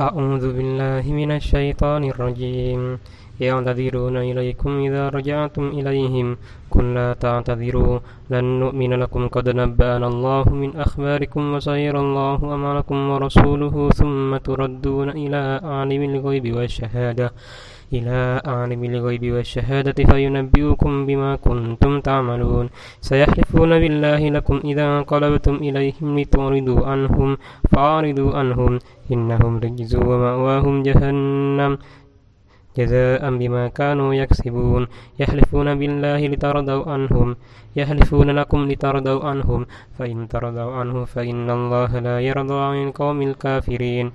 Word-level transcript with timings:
أعوذ 0.00 0.56
بالله 0.56 1.12
من 1.12 1.30
الشيطان 1.32 2.04
الرجيم. 2.04 2.98
يعتذرون 3.40 4.16
إليكم 4.16 4.70
إذا 4.86 5.08
رجعتم 5.08 5.68
إليهم. 5.68 6.36
قل 6.70 6.94
لا 6.94 7.14
تعتذروا. 7.14 7.98
لن 8.30 8.44
نؤمن 8.44 8.92
لكم 8.92 9.28
قد 9.28 9.48
نبأنا 9.48 10.06
الله 10.06 10.44
من 10.48 10.76
أخباركم 10.76 11.54
وسيرى 11.54 12.00
الله 12.00 12.54
أمركم 12.54 13.10
ورسوله 13.10 13.90
ثم 13.90 14.36
تردون 14.36 15.08
إلى 15.10 15.60
عالم 15.62 16.02
الغيب 16.02 16.56
والشهادة. 16.56 17.32
إلى 17.92 18.42
عالم 18.46 18.84
الغيب 18.84 19.32
والشهادة 19.32 20.04
فينبئكم 20.04 21.06
بما 21.06 21.36
كنتم 21.36 22.00
تعملون. 22.00 22.68
سيحلفون 23.00 23.70
بالله 23.78 24.28
لكم 24.28 24.60
إذا 24.64 24.84
انقلبتم 24.98 25.54
إليهم 25.54 26.18
لتعرضوا 26.18 26.86
عنهم 26.86 27.36
فأعرضوا 27.70 28.30
عنهم. 28.38 28.78
إنهم 29.12 29.58
رجز 29.58 29.96
ومأواهم 29.96 30.82
جهنم. 30.82 31.78
جزاء 32.78 33.22
بما 33.38 33.68
كانوا 33.68 34.14
يكسبون. 34.14 34.86
يحلفون 35.20 35.68
بالله 35.78 36.26
لترضوا 36.26 36.84
عنهم. 36.92 37.36
يحلفون 37.76 38.30
لكم 38.30 38.60
لترضوا 38.70 39.24
عنهم. 39.24 39.66
فإن 39.98 40.28
ترضوا 40.28 40.72
عنه 40.72 41.04
فإن 41.04 41.50
الله 41.50 41.98
لا 41.98 42.20
يرضى 42.20 42.54
عن 42.54 42.88
القوم 42.88 43.22
الكافرين. 43.22 44.12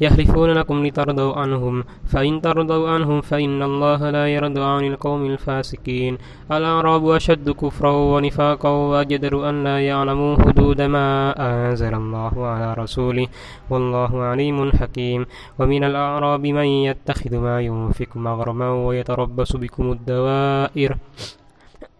يحلفون 0.00 0.50
لكم 0.50 0.86
لترضوا 0.86 1.34
عنهم 1.34 1.84
فإن 2.06 2.40
ترضوا 2.40 2.88
عنهم 2.88 3.20
فإن 3.20 3.62
الله 3.62 4.10
لا 4.10 4.28
يرضى 4.28 4.60
عن 4.60 4.84
القوم 4.84 5.26
الفاسقين. 5.26 6.18
الأعراب 6.52 7.08
أشد 7.08 7.50
كفرا 7.50 7.90
ونفاقا 7.90 8.68
وأجدر 8.68 9.48
أن 9.50 9.64
لا 9.64 9.86
يعلموا 9.86 10.36
حدود 10.42 10.80
ما 10.82 11.34
أنزل 11.38 11.94
الله 11.94 12.46
على 12.46 12.74
رسوله. 12.74 13.26
والله 13.70 14.22
عليم 14.22 14.72
حكيم. 14.72 15.26
ومن 15.58 15.84
الأعراب 15.84 16.46
من 16.46 16.64
يتخذ 16.64 17.36
ما 17.36 17.60
ينفق 17.60 18.16
مغرما 18.16 18.70
ويتربص 18.70 19.56
بكم 19.56 19.92
الدوائر. 19.92 20.96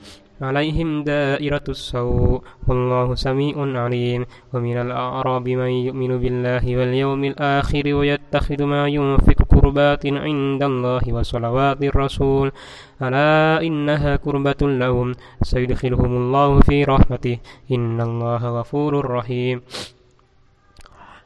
عليهم 0.43 1.03
دائرة 1.03 1.63
السوء 1.69 2.41
والله 2.67 3.15
سميع 3.15 3.55
عليم 3.83 4.25
ومن 4.53 4.77
الأعراب 4.77 5.49
من 5.49 5.71
يؤمن 5.87 6.11
بالله 6.17 6.77
واليوم 6.77 7.23
الآخر 7.23 7.93
ويتخذ 7.93 8.63
ما 8.63 8.87
ينفق 8.87 9.39
قربات 9.49 10.05
عند 10.05 10.63
الله 10.63 11.03
وصلوات 11.07 11.83
الرسول. 11.83 12.51
ألا 13.01 13.61
إنها 13.61 14.15
كربة 14.15 14.61
لهم؟ 14.61 15.15
سيدخلهم 15.41 16.11
الله 16.17 16.59
في 16.59 16.83
رحمته. 16.83 17.37
إن 17.71 18.01
الله 18.01 18.59
غفور 18.59 19.11
رحيم. 19.11 19.61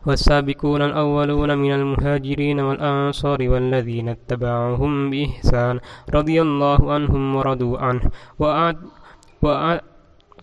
والسابقون 0.08 0.82
الأولون 0.82 1.58
من 1.58 1.72
المهاجرين 1.72 2.60
والأنصار 2.60 3.50
والذين 3.50 4.10
اتبعهم 4.10 5.10
بإحسان 5.10 5.80
رضي 6.14 6.42
الله 6.42 6.94
عنهم 6.94 7.36
ورضوا 7.36 7.78
عنه. 7.78 8.02
وأعد 8.40 8.78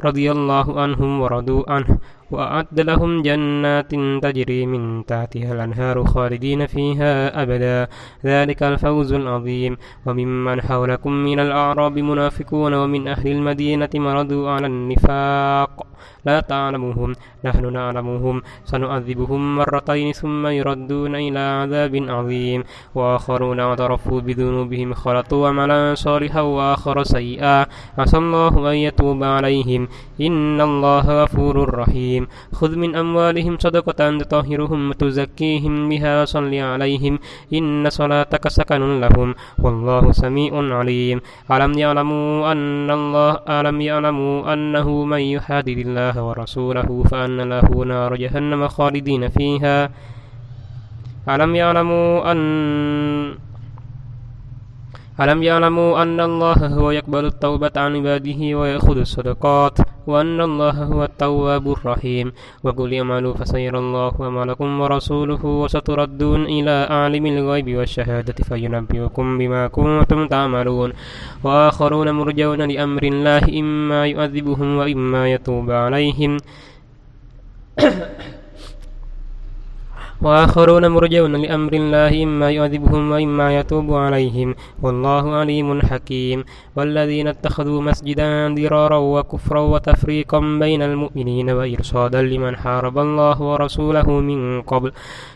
رضي 0.05 0.33
الله 0.33 0.81
عنهم 0.81 1.21
ورضوا 1.21 1.73
عنه. 1.73 1.99
وأعد 2.31 2.81
لهم 2.81 3.23
جنات 3.23 3.91
تجري 4.23 4.67
من 4.67 5.07
تحتها 5.07 5.53
الأنهار 5.53 6.05
خالدين 6.05 6.67
فيها 6.67 7.43
أبدا. 7.43 7.89
ذلك 8.25 8.63
الفوز 8.63 9.13
العظيم. 9.13 9.77
وممن 10.07 10.61
حولكم 10.61 11.13
من 11.13 11.41
الأعراب 11.41 11.99
منافقون 11.99 12.75
ومن 12.75 13.09
أهل 13.09 13.27
المدينة 13.29 13.91
مرضوا 13.95 14.51
على 14.51 14.67
النفاق. 14.67 15.87
لا 16.27 16.41
تعلمهم 16.41 17.13
نحن 17.45 17.73
نعلمهم 17.73 18.43
سنعذبهم 18.65 19.57
مرتين 19.57 20.13
ثم 20.13 20.47
يردون 20.47 21.15
إلى 21.15 21.39
عذاب 21.39 21.95
عظيم. 22.09 22.65
وآخرون 22.95 23.61
اعترفوا 23.61 24.21
بذنوبهم 24.21 24.95
خلطوا 24.95 25.49
عملا 25.49 25.95
صالحا 25.95 26.41
وآخر 26.41 27.03
سيئا. 27.03 27.67
عسى 27.99 28.19
الله 28.19 28.71
أن 28.71 28.77
يتوب 28.77 29.25
عليهم. 29.25 29.89
إن 30.21 30.61
الله 30.61 31.23
غفور 31.23 31.75
رحيم. 31.79 32.27
خذ 32.53 32.77
من 32.77 32.97
أموالهم 32.97 33.59
صدقة 33.59 34.19
تطهرهم 34.19 34.91
وتزكيهم 34.91 35.89
بها 35.89 36.23
وصل 36.23 36.55
عليهم. 36.55 37.19
إن 37.53 37.91
صلاتك 37.91 38.49
سكن 38.49 39.01
لهم. 39.01 39.35
والله 39.59 40.13
سميع 40.13 40.53
عليم. 40.79 41.21
ألم 41.51 41.73
يعلموا 41.79 42.53
أن 42.53 42.91
الله 42.91 43.33
ألم 43.49 43.81
يعلموا 43.81 44.53
أنه 44.53 45.05
من 45.05 45.21
يحادد 45.21 45.79
الله؟ 45.79 46.14
ورسوله 46.17 47.05
فأن 47.11 47.41
له 47.41 47.85
نار 47.85 48.17
جهنم 48.17 48.69
خالدين 48.69 49.29
فيها. 49.29 49.91
ألم 51.29 51.55
يعلموا 51.57 52.33
أن 52.33 52.39
ألم 55.21 55.43
يعلموا 55.43 56.03
أن 56.03 56.21
الله 56.21 56.67
هو 56.67 56.91
يقبل 56.91 57.25
التوبة 57.25 57.71
عن 57.77 57.97
عباده 57.97 58.59
ويأخذ 58.59 58.99
الصدقات 58.99 59.79
وأن 60.07 60.41
الله 60.41 60.85
هو 60.85 61.05
التواب 61.05 61.73
الرحيم 61.73 62.33
وقل 62.65 62.95
اعملوا 62.95 63.35
فسيرى 63.35 63.79
الله 63.79 64.13
عملكم 64.21 64.81
ورسوله 64.81 65.45
وستردون 65.45 66.45
إلى 66.45 66.87
عالم 66.91 67.27
الغيب 67.27 67.77
والشهادة 67.77 68.45
فينبئكم 68.45 69.39
بما 69.39 69.67
كنتم 69.67 70.29
تعملون 70.29 70.93
وآخرون 71.45 72.11
مرجون 72.11 72.63
لأمر 72.63 73.03
الله 73.03 73.61
إما 73.61 74.07
يؤذبهم 74.07 74.77
وإما 74.77 75.33
يتوب 75.33 75.71
عليهم. 75.71 76.37
وآخرون 80.23 80.87
مرجون 80.87 81.37
لأمر 81.37 81.73
الله 81.73 82.23
إما 82.23 82.51
يعذبهم 82.51 83.11
وإما 83.11 83.59
يتوب 83.59 83.95
عليهم. 83.95 84.55
والله 84.83 85.35
عليم 85.35 85.83
حكيم. 85.83 86.45
والذين 86.77 87.29
اتخذوا 87.29 87.83
مسجدا 87.83 88.55
ضرارا 88.55 88.97
وكفرا 88.97 89.61
وتفريقا 89.61 90.41
بين 90.61 90.83
المؤمنين 90.83 91.51
وإرصادا 91.51 92.23
لمن 92.23 92.57
حارب 92.57 92.99
الله 92.99 93.43
ورسوله 93.43 94.11
من 94.21 94.63
قبل. 94.63 94.93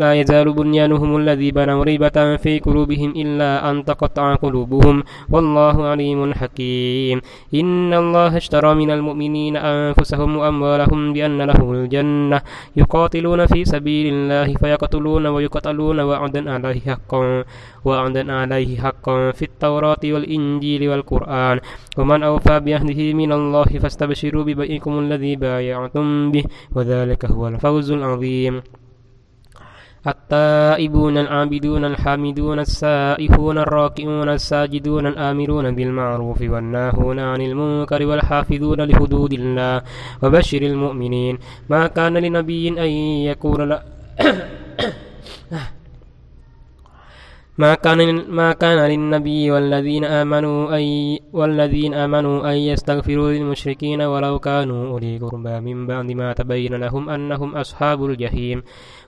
لا 0.00 0.10
يزال 0.14 0.52
بنيانهم 0.52 1.16
الذي 1.16 1.50
بنوا 1.50 1.84
ريبة 1.84 2.36
في 2.36 2.58
قلوبهم 2.58 3.10
إلا 3.16 3.70
أن 3.70 3.84
تقطع 3.84 4.34
قلوبهم. 4.34 5.02
والله 5.28 5.76
عليم 5.86 6.32
حكيم. 6.32 7.20
إن 7.54 7.92
الله 7.94 8.36
اشترى 8.36 8.74
من 8.74 8.90
المؤمنين 8.90 9.56
أنفسهم 9.56 10.36
وأموالهم 10.36 11.12
بأن 11.12 11.38
لهم 11.42 11.68
الجنة. 11.72 12.40
يقاتلون 12.76 13.46
في 13.46 13.64
سبيل 13.64 14.06
الله 14.14 14.54
فيقتلون 14.54 15.26
ويقتلون 15.26 16.00
وعدا 16.00 16.42
عليه 16.50 16.80
حقا 16.80 17.44
وعدا 17.84 18.32
عليه 18.32 18.70
حقا 18.80 19.30
في 19.30 19.44
التوراة 19.44 20.02
والإنجيل 20.04 20.88
والقرآن. 20.88 21.60
ومن 21.98 22.22
أوفى 22.22 22.60
بعهده 22.60 23.00
من 23.12 23.32
الله 23.32 23.70
فاستبشروا 23.82 24.44
ببيعكم 24.44 24.92
الذي 24.98 25.36
بايعتم 25.36 26.32
به. 26.32 26.44
وذلك 26.72 27.24
هو 27.24 27.48
الفوز 27.48 27.90
العظيم. 27.90 28.79
التائبون 30.06 31.18
العابدون 31.18 31.84
الحامدون 31.84 32.58
السائحون 32.58 33.58
الراكعون 33.58 34.28
الساجدون 34.28 35.06
الآمرون 35.06 35.74
بالمعروف 35.74 36.40
والناهون 36.42 37.18
عن 37.18 37.40
المنكر 37.40 38.06
والحافظون 38.06 38.80
لحدود 38.80 39.32
الله 39.32 39.82
وبشر 40.22 40.62
المؤمنين. 40.62 41.38
ما 41.68 41.86
كان 41.86 42.16
لنبي 42.16 42.68
أن 42.68 42.90
يكون 43.28 43.68
لا 43.68 43.82
ما 47.60 47.74
كان 47.74 48.24
ما 48.28 48.52
كان 48.52 48.78
للنبي 48.90 49.50
والذين 49.50 50.04
آمنوا 50.04 50.78
أن 50.78 51.18
والذين 51.32 51.94
آمنوا 51.94 52.50
أن 52.50 52.56
يستغفروا 52.56 53.32
للمشركين 53.32 54.02
ولو 54.02 54.38
كانوا 54.38 54.88
أولي 54.88 55.18
قربى 55.18 55.60
من 55.60 55.86
بعد 55.86 56.12
ما 56.12 56.32
تبين 56.32 56.74
لهم 56.74 57.10
أنهم 57.10 57.56
أصحاب 57.56 58.04
الجحيم. 58.04 58.62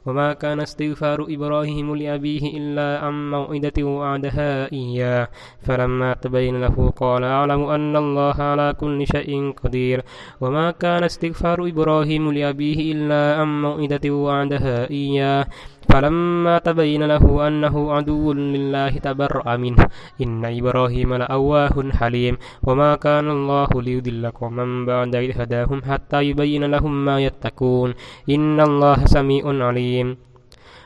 وما 0.07 0.33
كان 0.33 0.61
استغفار 0.61 1.27
إبراهيم 1.29 1.95
لأبيه 1.95 2.57
إلا 2.59 2.99
عن 3.05 3.31
موعدة 3.31 3.83
وعدها 3.83 4.73
إياه. 4.73 5.29
فلما 5.63 6.15
تبين 6.15 6.61
له 6.61 6.93
قال 6.97 7.25
أعلم 7.25 7.63
أن 7.65 7.97
الله 7.97 8.35
على 8.43 8.75
كل 8.81 9.07
شيء 9.07 9.53
قدير. 9.53 10.03
وما 10.41 10.71
كان 10.71 11.05
استغفار 11.05 11.69
إبراهيم 11.69 12.33
لأبيه 12.33 12.93
إلا 12.93 13.41
عن 13.41 13.63
موعدة 13.63 14.11
وعدها 14.11 14.91
إياه. 14.91 15.47
فلما 15.89 16.59
تبين 16.59 17.03
له 17.03 17.49
أنه 17.49 17.93
عدو 17.93 18.33
لله 18.33 18.89
تبرأ 18.89 19.57
منه. 19.57 19.87
إن 20.23 20.45
إبراهيم 20.45 21.15
لأواه 21.15 21.77
حليم. 21.93 22.35
وما 22.63 22.95
كان 22.97 23.31
الله 23.31 23.69
ليضل 23.83 24.31
قوما 24.31 24.87
بعد 24.87 25.15
إذ 25.15 25.41
هداهم 25.41 25.83
حتى 25.83 26.23
يبين 26.23 26.65
لهم 26.65 27.05
ما 27.05 27.21
يتقون. 27.21 27.95
إن 28.31 28.61
الله 28.61 29.05
سميع 29.05 29.45
عليم. 29.67 30.32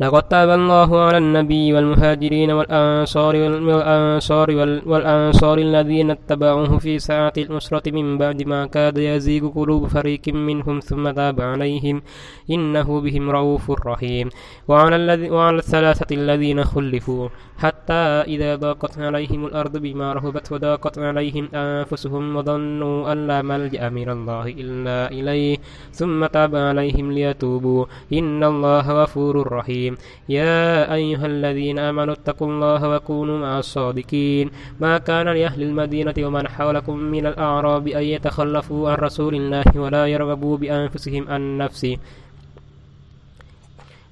لقد 0.00 0.22
تاب 0.22 0.48
الله 0.50 1.00
على 1.00 1.18
النبي 1.18 1.72
والمهاجرين 1.72 2.50
والأنصار 2.50 3.36
والأنصار 3.36 4.50
والأنصار 4.86 5.58
الذين 5.58 6.10
اتبعوه 6.10 6.78
في 6.78 6.98
ساعة 6.98 7.32
الأسرة 7.38 7.90
من 7.90 8.18
بعد 8.18 8.42
ما 8.42 8.66
كاد 8.66 8.98
يزيغ 8.98 9.48
قلوب 9.48 9.86
فريق 9.86 10.28
منهم 10.28 10.80
ثم 10.80 11.10
تاب 11.10 11.40
عليهم. 11.40 12.02
إنه 12.50 13.00
بهم 13.00 13.30
رؤوف 13.30 13.70
رحيم. 13.86 14.28
وعلى, 14.68 14.96
الذي 14.96 15.30
وعلى 15.30 15.58
الثلاثة 15.58 16.16
الذين 16.16 16.64
خلفوا. 16.64 17.28
حتى 17.58 18.02
إذا 18.32 18.56
ضاقت 18.56 18.98
عليهم 18.98 19.46
الأرض 19.46 19.76
بما 19.76 20.12
رهبت 20.12 20.52
وضاقت 20.52 20.98
عليهم 20.98 21.48
أنفسهم 21.54 22.36
وظنوا 22.36 23.12
أن 23.12 23.26
لا 23.26 23.42
ملجأ 23.42 23.88
من 23.88 24.08
الله 24.08 24.46
إلا 24.48 25.10
إليه. 25.10 25.56
ثم 25.92 26.26
تاب 26.26 26.56
عليهم 26.56 27.12
ليتوبوا. 27.12 27.84
إن 28.12 28.44
الله 28.44 29.02
غفور 29.02 29.52
رحيم. 29.52 29.81
يا 30.28 30.94
أيها 30.94 31.26
الذين 31.26 31.78
آمنوا 31.78 32.14
اتقوا 32.14 32.48
الله 32.52 32.80
وكونوا 32.88 33.38
مع 33.38 33.58
الصادقين. 33.58 34.50
ما 34.80 34.98
كان 34.98 35.28
لأهل 35.28 35.62
المدينة 35.62 36.14
ومن 36.18 36.48
حولكم 36.48 36.96
من 36.96 37.26
الأعراب 37.26 37.88
أن 37.88 38.02
يتخلفوا 38.02 38.90
عن 38.90 38.96
رسول 38.96 39.34
الله 39.34 39.64
ولا 39.76 40.06
يرغبوا 40.06 40.56
بأنفسهم 40.56 41.22
عن 41.28 41.58
نفسه. 41.58 41.96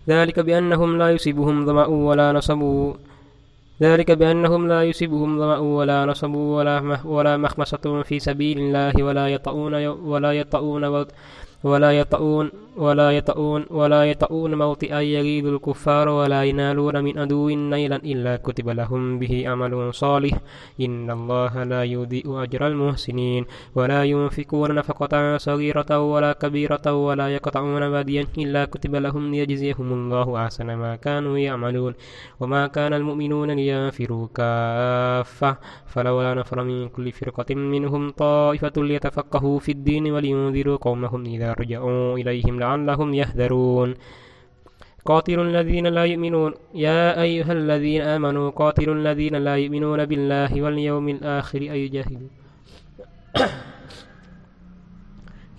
ذلك 0.08 0.40
بأنهم 0.40 0.98
لا 0.98 1.08
يصيبهم 1.10 1.66
ظمأ 1.66 1.86
ولا 1.86 2.32
نصب. 2.32 2.62
ذلك 3.80 4.10
بأنهم 4.10 4.68
لا 4.68 4.84
يصيبهم 4.84 5.38
ظمأ 5.38 5.58
ولا 5.58 6.06
نصب 6.06 6.34
ولا 6.34 7.00
ولا 7.04 7.36
مخمصة 7.36 8.02
في 8.02 8.18
سبيل 8.18 8.58
الله 8.58 9.02
ولا 9.02 9.28
يطؤون 9.28 9.74
ولا 9.86 10.32
يطؤون 10.32 11.06
ولا 11.64 11.90
يطؤون 11.92 12.50
ولا 12.76 13.10
يطؤون 13.10 13.64
ولا 13.70 14.04
يطؤون 14.04 14.54
موطئا 14.54 15.00
يغيظ 15.00 15.46
الكفار 15.46 16.08
ولا 16.08 16.44
ينالون 16.44 17.04
من 17.04 17.18
عدو 17.18 17.48
نيلا 17.48 17.96
إلا 17.96 18.36
كتب 18.36 18.68
لهم 18.68 19.18
به 19.18 19.48
عمل 19.48 19.94
صالح. 19.94 20.38
إن 20.80 21.10
الله 21.10 21.64
لا 21.64 21.84
يضيء 21.84 22.42
أجر 22.42 22.66
المحسنين. 22.66 23.44
ولا 23.74 24.04
ينفقون 24.04 24.74
نفقة 24.74 25.36
صغيرة 25.36 25.98
ولا 25.98 26.32
كبيرة 26.32 26.92
ولا 26.92 27.28
يقطعون 27.28 27.82
واديا 27.82 28.26
إلا 28.38 28.64
كتب 28.64 28.94
لهم 28.94 29.30
ليجزيهم 29.30 29.92
الله 29.92 30.44
أحسن 30.44 30.66
ما 30.74 30.96
كانوا 30.96 31.38
يعملون. 31.38 31.94
وما 32.40 32.66
كان 32.66 32.92
المؤمنون 32.94 33.50
لينفروا 33.50 34.26
كافة. 34.34 35.56
فلولا 35.86 36.34
نفر 36.34 36.64
من 36.64 36.88
كل 36.88 37.12
فرقة 37.12 37.54
منهم 37.54 38.10
طائفة 38.10 38.72
ليتفقهوا 38.76 39.58
في 39.58 39.72
الدين 39.72 40.12
ولينذروا 40.12 40.76
قومهم 40.76 41.24
إذا 41.26 41.52
رجعوا 41.52 42.18
إليهم 42.18 42.59
لعلهم 42.60 43.08
يهذرون. 43.14 43.90
قاتلوا 45.04 45.44
الذين 45.44 45.86
لا 45.96 46.04
يؤمنون. 46.04 46.52
يا 46.74 47.22
أيها 47.22 47.52
الذين 47.52 48.02
آمنوا 48.02 48.50
قاتلوا 48.50 48.94
الذين 48.94 49.34
لا 49.46 49.56
يؤمنون 49.56 50.00
بالله 50.04 50.52
واليوم 50.62 51.06
الآخر 51.08 51.60
أي 51.74 51.88
جاهدوا. 51.88 52.30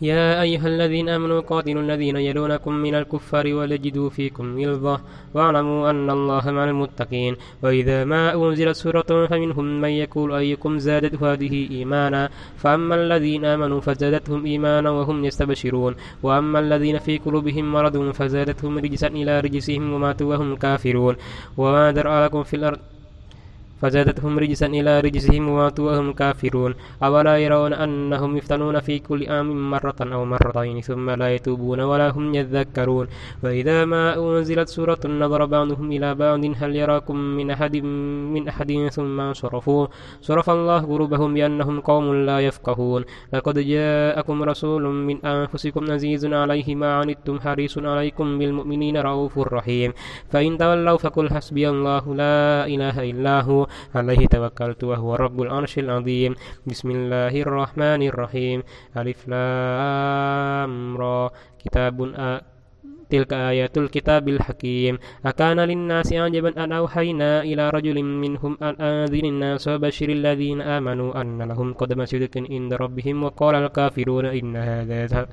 يا 0.01 0.41
أيها 0.41 0.67
الذين 0.67 1.09
آمنوا 1.09 1.41
قاتلوا 1.41 1.81
الذين 1.81 2.17
يلونكم 2.17 2.73
من 2.73 2.95
الكفار 2.95 3.53
ولجدوا 3.53 4.09
فيكم 4.09 4.59
غلظة 4.59 5.01
واعلموا 5.33 5.89
أن 5.89 6.09
الله 6.09 6.51
مع 6.51 6.63
المتقين 6.63 7.35
وإذا 7.63 8.03
ما 8.03 8.33
أنزلت 8.33 8.75
سورة 8.75 9.27
فمنهم 9.29 9.81
من 9.81 9.89
يقول 9.89 10.33
أيكم 10.33 10.79
زادت 10.79 11.23
هذه 11.23 11.67
إيمانا 11.71 12.29
فأما 12.57 12.95
الذين 12.95 13.45
آمنوا 13.45 13.81
فزادتهم 13.81 14.45
إيمانا 14.45 14.89
وهم 14.89 15.25
يستبشرون 15.25 15.95
وأما 16.23 16.59
الذين 16.59 16.99
في 16.99 17.17
قلوبهم 17.17 17.71
مرض 17.71 18.11
فزادتهم 18.11 18.77
رجسا 18.77 19.07
إلى 19.07 19.39
رجسهم 19.39 19.93
وماتوا 19.93 20.29
وهم 20.29 20.55
كافرون 20.55 21.15
وما 21.57 21.91
درأ 21.91 22.25
لكم 22.25 22.43
في 22.43 22.55
الأرض 22.55 22.79
فزادتهم 23.81 24.39
رجسا 24.39 24.65
إلى 24.65 24.99
رجسهم 24.99 25.49
وماتوا 25.49 25.91
وهم 25.91 26.13
كافرون. 26.13 26.73
أولا 27.03 27.37
يرون 27.37 27.73
أنهم 27.73 28.37
يفتنون 28.37 28.79
في 28.79 28.99
كل 28.99 29.29
عام 29.29 29.71
مرة 29.71 29.95
أو 30.01 30.25
مرتين 30.25 30.81
ثم 30.81 31.09
لا 31.09 31.35
يتوبون 31.35 31.79
ولا 31.79 32.09
هم 32.09 32.35
يذكرون. 32.35 33.07
وإذا 33.43 33.85
ما 33.85 34.15
أنزلت 34.17 34.69
سورة 34.69 34.99
نظر 35.05 35.45
بعضهم 35.45 35.91
إلى 35.91 36.15
بعض 36.15 36.45
هل 36.45 36.75
يراكم 36.75 37.15
من 37.15 37.51
أحد 37.51 37.75
من 38.33 38.47
أحد 38.47 38.89
ثم 38.91 39.19
انصرفوا؟ 39.19 39.87
صرف 40.21 40.49
الله 40.49 40.79
قلوبهم 40.79 41.33
بأنهم 41.33 41.79
قوم 41.79 42.15
لا 42.15 42.39
يفقهون. 42.39 43.03
لقد 43.33 43.59
جاءكم 43.59 44.43
رسول 44.43 44.83
من 44.83 45.25
أنفسكم 45.25 45.91
عزيز 45.91 46.25
عليه 46.25 46.75
ما 46.75 46.93
عنتم 46.93 47.39
حريص 47.39 47.77
عليكم 47.77 48.39
بالمؤمنين 48.39 48.97
رؤوف 48.97 49.37
رحيم. 49.37 49.93
فإن 50.29 50.57
تولوا 50.57 50.97
فقل 50.97 51.29
حسبي 51.29 51.69
الله 51.69 52.15
لا 52.15 52.65
إله 52.65 52.95
إلا 53.11 53.41
هو. 53.41 53.67
عليه 53.95 54.27
توكلت 54.27 54.83
وهو 54.83 55.15
رب 55.15 55.41
العرش 55.41 55.79
العظيم. 55.79 56.35
بسم 56.67 56.91
الله 56.91 57.33
الرحمن 57.41 58.01
الرحيم. 58.11 58.63
ألف 58.97 59.27
لام 59.27 60.97
را. 60.97 61.31
كتاب 61.59 62.01
آ 62.15 62.41
تلك 63.11 63.33
آيات 63.33 63.77
الكتاب 63.77 64.29
الحكيم. 64.29 64.97
أكان 65.25 65.59
للناس 65.59 66.13
عجبا 66.13 66.63
أن 66.63 66.71
أوحينا 66.71 67.43
إلى 67.43 67.69
رجل 67.69 68.03
منهم 68.03 68.57
أن 68.63 68.75
أنذر 68.79 69.23
الناس 69.23 69.67
وبشر 69.67 70.09
الذين 70.09 70.61
آمنوا 70.61 71.21
أن 71.21 71.41
لهم 71.41 71.73
قدم 71.73 72.05
صدق 72.05 72.37
عند 72.49 72.73
ربهم. 72.73 73.23
وقال 73.23 73.55
الكافرون 73.55 74.25
إن 74.25 74.55
هذا 74.55 75.27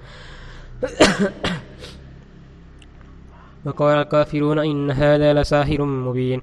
وقال 3.67 3.99
الكافرون 3.99 4.59
إن 4.59 4.91
هذا 4.91 5.35
لساحر 5.35 5.83
مبين. 5.83 6.43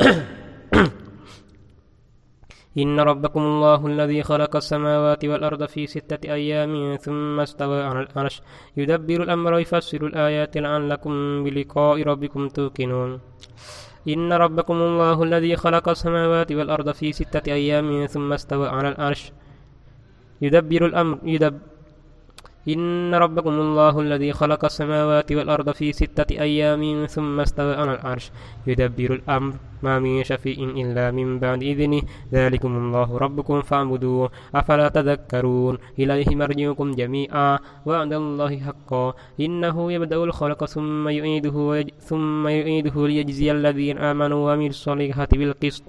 إن 2.78 3.00
ربكم 3.00 3.40
الله 3.40 3.86
الذي 3.86 4.22
خلق 4.22 4.56
السماوات 4.56 5.24
والأرض 5.24 5.64
في 5.64 5.86
ستة 5.86 6.32
أيام 6.32 6.96
ثم 6.96 7.40
استوى 7.40 7.82
على 7.82 8.00
العرش 8.00 8.42
يدبر 8.76 9.22
الأمر 9.22 9.52
ويفسر 9.54 10.06
الآيات 10.06 10.56
لعلكم 10.56 11.44
بلقاء 11.44 12.02
ربكم 12.02 12.48
توقنون. 12.48 13.20
إن 14.08 14.32
ربكم 14.32 14.74
الله 14.74 15.22
الذي 15.22 15.56
خلق 15.56 15.88
السماوات 15.88 16.52
والأرض 16.52 16.90
في 16.90 17.12
ستة 17.12 17.52
أيام 17.52 18.06
ثم 18.06 18.32
استوى 18.32 18.68
على 18.68 18.88
العرش 18.88 19.32
يدبر 20.42 20.86
الأمر 20.86 21.18
يدبر 21.24 21.69
إن 22.68 23.14
ربكم 23.14 23.50
الله 23.50 24.00
الذي 24.00 24.32
خلق 24.32 24.64
السماوات 24.64 25.32
والأرض 25.32 25.70
في 25.70 25.92
ستة 25.92 26.40
أيام 26.40 27.06
ثم 27.06 27.40
استوى 27.40 27.74
على 27.74 27.94
العرش 27.94 28.30
يدبر 28.66 29.10
الأمر. 29.14 29.54
ما 29.82 29.98
من 29.98 30.24
شفيع 30.24 30.58
إلا 30.76 31.10
من 31.10 31.38
بعد 31.38 31.62
إذنه. 31.62 32.02
ذلكم 32.32 32.76
الله 32.76 33.18
ربكم 33.18 33.62
فاعبدوه. 33.62 34.30
أفلا 34.54 34.88
تذكرون؟ 34.88 35.78
إليه 35.98 36.36
مرجعكم 36.36 36.90
جميعا. 36.90 37.58
وعد 37.86 38.12
الله 38.12 38.58
حقا. 38.58 39.14
إنه 39.40 39.92
يبدأ 39.92 40.16
الخلق 40.16 40.64
ثم 40.64 41.08
يعيده 41.08 41.86
ثم 42.00 42.48
يعيده 42.48 43.06
ليجزي 43.06 43.52
الذين 43.52 43.98
آمنوا 43.98 44.46
وعملوا 44.46 44.68
الصالحات 44.68 45.34
بالقسط. 45.34 45.84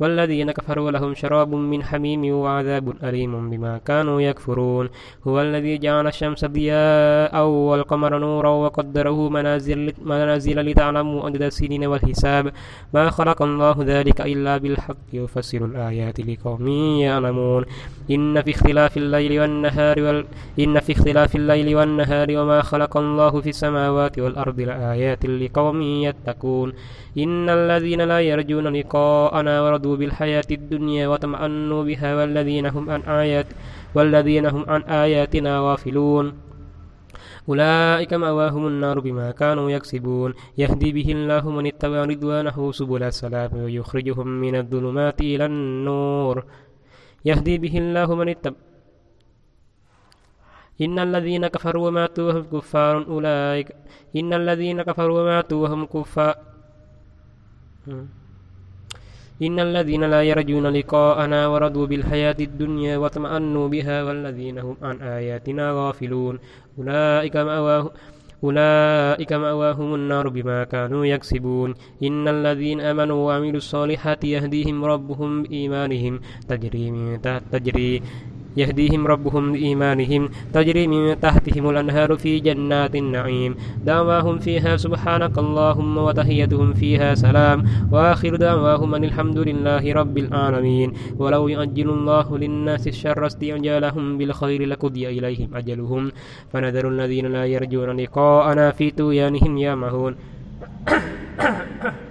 والذين 0.00 0.52
كفروا 0.52 0.90
لهم 0.90 1.14
شراب 1.14 1.54
من 1.54 1.82
حميم 1.82 2.34
وعذاب 2.34 3.04
أليم 3.04 3.50
بما 3.50 3.78
كانوا 3.78 4.20
يكفرون. 4.20 4.88
هو 5.26 5.40
الذي 5.40 5.78
جعل 5.78 6.06
الشمس 6.06 6.44
ضياء 6.44 7.46
والقمر 7.46 8.18
نورا 8.18 8.48
وقدره 8.48 9.28
منازل, 9.28 9.92
منازل 10.02 10.60
لتعلموا 10.60 11.24
عدد 11.24 11.42
السنين 11.42 11.86
والحساب. 11.86 12.52
ما 12.94 13.10
خلق 13.10 13.42
الله 13.42 13.76
ذلك 13.80 14.20
إلا 14.20 14.56
بالحق. 14.56 14.96
يفسر 15.12 15.64
الآيات 15.64 16.20
لقوم 16.20 16.68
يعلمون. 16.98 17.64
إن 18.10 18.42
في 18.42 18.50
اختلاف 18.50 18.96
الليل 18.96 19.40
والنهار 19.40 20.00
وال... 20.00 20.24
إن 20.58 20.80
في 20.80 20.92
اختلاف 20.92 21.36
الليل 21.36 21.76
والنهار 21.76 22.28
وما 22.30 22.62
خلق 22.62 22.96
الله 22.96 23.40
في 23.40 23.48
السماوات 23.48 24.18
والأرض 24.18 24.60
لآيات 24.60 25.26
لقوم 25.26 25.82
يتقون. 25.82 26.72
إن 27.18 27.50
الذين 27.50 28.00
لا 28.00 28.20
يرجون 28.20 28.66
لقاءنا 28.76 29.62
ورضوا 29.62 29.96
بالحياة 29.96 30.48
الدنيا 30.50 31.08
وطمأنوا 31.08 31.82
بها 31.84 32.10
والذين 32.16 32.66
هم 32.66 32.90
عن 32.90 33.02
آيات 33.02 33.46
والذين 33.94 34.46
هم 34.46 34.64
عن 34.68 34.82
آياتنا 34.82 35.60
غافلون. 35.60 36.26
أولئك 37.48 38.12
مأواهم 38.14 38.66
النار 38.66 39.00
بما 39.00 39.30
كانوا 39.30 39.70
يكسبون. 39.70 40.34
يهدي 40.58 40.92
به 40.92 41.08
الله 41.12 41.50
من 41.50 41.66
اتبع 41.66 42.04
رضوانه 42.04 42.72
سبل 42.72 43.02
السلام 43.02 43.50
ويخرجهم 43.64 44.28
من 44.28 44.54
الظلمات 44.56 45.20
إلى 45.20 45.44
النور. 45.46 46.44
يهدي 47.24 47.58
به 47.58 47.74
الله 47.78 48.14
من 48.14 48.28
اتبع 48.28 48.56
إن 50.80 50.98
الذين 50.98 51.46
كفروا 51.46 51.88
وماتوا 51.88 52.26
وهم 52.28 52.44
كفار. 52.52 52.94
أولئك 53.08 53.68
إن 54.16 54.32
الذين 54.32 54.82
كفروا 54.82 55.20
وماتوا 55.20 55.62
وهم 55.62 55.86
كفار 55.86 56.34
إن 59.42 59.60
الذين 59.60 60.04
لا 60.04 60.22
يرجون 60.22 60.66
لقاءنا 60.66 61.46
ورضوا 61.46 61.86
بالحياة 61.86 62.36
الدنيا 62.40 62.96
واطمأنوا 62.96 63.68
بها 63.68 64.02
والذين 64.02 64.58
هم 64.58 64.76
عن 64.82 64.96
آياتنا 65.00 65.64
غافلون. 65.72 66.38
أولئك 66.78 67.36
مأواهم 67.36 67.90
أولئك 68.44 69.32
مأواهم 69.32 69.94
النار 69.94 70.28
بما 70.28 70.64
كانوا 70.64 71.06
يكسبون. 71.06 71.74
إن 72.02 72.28
الذين 72.28 72.80
آمنوا 72.80 73.26
وعملوا 73.26 73.62
الصالحات 73.64 74.24
يهديهم 74.24 74.84
ربهم 74.84 75.42
بإيمانهم. 75.42 76.20
تجري 76.48 76.90
من 76.90 77.22
تحت 77.22 77.42
تجري 77.52 78.02
يهديهم 78.56 79.06
ربهم 79.06 79.52
بإيمانهم 79.52 80.28
تجري 80.52 80.86
من 80.86 81.20
تحتهم 81.20 81.70
الأنهار 81.70 82.16
في 82.16 82.40
جنات 82.40 82.96
النعيم. 82.96 83.54
دعواهم 83.84 84.38
فيها 84.38 84.76
سبحانك 84.76 85.38
اللهم 85.38 85.98
وتحيتهم 85.98 86.74
فيها 86.74 87.14
سلام. 87.14 87.64
وآخر 87.92 88.36
دعواهم 88.36 88.94
أن 88.94 89.04
الحمد 89.04 89.38
لله 89.38 89.92
رب 89.92 90.18
العالمين. 90.18 90.92
ولو 91.18 91.48
يؤجل 91.48 91.90
الله 91.90 92.38
للناس 92.38 92.88
الشر 92.88 93.26
استعجالهم 93.26 94.18
بالخير 94.18 94.66
لقضي 94.66 95.08
إليهم 95.08 95.54
أجلهم. 95.54 96.12
فنذر 96.52 96.88
الذين 96.88 97.26
لا 97.26 97.44
يرجون 97.46 97.96
لقاءنا 98.00 98.70
في 98.70 98.90
طغيانهم 98.90 99.58
يعمهون 99.58 100.16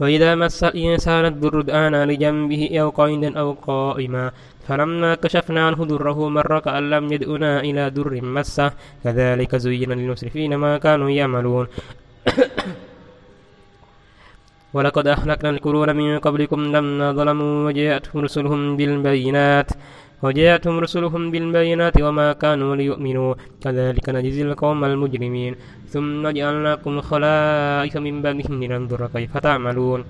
وإذا 0.00 0.34
مس 0.34 0.64
الإنسان 0.64 1.24
الضر 1.24 1.60
دعانا 1.60 2.06
لجنبه 2.06 2.80
أو 2.80 2.90
قائدا 2.90 3.38
أو 3.38 3.52
قائما 3.52 4.30
فلما 4.68 5.14
كشفنا 5.14 5.66
عنه 5.66 5.84
ضره 5.84 6.28
مر 6.28 6.58
كأن 6.58 6.90
لم 6.90 7.12
يدعنا 7.12 7.60
إلى 7.60 7.90
ضر 7.90 8.22
مسه. 8.22 8.72
كذلك 9.04 9.56
زين 9.56 9.92
للمسرفين 9.92 10.54
ما 10.54 10.78
كانوا 10.78 11.10
يعملون. 11.10 11.66
ولقد 14.74 15.06
أهلكنا 15.06 15.50
القرون 15.50 15.96
من 15.96 16.18
قبلكم 16.18 16.60
لما 16.76 17.12
ظلموا 17.12 17.66
وجاءتهم 17.66 18.24
رسلهم 18.24 18.76
بالبينات. 18.76 19.70
وجاءتهم 20.24 20.74
رسلهم 20.84 21.22
بالبينات 21.32 21.96
وما 22.06 22.28
كانوا 22.42 22.72
ليؤمنوا. 22.80 23.34
كذلك 23.64 24.06
نجزي 24.16 24.42
القوم 24.48 24.80
المجرمين. 24.84 25.52
ثم 25.92 26.22
جعلناكم 26.38 26.94
خلائف 27.10 27.94
من 28.06 28.14
بعدهم 28.24 28.54
لننظر 28.62 29.00
كيف 29.14 29.32
تعملون. 29.46 30.00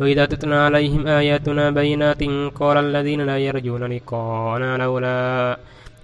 وإذا 0.00 0.24
تتلى 0.32 0.58
عليهم 0.66 1.02
آياتنا 1.06 1.64
بينات 1.70 2.22
قال 2.60 2.76
الذين 2.86 3.20
لا 3.30 3.38
يرجون 3.38 3.82
لقاءنا 3.94 4.70
لولا 4.82 5.58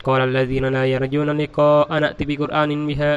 قال 0.06 0.20
الذين 0.30 0.64
لا 0.76 0.84
يرجون 0.94 1.28
لقاء 1.42 1.88
نأتي 2.02 2.24
بقرآن 2.28 2.70
بها. 2.88 3.12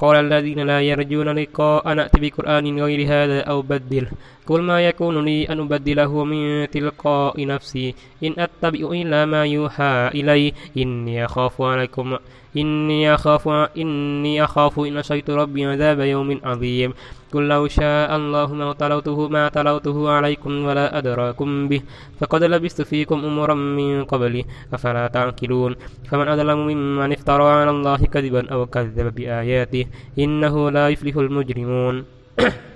قال 0.00 0.16
الذين 0.16 0.60
لا 0.60 0.80
يرجون 0.80 1.28
لقاء 1.28 1.94
نأتي 1.94 2.20
بقرآن 2.20 2.80
غير 2.80 3.00
هذا 3.12 3.40
أو 3.40 3.62
بدله 3.62 4.10
قل 4.46 4.62
ما 4.62 4.80
يكون 4.88 5.24
لي 5.24 5.44
أن 5.44 5.60
أبدله 5.60 6.24
من 6.24 6.70
تلقاء 6.70 7.46
نفسي. 7.46 7.94
إن 8.24 8.34
أتبع 8.38 8.80
إلا 8.92 9.26
ما 9.26 9.46
يوحى 9.46 10.10
إلي. 10.14 10.52
إني 10.76 11.24
أخاف 11.24 11.62
عليكم 11.62 12.16
إني 12.56 13.14
أخاف 13.14 13.48
إني 13.76 14.44
أخاف 14.44 14.78
إن 14.78 14.98
عصيت 14.98 15.30
ربي 15.30 15.66
عذاب 15.66 16.00
يوم 16.00 16.40
عظيم. 16.44 16.92
قل 17.32 17.48
لو 17.48 17.68
شاء 17.68 18.16
الله 18.16 18.54
ما 18.54 18.72
تلوته 18.72 19.28
ما 19.28 19.48
تلوته 19.48 20.10
عليكم 20.10 20.64
ولا 20.64 20.98
أدراكم 20.98 21.68
به 21.68 21.82
فقد 22.20 22.42
لبست 22.42 22.82
فيكم 22.82 23.24
أمرا 23.24 23.54
من 23.54 24.04
قبلي 24.04 24.44
أفلا 24.72 25.06
تعقلون؟ 25.06 25.76
فمن 26.10 26.28
أظلم 26.28 26.58
ممن 26.66 27.12
افترى 27.12 27.44
على 27.44 27.70
الله 27.70 27.96
كذبا 27.96 28.50
أو 28.52 28.66
كذب 28.66 29.14
بآياته 29.14 29.86
إنه 30.18 30.70
لا 30.70 30.88
يفلح 30.88 31.16
المجرمون. 31.16 32.04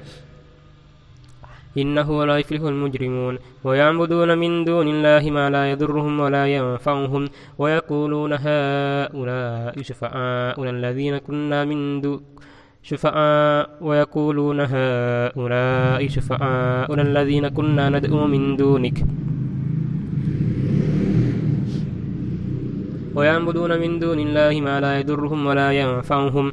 إنه 1.78 2.24
لا 2.24 2.38
يفلح 2.38 2.62
المجرمون 2.62 3.38
ويعبدون 3.64 4.38
من 4.38 4.64
دون 4.64 4.88
الله 4.88 5.30
ما 5.30 5.50
لا 5.50 5.70
يضرهم 5.72 6.20
ولا 6.20 6.46
ينفعهم 6.46 7.22
ويقولون 7.58 8.32
هؤلاء 8.32 9.82
شفعاؤنا 9.82 10.70
الذين 10.70 11.18
كنا 11.18 11.64
من 11.64 12.00
دون 12.00 12.20
شفعاء 12.82 13.70
ويقولون 13.80 14.60
هؤلاء 14.60 16.08
شفعاؤنا 16.08 17.02
الذين 17.02 17.48
كنا 17.48 17.84
ندعو 17.90 18.26
من 18.26 18.56
دونك. 18.56 18.96
ويعبدون 23.14 23.80
من 23.80 23.98
دون 23.98 24.18
الله 24.18 24.60
ما 24.60 24.80
لا 24.80 24.98
يضرهم 25.00 25.46
ولا 25.46 25.72
ينفعهم 25.72 26.52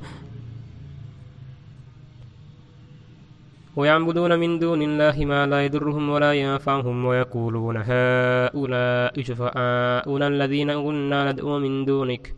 ويعبدون 3.75 4.39
من 4.39 4.59
دون 4.59 4.81
الله 4.81 5.25
ما 5.25 5.45
لا 5.47 5.65
يضرهم 5.65 6.09
ولا 6.09 6.33
ينفعهم 6.33 7.05
ويقولون 7.05 7.77
هؤلاء 7.77 9.21
شفعاؤنا 9.21 10.27
الذين 10.27 10.69
كنا 10.83 11.31
ندعو 11.31 11.59
من 11.59 11.85
دونك. 11.85 12.35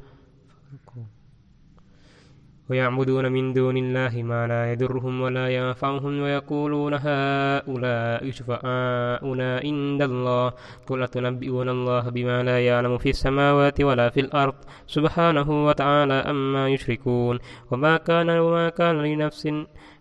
ويعبدون 2.69 3.31
من 3.31 3.53
دون 3.53 3.77
الله 3.77 4.23
ما 4.23 4.47
لا 4.47 4.71
يضرهم 4.71 5.21
ولا 5.21 5.45
ينفعهم 5.49 6.21
ويقولون 6.21 6.93
هؤلاء 6.93 8.31
شفعاؤنا 8.31 9.49
عند 9.65 10.01
الله. 10.01 10.53
قل 10.87 11.03
أتنبئون 11.03 11.69
الله 11.69 12.09
بما 12.09 12.43
لا 12.43 12.57
يعلم 12.65 12.97
في 12.97 13.09
السماوات 13.09 13.81
ولا 13.81 14.09
في 14.09 14.19
الأرض؟ 14.19 14.55
سبحانه 14.87 15.65
وتعالى 15.65 16.13
أما 16.13 16.69
يشركون. 16.69 17.39
وما 17.71 17.97
كان 17.97 18.29
وما 18.29 18.69
كان 18.69 19.01
لنفس 19.01 19.43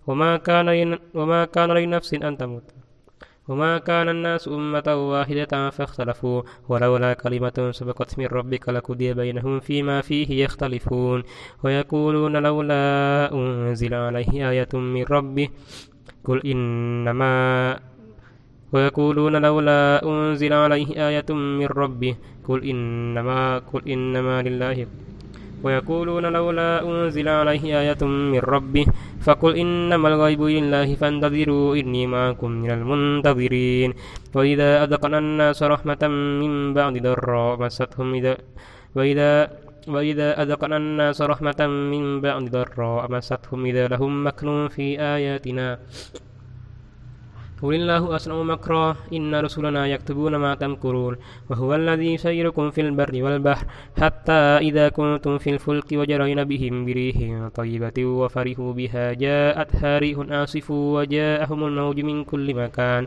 وما 0.07 0.37
كان 0.37 0.99
وما 1.15 1.45
كان 1.45 1.71
لنفس 1.71 2.15
أن 2.15 2.37
تموت. 2.39 2.63
وما 3.49 3.79
كان 3.79 4.09
الناس 4.09 4.49
أمة 4.49 4.89
واحدة 5.11 5.71
فاختلفوا 5.71 6.43
ولولا 6.69 7.13
كلمة 7.15 7.71
سبقت 7.71 8.19
من 8.19 8.27
ربك 8.27 8.69
لقضي 8.69 9.15
بينهم 9.15 9.61
فيما 9.61 10.01
فيه 10.01 10.45
يختلفون. 10.45 11.23
ويقولون 11.65 12.37
لولا 12.37 12.85
أنزل 13.35 13.95
عليه 13.95 14.51
آية 14.51 14.69
من 14.75 15.05
ربه 15.11 15.49
قل 16.25 16.47
إنما 16.47 17.33
ويقولون 18.73 19.37
لولا 19.37 20.05
أنزل 20.05 20.53
عليه 20.53 21.09
آية 21.09 21.31
من 21.31 21.67
ربه 21.67 22.17
قل 22.49 22.69
إنما 22.69 23.59
قل 23.59 23.89
إنما 23.89 24.43
لله. 24.43 24.87
ويقولون 25.65 26.25
لولا 26.27 26.83
أنزل 26.83 27.29
عليه 27.29 27.65
آية 27.81 28.03
من 28.03 28.39
ربه 28.39 28.87
فقل 29.23 29.57
إنما 29.57 30.09
الغيب 30.09 30.43
لله 30.43 30.95
فانتظروا 30.95 31.77
إني 31.77 32.07
معكم 32.07 32.51
من 32.51 32.71
المنتظرين. 32.71 33.91
وإذا 34.35 34.85
أذقنا 34.85 35.19
الناس 35.19 35.63
رحمة 35.63 36.03
من 36.43 36.75
بعد 36.75 36.95
ضراء 37.03 37.57
مستهم 37.63 38.15
إذا 38.15 38.37
وإذا 38.95 39.51
وإذا 39.89 40.43
أذقنا 40.43 40.77
الناس 40.77 41.23
رحمة 41.23 41.61
من 41.67 42.21
بعد 42.21 42.45
ضراء 42.51 43.11
مستهم 43.11 43.67
إذا 43.67 43.89
لهم 43.89 44.27
مكن 44.27 44.69
في 44.69 45.01
آياتنا. 45.01 45.79
قل 47.63 47.75
الله 47.75 48.17
أسرع 48.17 48.43
مكرا 48.43 48.97
إن 49.13 49.35
رسلنا 49.35 49.87
يكتبون 49.87 50.37
ما 50.37 50.55
تمكرون 50.55 51.17
وهو 51.51 51.75
الذي 51.75 52.15
يسيركم 52.15 52.71
في 52.71 52.81
البر 52.81 53.23
والبحر 53.25 53.67
حتى 54.01 54.43
إذا 54.67 54.89
كنتم 54.89 55.39
في 55.39 55.51
الفلك 55.51 55.93
وجرين 55.93 56.45
بهم 56.45 56.85
بريح 56.87 57.17
طيبة 57.55 57.99
وفرحوا 58.05 58.73
بها 58.73 59.13
جاءتها 59.13 59.99
ريح 59.99 60.19
آصف 60.31 60.71
وجاءهم 60.71 61.65
الموج 61.65 62.01
من 62.01 62.25
كل 62.25 62.55
مكان. 62.55 63.07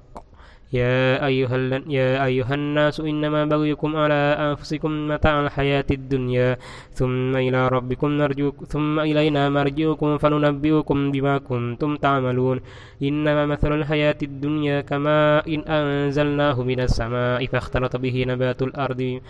يا 0.73 1.25
أيها, 1.25 1.57
يا 1.87 2.25
أيها 2.25 2.53
الناس 2.53 2.99
إنما 2.99 3.45
بغيكم 3.45 3.95
على 3.95 4.21
أنفسكم 4.39 5.07
متاع 5.07 5.41
الحياة 5.45 5.85
الدنيا 5.91 6.57
ثم 6.93 7.35
إلى 7.35 7.67
ربكم 7.67 8.09
نرجوكم 8.11 8.65
ثم 8.65 8.99
إلينا 8.99 9.49
مرجوكم 9.49 10.17
فننبئكم 10.17 11.11
بما 11.11 11.37
كنتم 11.37 11.95
تعملون. 11.95 12.59
إنما 13.03 13.45
مثل 13.45 13.71
الحياة 13.79 14.19
الدنيا 14.23 14.81
كما 14.81 15.43
إن 15.47 15.59
أنزلناه 15.59 16.63
من 16.63 16.79
السماء 16.79 17.45
فاختلط 17.45 17.95
به 17.97 18.25
نبات 18.27 18.61
الأرض 18.61 19.21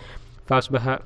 فأصبح 0.46 0.98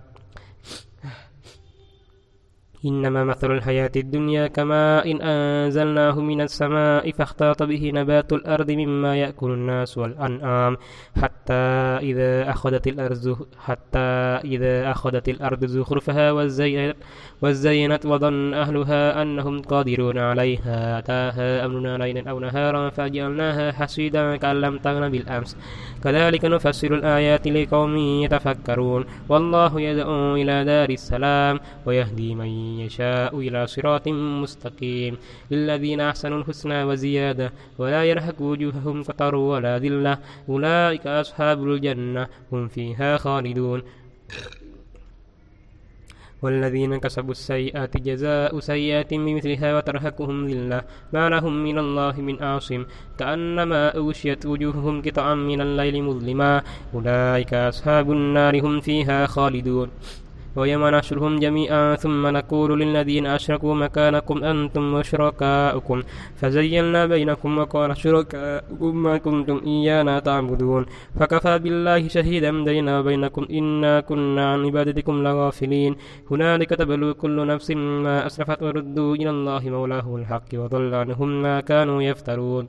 إنما 2.87 3.25
مثل 3.25 3.51
الحياة 3.51 3.91
الدنيا 3.97 4.47
كما 4.47 5.05
إن 5.05 5.23
أنزلناه 5.23 6.21
من 6.21 6.41
السماء 6.41 7.11
فاختلط 7.11 7.63
به 7.63 7.91
نبات 7.95 8.33
الأرض 8.33 8.71
مما 8.71 9.17
يأكل 9.17 9.51
الناس 9.51 9.99
والأنعام 9.99 10.77
حتى 11.23 11.55
إذا 12.03 12.51
أخذت 12.51 12.87
الأرض 12.87 13.47
حتى 13.59 13.99
إذا 14.45 14.91
أخذت 14.91 15.29
الأرض 15.29 15.65
زخرفها 15.65 16.33
وزينت 17.43 18.07
وظن 18.07 18.55
أهلها 18.55 19.23
أنهم 19.23 19.63
قادرون 19.63 20.19
عليها. 20.19 20.99
أتاها 20.99 21.65
أمرنا 21.67 21.99
ليلا 21.99 22.31
أو 22.31 22.41
نهارا 22.41 22.91
فجعلناها 22.91 23.73
حسيدا 23.73 24.37
كأن 24.37 24.61
لم 24.61 24.79
تغن 24.79 25.09
بالأمس. 25.09 25.57
كذلك 26.05 26.45
نفسر 26.45 26.95
الآيات 26.95 27.49
لقوم 27.49 27.97
يتفكرون. 27.97 29.05
والله 29.29 29.81
يدعو 29.81 30.37
إلى 30.37 30.65
دار 30.65 30.91
السلام 30.91 31.61
ويهدي 31.87 32.35
من 32.35 32.47
يشاء 32.81 33.39
إلى 33.39 33.67
صراط 33.67 34.09
مستقيم. 34.09 35.17
للذين 35.51 36.01
أحسنوا 36.01 36.39
الحسنى 36.39 36.85
وزيادة 36.85 37.53
ولا 37.79 38.05
يرهق 38.05 38.43
وجوههم 38.43 39.03
قطر 39.03 39.35
ولا 39.35 39.79
ذلة. 39.79 40.19
أولئك 40.49 41.07
أصحاب 41.07 41.65
الجنة 41.65 42.27
هم 42.53 42.69
فيها 42.69 43.17
خالدون. 43.17 43.83
والذين 46.43 46.97
كسبوا 46.97 47.31
السيئات 47.31 47.97
جزاء 47.97 48.61
سيئات 48.61 49.15
بمثلها 49.15 49.77
وترهقهم 49.77 50.47
ذلة. 50.47 50.83
ما 51.13 51.29
لهم 51.29 51.65
من 51.65 51.79
الله 51.79 52.21
من 52.21 52.43
عاصم. 52.43 52.85
كأنما 53.19 53.89
أوشيت 53.97 54.47
وجوههم 54.47 55.03
قطعا 55.03 55.35
من 55.35 55.61
الليل 55.61 56.03
مظلما. 56.03 56.63
أولئك 56.95 57.55
أصحاب 57.55 58.11
النار 58.11 58.61
هم 58.61 58.81
فيها 58.81 59.27
خالدون. 59.27 59.89
ويوم 60.57 60.89
نحشرهم 60.89 61.39
جميعا 61.39 61.97
ثم 61.97 62.27
نقول 62.27 62.81
للذين 62.81 63.27
أشركوا 63.27 63.75
مكانكم 63.75 64.45
أنتم 64.45 64.95
وشركاؤكم. 64.95 66.03
فزيلنا 66.37 67.07
بينكم 67.07 67.59
وقال 67.59 67.97
شركاؤكم 67.97 68.97
ما 69.03 69.19
كنتم 69.19 69.61
إيانا 69.67 70.19
تعبدون. 70.19 70.87
فكفى 71.19 71.59
بالله 71.59 72.09
شهيدا 72.09 72.65
بيننا 72.65 73.01
وبينكم 73.01 73.47
إنا 73.51 74.01
كنا 74.01 74.53
عن 74.53 74.67
عبادتكم 74.67 75.23
لغافلين. 75.23 75.97
هنالك 76.31 76.71
تبلو 76.71 77.15
كل 77.15 77.47
نفس 77.47 77.71
ما 77.71 78.27
أسرفت 78.27 78.63
وردوا 78.63 79.15
إلى 79.15 79.31
الله 79.31 79.63
مولاه 79.71 80.17
الحق 80.17 80.51
وضل 80.55 80.95
عنهم 80.95 81.43
ما 81.43 81.61
كانوا 81.61 82.03
يفترون. 82.03 82.69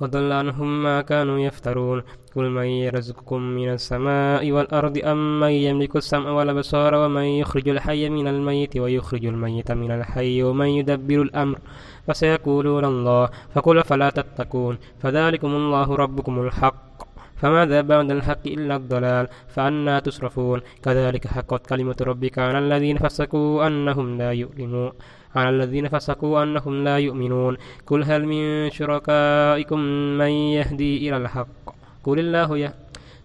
وضل 0.00 0.32
عنهم 0.32 0.82
ما 0.82 1.02
كانوا 1.02 1.38
يفترون 1.38 2.02
قل 2.36 2.50
من 2.50 2.64
يرزقكم 2.64 3.40
من 3.42 3.72
السماء 3.72 4.52
والأرض 4.52 4.98
أم 5.04 5.40
من 5.40 5.50
يملك 5.50 5.96
السمع 5.96 6.30
والأبصار 6.30 6.94
ومن 6.94 7.22
يخرج 7.22 7.68
الحي 7.68 8.08
من 8.08 8.28
الميت 8.28 8.76
ويخرج 8.76 9.24
الميت 9.26 9.72
من 9.72 9.90
الحي 9.90 10.42
ومن 10.42 10.66
يدبر 10.66 11.22
الأمر 11.22 11.58
فسيقولون 12.06 12.84
الله 12.84 13.28
فقل 13.54 13.84
فلا 13.84 14.10
تتقون 14.10 14.78
فذلكم 15.02 15.48
الله 15.48 15.94
ربكم 15.94 16.40
الحق 16.40 16.90
فماذا 17.36 17.80
بعد 17.80 18.10
الحق 18.10 18.46
إلا 18.46 18.76
الضلال 18.76 19.28
فأنا 19.48 20.00
تصرفون 20.00 20.60
كذلك 20.82 21.26
حقت 21.26 21.66
كلمة 21.66 21.96
ربك 22.00 22.38
على 22.38 22.58
الذين 22.58 22.98
فسقوا 22.98 23.66
أنهم 23.66 24.18
لا 24.18 24.32
يؤمنون 24.32 24.92
على 25.34 25.50
الذين 25.50 25.88
فسقوا 25.88 26.42
أنهم 26.42 26.84
لا 26.84 26.98
يؤمنون. 26.98 27.56
قل 27.86 28.04
هل 28.04 28.26
من 28.26 28.70
شركائكم 28.70 29.78
من 30.18 30.30
يهدي 30.30 31.08
إلى 31.08 31.16
الحق؟ 31.16 31.46
قل 32.04 32.18
الله 32.18 32.58
يهدي 32.58 32.74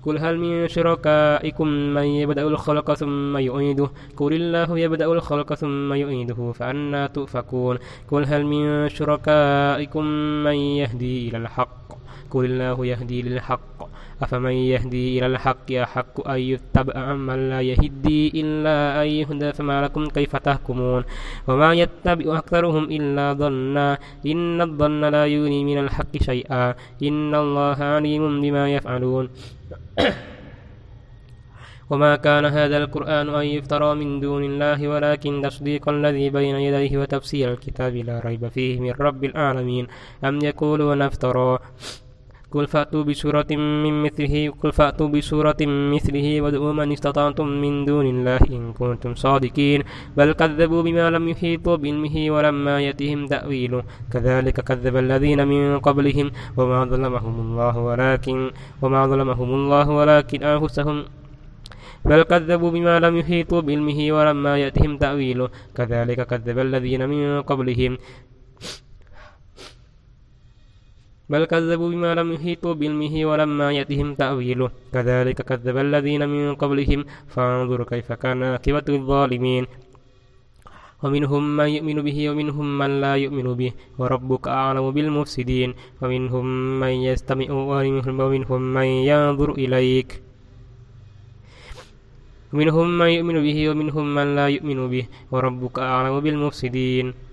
قل 0.05 0.17
هل 0.17 0.37
من 0.37 0.67
شركائكم 0.67 1.67
من 1.67 2.03
يبدأ 2.03 2.47
الخلق 2.47 2.93
ثم 2.93 3.37
يعيده؟ 3.37 3.89
قل 4.17 4.33
الله 4.33 4.79
يبدأ 4.79 5.05
الخلق 5.05 5.53
ثم 5.53 5.93
يعيده 5.93 6.51
فأنا 6.51 7.07
تؤفكون. 7.07 7.77
قل 8.11 8.25
هل 8.25 8.45
من 8.45 8.89
شركائكم 8.89 10.05
من 10.43 10.55
يهدي 10.55 11.29
إلى 11.29 11.37
الحق؟ 11.37 11.93
قل 12.31 12.45
الله 12.45 12.85
يهدي 12.85 13.21
للحق. 13.21 13.94
أفمن 14.21 14.51
يهدي 14.51 15.19
إلى 15.19 15.25
الحق 15.25 15.71
أحق 15.71 16.27
أن 16.27 16.39
يتبع 16.39 17.13
من 17.13 17.49
لا 17.49 17.61
يهدي 17.61 18.41
إلا 18.41 19.03
أن 19.03 19.07
يهدى 19.07 19.53
فما 19.53 19.81
لكم 19.81 20.07
كيف 20.07 20.35
تحكمون؟ 20.35 21.03
وما 21.47 21.73
يتبع 21.73 22.37
أكثرهم 22.37 22.83
إلا 22.83 23.33
ظنا 23.33 23.97
إن 24.25 24.61
الظن 24.61 25.01
لا 25.05 25.25
يغني 25.25 25.63
من 25.63 25.77
الحق 25.77 26.17
شيئا. 26.17 26.75
إن 27.03 27.35
الله 27.35 27.77
عليم 27.83 28.41
بما 28.41 28.73
يفعلون. 28.75 29.29
وما 31.89 32.15
كان 32.15 32.45
هذا 32.45 32.77
القرآن 32.77 33.29
أن 33.29 33.45
يفترى 33.45 33.95
من 33.95 34.19
دون 34.19 34.43
الله 34.43 34.87
ولكن 34.87 35.41
تصديق 35.43 35.89
الذي 35.89 36.29
بين 36.29 36.55
يديه 36.55 36.97
وتفسير 36.97 37.51
الكتاب 37.51 37.95
لا 37.95 38.19
ريب 38.25 38.47
فيه 38.47 38.79
من 38.79 38.91
رب 38.99 39.23
العالمين. 39.23 39.87
أم 40.23 40.39
يقولون 40.41 41.01
افترى؟ 41.01 41.59
قل 42.55 42.67
فأتوا 42.67 43.03
بسورة 43.03 43.51
من 43.85 43.93
مثله 44.03 44.53
قل 44.61 44.71
فأتوا 44.71 45.07
بسورة 45.07 45.61
مثله 45.95 46.41
وادعوا 46.41 46.73
من 46.73 46.91
استطعتم 46.91 47.47
من 47.63 47.85
دون 47.85 48.05
الله 48.13 48.39
إن 48.57 48.73
كنتم 48.79 49.15
صادقين 49.15 49.79
بل 50.17 50.31
كذبوا 50.31 50.81
بما 50.87 51.05
لم 51.15 51.23
يحيطوا 51.29 51.75
بعلمه 51.75 52.15
ولما 52.33 52.75
يأتهم 52.87 53.19
تأويله 53.33 53.83
كذلك 54.13 54.57
كذب 54.69 54.95
الذين 55.05 55.47
من 55.47 55.79
قبلهم 55.79 56.27
وما 56.57 56.79
ظلمهم 56.85 57.35
الله 57.45 57.77
ولكن 57.77 58.51
وما 58.81 59.01
ظلمهم 59.07 59.49
الله 59.59 59.89
ولكن 59.89 60.43
أنفسهم. 60.43 60.97
بل 62.05 62.21
كذبوا 62.23 62.71
بما 62.71 62.99
لم 62.99 63.17
يحيطوا 63.17 63.61
بعلمه 63.61 63.99
ولما 64.11 64.57
يأتهم 64.57 64.97
تأويله 64.97 65.49
كذلك 65.77 66.19
كذب 66.27 66.57
الذين 66.59 67.09
من 67.09 67.41
قبلهم 67.41 67.97
بل 71.29 71.45
كذبوا 71.45 71.89
بما 71.89 72.15
لم 72.15 72.33
يحيطوا 72.33 72.73
بعلمه 72.73 73.25
ولما 73.25 73.71
يأتهم 73.71 74.13
تأويله. 74.13 74.69
كذلك 74.93 75.41
كذب 75.41 75.77
الذين 75.77 76.29
من 76.29 76.55
قبلهم. 76.55 77.05
فانظر 77.33 77.83
كيف 77.83 78.11
كان 78.11 78.43
عاقبة 78.43 78.87
الظالمين. 78.89 79.65
ومنهم 81.03 81.57
من 81.57 81.69
يؤمن 81.69 81.97
به 82.01 82.29
ومنهم 82.29 82.77
من 82.77 83.01
لا 83.01 83.13
يؤمن 83.15 83.47
به. 83.53 83.71
وربك 83.99 84.47
أعلم 84.47 84.91
بالمفسدين. 84.91 85.73
ومنهم 86.01 86.45
من 86.79 86.93
يستمع 87.09 87.47
ومنهم 87.51 88.61
من 88.61 88.87
ينظر 89.11 89.49
إليك. 89.51 90.09
ومنهم 92.53 92.87
من 92.97 93.09
يؤمن 93.17 93.37
به 93.45 93.69
ومنهم 93.69 94.05
من 94.15 94.27
لا 94.35 94.47
يؤمن 94.47 94.79
به. 94.93 95.05
وربك 95.31 95.79
أعلم 95.79 96.19
بالمفسدين. 96.19 97.24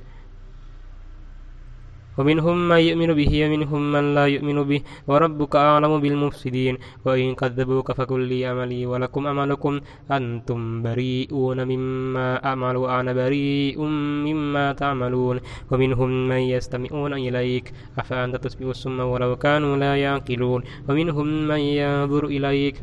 ومنهم 2.19 2.69
من 2.69 2.77
يؤمن 2.77 3.11
به 3.13 3.33
ومنهم 3.47 3.93
من 3.93 4.15
لا 4.15 4.27
يؤمن 4.27 4.63
به 4.63 4.81
وربك 5.09 5.57
أعلم 5.57 6.01
بالمفسدين. 6.01 6.79
وإن 7.05 7.35
كذبوك 7.35 7.93
فقل 7.93 8.21
لي 8.21 8.47
عملي 8.47 8.87
ولكم 8.87 9.27
أملكم. 9.27 9.81
أنتم 10.11 10.83
بريئون 10.83 11.65
مما 11.65 12.45
أعمل 12.45 12.77
وأنا 12.77 13.13
بريء 13.13 13.81
مما 14.27 14.73
تعملون. 14.73 15.41
ومنهم 15.71 16.29
من 16.29 16.37
يستمعون 16.37 17.13
إليك. 17.13 17.73
أفأنت 17.99 18.37
تسمع 18.37 18.71
السم 18.71 19.01
ولو 19.01 19.37
كانوا 19.37 19.77
لا 19.77 19.97
يعقلون. 19.97 20.63
ومنهم 20.89 21.49
من 21.49 21.61
ينظر 21.61 22.25
إليك. 22.27 22.77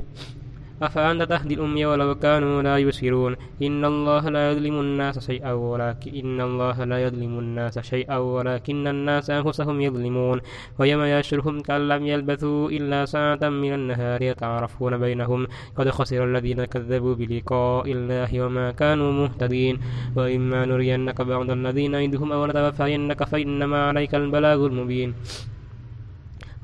أفأنت 0.82 1.22
تهدي 1.24 1.54
الأمي 1.54 1.86
ولو 1.86 2.16
كانوا 2.16 2.62
لا 2.62 2.78
يبصرون؟ 2.78 3.36
إن 3.62 3.86
الله 3.86 4.30
لا 4.30 4.52
يظلم 4.52 4.80
الناس 4.80 5.20
شيئا 5.20 5.52
ولكن 5.52 6.12
إن 6.16 6.42
الله 6.42 6.84
لا 6.84 6.98
يظلم 7.06 7.40
الناس 7.40 7.80
شيئا 7.80 8.18
ولكن 8.18 8.88
الناس 8.88 9.30
أنفسهم 9.30 9.82
يظلمون. 9.82 10.42
ويوم 10.80 11.04
يشرهم 11.04 11.60
كأن 11.62 11.88
لم 11.88 12.06
يلبثوا 12.06 12.70
إلا 12.70 13.06
ساعة 13.06 13.44
من 13.50 13.74
النهار 13.74 14.22
يتعرفون 14.22 14.98
بينهم. 14.98 15.48
قد 15.78 15.90
خسر 15.90 16.24
الذين 16.24 16.66
كذبوا 16.66 17.16
بلقاء 17.16 17.92
الله 17.92 18.42
وما 18.42 18.72
كانوا 18.72 19.12
مهتدين. 19.12 19.80
وإما 20.16 20.66
نرينك 20.66 21.22
بعض 21.22 21.50
الذين 21.52 21.92
نعدهم 21.92 22.32
أو 22.32 22.46
نتوفينك 22.48 23.24
فإنما 23.24 23.88
عليك 23.88 24.16
البلاغ 24.16 24.66
المبين. 24.66 25.14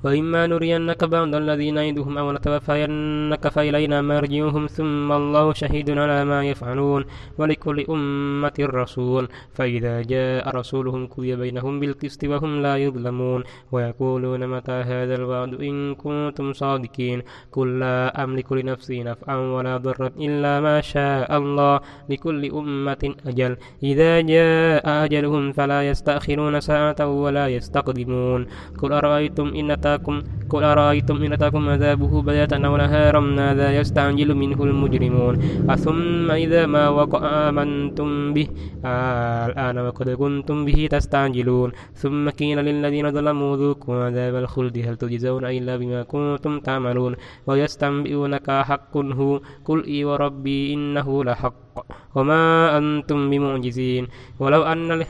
وإما 0.04 0.48
نرينك 0.48 1.04
بعض 1.04 1.36
الذي 1.36 1.72
نعدهم 1.72 2.18
أو 2.18 2.32
نتوفينك 2.32 3.48
فإلينا 3.48 4.02
مرجعهم 4.02 4.68
ثم 4.68 5.12
الله 5.12 5.54
شهيد 5.54 5.90
على 5.90 6.26
ما 6.26 6.46
يفعلون 6.46 7.06
ولكل 7.38 7.86
أمة 7.90 8.54
رسول 8.60 9.28
فإذا 9.54 10.02
جاء 10.02 10.56
رسولهم 10.56 11.08
قضي 11.08 11.36
بينهم 11.36 11.80
بالقسط 11.80 12.24
وهم 12.24 12.62
لا 12.62 12.78
يظلمون. 12.78 13.44
ويقولون 13.72 14.48
متى 14.48 14.72
هذا 14.72 15.16
الوعد 15.16 15.54
إن 15.54 15.96
كنتم 15.96 16.54
صادقين؟ 16.54 17.22
قل 17.52 17.80
لا 17.80 18.24
أملك 18.24 18.52
لنفسي 18.52 19.04
نفعا 19.04 19.36
ولا 19.36 19.78
ضرا 19.78 20.08
إلا 20.20 20.62
ما 20.62 20.82
شاء 20.82 21.38
الله 21.38 21.80
لكل 22.10 22.52
أمة 22.52 23.16
أجل. 23.28 23.58
إذا 23.84 24.22
جاء 24.22 25.06
أجلهم 25.06 25.52
فلا 25.52 25.90
يستأخرون 25.90 26.60
ساعة 26.60 27.08
ولا 27.08 27.48
يستقدمون. 27.48 28.48
قل 28.80 28.94
أرأيتم 28.94 29.48
إن 29.48 29.72
أتاكم؟ 29.96 30.24
قل 30.50 30.64
أرأيتم 30.64 31.24
إن 31.24 31.34
أتاكم 31.34 31.70
عذابه 31.70 32.22
بياتا 32.22 32.58
أو 32.66 32.78
نهارا؟ 32.78 33.20
ماذا 33.20 33.68
يستعجل 33.80 34.30
منه 34.36 34.60
المجرمون؟ 34.64 35.34
أثم 35.70 36.32
إذا 36.32 36.66
ما 36.66 36.90
وقع 36.90 37.22
آمنتم 37.50 38.34
به؟ 38.34 38.48
آه 38.86 39.46
الآن 39.50 39.78
وقد 39.78 40.10
كنتم 40.10 40.58
به 40.66 40.80
تستعجلون. 40.92 41.70
ثم 41.96 42.30
كين 42.30 42.60
للذين 42.60 43.12
ظلموا 43.12 43.58
ذوقوا 43.58 44.04
عذاب 44.06 44.36
الخلد 44.36 44.78
هل 44.78 44.96
تجزون 44.98 45.46
إلا 45.46 45.78
بما 45.78 46.04
كنتم 46.04 46.60
تعملون؟ 46.60 47.16
ويستنبئونك 47.48 48.48
حق 48.70 48.94
هو 48.98 49.40
قل 49.66 49.80
إي 49.92 50.06
وربي 50.06 50.74
إنه 50.74 51.24
لحق. 51.24 51.76
وما 52.16 52.78
أنتم 52.78 53.20
بمعجزين؟ 53.30 54.08
ولو 54.40 54.64
أن 54.64 55.06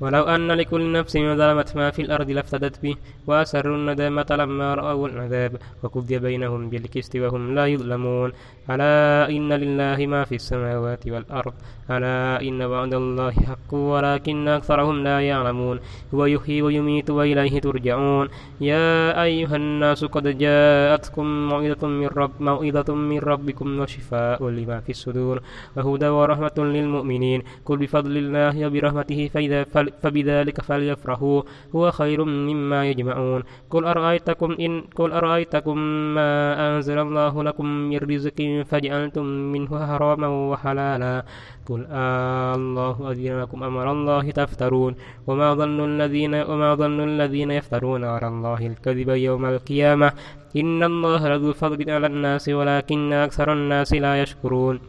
ولو 0.00 0.22
أن 0.22 0.52
لكل 0.52 0.92
نفس 0.92 1.16
ظلمت 1.16 1.76
ما 1.76 1.90
في 1.90 2.02
الأرض 2.02 2.30
لافتدت 2.30 2.82
به 2.82 2.94
وأسروا 3.26 3.76
الندامة 3.76 4.26
لما 4.30 4.74
رأوا 4.74 5.08
العذاب 5.08 5.52
وقضي 5.82 6.18
بينهم 6.18 6.70
بالقسط 6.70 7.16
وهم 7.16 7.54
لا 7.54 7.66
يظلمون. 7.66 8.32
ألا 8.70 9.30
إن 9.30 9.52
لله 9.52 10.06
ما 10.06 10.24
في 10.24 10.34
السماوات 10.34 11.06
والأرض. 11.06 11.54
ألا 11.90 12.42
إن 12.42 12.62
وعد 12.62 12.94
الله 12.94 13.30
حق 13.30 13.74
ولكن 13.74 14.48
أكثرهم 14.48 15.04
لا 15.04 15.20
يعلمون. 15.20 15.80
هو 16.14 16.26
يحيي 16.26 16.62
ويميت 16.62 17.10
وإليه 17.10 17.60
ترجعون. 17.60 18.28
يا 18.60 19.22
أيها 19.22 19.56
الناس 19.56 20.04
قد 20.04 20.38
جاءتكم 20.38 21.48
موعظة 21.48 21.86
من 21.86 22.06
رب 22.06 22.30
موعظة 22.40 22.94
من 22.94 23.18
ربكم 23.18 23.80
وشفاء 23.80 24.48
لما 24.48 24.80
في 24.80 24.90
الصدور 24.90 25.42
وهدى 25.76 26.08
ورحمة 26.08 26.56
للمؤمنين. 26.58 27.42
قل 27.64 27.76
بفضل 27.76 28.16
الله 28.16 28.66
وبرحمته 28.66 29.30
فإذا 29.34 29.62
فبذلك 30.02 30.60
فليفرحوا. 30.60 31.42
هو 31.76 31.90
خير 31.90 32.24
مما 32.24 32.86
يجمعون. 32.90 33.42
قل 33.70 33.84
أرأيتكم 33.84 34.56
إن 34.60 34.80
قل 34.80 35.12
أرأيتكم 35.12 35.78
ما 36.14 36.32
أنزل 36.68 36.98
الله 36.98 37.42
لكم 37.42 37.66
من 37.66 37.98
رزق 37.98 38.64
فجعلتم 38.66 39.24
منه 39.24 39.86
حراما 39.86 40.28
وحلالا. 40.28 41.24
قل 41.66 41.86
الله 41.90 43.10
أذن 43.10 43.40
لكم 43.40 43.62
أمر 43.62 43.92
الله 43.92 44.30
تفترون. 44.30 44.94
وما 45.26 45.54
ظن 45.54 45.84
الذين 45.84 46.34
وما 46.34 46.74
ظن 46.74 47.00
الذين 47.00 47.50
يفترون 47.50 48.04
على 48.04 48.28
الله 48.28 48.66
الكذب 48.66 49.08
يوم 49.08 49.44
القيامة. 49.44 50.12
إن 50.56 50.82
الله 50.82 51.28
لذو 51.28 51.52
فضل 51.52 51.90
على 51.90 52.06
الناس 52.06 52.48
ولكن 52.48 53.12
أكثر 53.12 53.52
الناس 53.52 53.92
لا 53.92 54.22
يشكرون. 54.22 54.80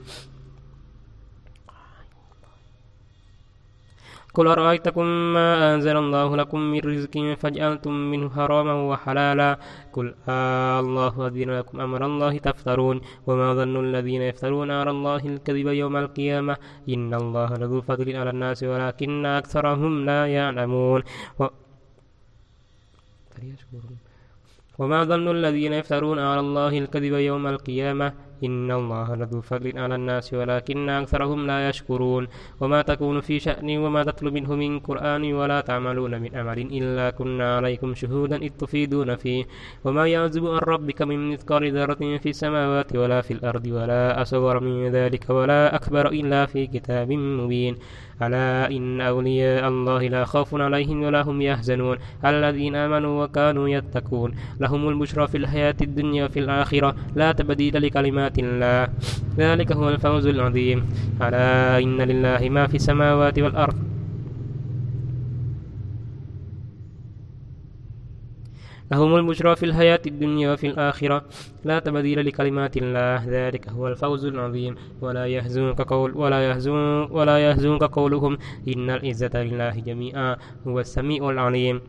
قل 4.38 4.48
أرأيتكم 4.48 5.06
ما 5.34 5.48
أنزل 5.74 5.98
الله 5.98 6.30
لكم 6.42 6.60
من 6.72 6.82
رزق 6.92 7.16
فجعلتم 7.42 7.94
منه 8.12 8.30
حراما 8.30 8.74
وحلالا. 8.90 9.50
قل 9.96 10.08
آه 10.30 10.80
الله 10.80 11.14
أذن 11.28 11.50
لكم 11.60 11.76
أمر 11.86 12.02
الله 12.06 12.34
تفترون. 12.38 12.98
وما 13.28 13.48
ظن 13.54 13.76
الذين 13.86 14.22
يفترون 14.22 14.70
على 14.72 14.92
الله 14.96 15.22
الكذب 15.34 15.68
يوم 15.82 15.96
القيامة. 16.04 16.56
إن 16.94 17.12
الله 17.14 17.50
لذو 17.62 17.82
فضل 17.82 18.08
على 18.16 18.30
الناس 18.30 18.60
ولكن 18.64 19.26
أكثرهم 19.26 19.94
لا 20.10 20.22
يعلمون. 20.38 21.02
و... 21.40 21.44
وما 24.80 25.00
ظن 25.04 25.28
الذين 25.38 25.74
يفترون 25.74 26.20
على 26.20 26.42
الله 26.46 26.74
الكذب 26.78 27.14
يوم 27.30 27.44
القيامة. 27.48 28.27
إن 28.44 28.72
الله 28.72 29.16
لذو 29.16 29.42
فضل 29.42 29.78
على 29.80 29.96
الناس 29.96 30.34
ولكن 30.34 30.90
أكثرهم 30.90 31.48
لا 31.48 31.70
يشكرون. 31.70 32.28
وما 32.62 32.82
تكون 32.82 33.22
في 33.22 33.40
شأن 33.40 33.78
وما 33.78 34.04
تتلو 34.04 34.32
منه 34.32 34.56
من 34.56 34.80
قرآن 34.80 35.34
ولا 35.34 35.62
تعملون 35.62 36.22
من 36.22 36.36
أمر 36.36 36.58
إلا 36.58 37.10
كنا 37.10 37.58
عليكم 37.58 37.94
شهودا 37.94 38.36
إذ 38.36 38.50
تفيدون 38.50 39.16
فيه. 39.16 39.46
وما 39.86 40.08
يعزب 40.08 40.48
عن 40.48 40.60
ربك 40.60 41.02
من 41.02 41.32
مثقال 41.32 41.74
ذرة 41.78 42.18
في 42.18 42.30
السماوات 42.30 42.96
ولا 42.96 43.22
في 43.22 43.34
الأرض 43.34 43.68
ولا 43.68 44.22
أصغر 44.22 44.60
من 44.60 44.88
ذلك 44.92 45.30
ولا 45.30 45.76
أكبر 45.76 46.08
إلا 46.08 46.46
في 46.46 46.68
كتاب 46.68 47.12
مبين. 47.12 47.78
ألا 48.22 48.72
إن 48.72 49.02
أولياء 49.02 49.68
الله 49.68 50.08
لا 50.08 50.26
خوف 50.26 50.56
عليهم 50.56 51.04
ولا 51.04 51.22
هم 51.22 51.42
يحزنون. 51.42 51.98
الذين 52.26 52.76
آمنوا 52.76 53.24
وكانوا 53.24 53.70
يتقون. 53.70 54.32
لهم 54.60 54.90
البشرى 54.90 55.28
في 55.28 55.38
الحياة 55.38 55.76
الدنيا 55.82 56.26
وفي 56.26 56.40
الآخرة. 56.40 56.96
لا 57.16 57.32
تبديل 57.32 57.82
لكلمات 57.82 58.40
الله. 58.40 58.88
ذلك 59.38 59.72
هو 59.72 59.90
الفوز 59.90 60.28
العظيم. 60.28 60.86
ألا 61.22 61.78
إن 61.78 62.02
لله 62.02 62.50
ما 62.50 62.68
في 62.68 62.76
السماوات 62.76 63.40
والأرض. 63.40 63.97
لهم 68.92 69.16
البشرى 69.16 69.56
في 69.56 69.66
الحياة 69.66 70.00
الدنيا 70.08 70.54
وفي 70.54 70.68
الآخرة. 70.68 71.26
لا 71.64 71.80
تبديل 71.80 72.26
لكلمات 72.28 72.78
الله 72.78 73.24
ذلك 73.28 73.70
هو 73.70 73.88
الفوز 73.88 74.26
العظيم. 74.26 74.76
ولا 75.02 75.26
يحزنك 75.26 75.82
قول 75.82 76.18
ولا 76.18 76.50
يحزن 76.50 77.08
ولا 77.12 77.38
يحزنك 77.50 77.84
قولهم. 77.84 78.38
إن 78.68 78.90
العزة 78.90 79.44
لله 79.44 79.80
جميعا 79.80 80.38
هو 80.68 80.80
السميع 80.80 81.30
العليم. 81.30 81.82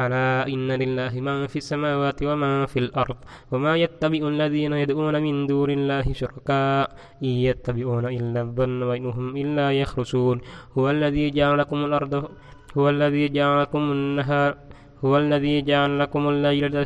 ألا 0.00 0.46
إن 0.46 0.72
لله 0.72 1.20
ما 1.20 1.46
في 1.46 1.56
السماوات 1.56 2.22
وما 2.22 2.66
في 2.66 2.78
الأرض 2.78 3.16
وما 3.52 3.76
يتبع 3.76 4.28
الذين 4.28 4.72
يدعون 4.72 5.22
من 5.22 5.46
دون 5.46 5.70
الله 5.70 6.12
شركاء. 6.12 6.96
إن 7.22 7.28
يتبعون 7.28 8.04
إلا 8.06 8.40
الظن 8.40 8.82
وإنهم 8.82 9.36
إلا 9.36 9.72
يخرسون 9.72 10.40
هو 10.78 10.90
الذي 10.90 11.30
جعل 11.30 11.58
لكم 11.58 11.84
الأرض 11.84 12.30
هو 12.78 12.88
الذي 12.88 13.28
جعل 13.28 13.62
لكم 13.62 13.92
النهار 13.92 14.67
هو 15.04 15.18
الذي 15.18 15.62
جعل 15.62 15.98
لكم 15.98 16.28
الليل 16.28 16.84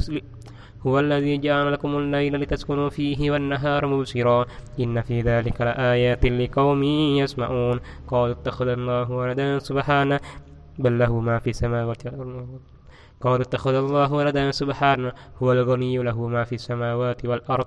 هو 0.86 1.00
الذي 1.00 1.38
جعل 1.38 1.72
لكم 1.72 1.98
الليل 1.98 2.36
لتسكنوا 2.40 2.88
فيه 2.88 3.30
والنهار 3.30 3.86
مبصرا. 3.86 4.46
إن 4.80 5.02
في 5.02 5.20
ذلك 5.20 5.60
لآيات 5.60 6.26
لقوم 6.26 6.82
يسمعون. 7.22 7.80
قالوا 8.08 8.34
اتخذ 8.34 8.68
الله 8.68 9.10
ولدا 9.10 9.58
سبحانه 9.58 10.20
بل 10.78 10.98
له 10.98 11.20
ما 11.20 11.38
في 11.38 11.50
السماوات 11.50 12.06
والأرض 12.06 12.60
قالوا 13.20 13.42
اتخذ 13.42 13.74
الله 13.74 14.12
ولدا 14.12 14.50
سبحانه 14.50 15.12
هو 15.42 15.52
الغني 15.52 15.98
له 15.98 16.28
ما 16.28 16.44
في 16.44 16.54
السماوات 16.54 17.24
والأرض. 17.24 17.66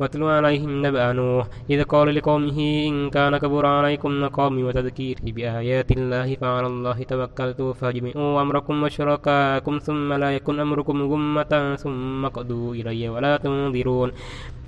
واتل 0.00 0.22
عليهم 0.22 0.86
نبأ 0.86 1.12
نوح 1.12 1.46
إذ 1.70 1.80
قال 1.84 2.14
لقومه 2.14 2.58
إن 2.88 3.10
كان 3.10 3.36
كبر 3.36 3.66
عليكم 3.66 4.10
مقامي 4.20 4.62
وتذكيري 4.64 5.32
بآيات 5.32 5.90
الله 5.92 6.28
فعلى 6.40 6.66
الله 6.66 6.98
توكلت 7.02 7.60
فاجمعوا 7.80 8.42
أمركم 8.42 8.82
وشركاءكم 8.82 9.78
ثم 9.78 10.12
لا 10.12 10.30
يكن 10.36 10.60
أمركم 10.60 10.96
غمة 11.12 11.76
ثم 11.82 12.26
قضوا 12.26 12.74
إلي 12.74 13.08
ولا 13.08 13.36
تنظرون. 13.36 14.10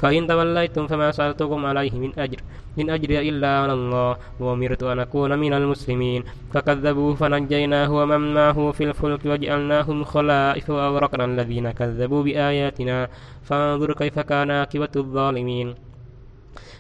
فإن 0.02 0.26
توليتم 0.26 0.86
فما 0.86 1.10
سألتكم 1.10 1.66
عليه 1.66 1.94
من 2.04 2.12
أجر 2.18 2.40
إن 2.80 2.90
أجري 2.90 3.28
إلا 3.28 3.58
على 3.62 3.72
الله 3.72 4.16
وأمرت 4.40 4.82
أن 4.82 4.98
أكون 4.98 5.38
من 5.38 5.52
المسلمين. 5.52 6.24
فكذبوه 6.52 7.14
فنجيناه 7.14 7.90
ومن 7.92 8.34
معه 8.34 8.70
في 8.70 8.84
الفلك 8.84 9.22
وجعلناهم 9.26 10.04
خلائف 10.04 10.70
وأغرقنا 10.70 11.24
الذين 11.24 11.70
كذبوا 11.70 12.22
بآياتنا. 12.22 13.08
فانظر 13.52 13.92
كيف 13.92 14.16
كان 14.18 14.50
عاقبة 14.50 14.94
الظالمين. 14.96 15.74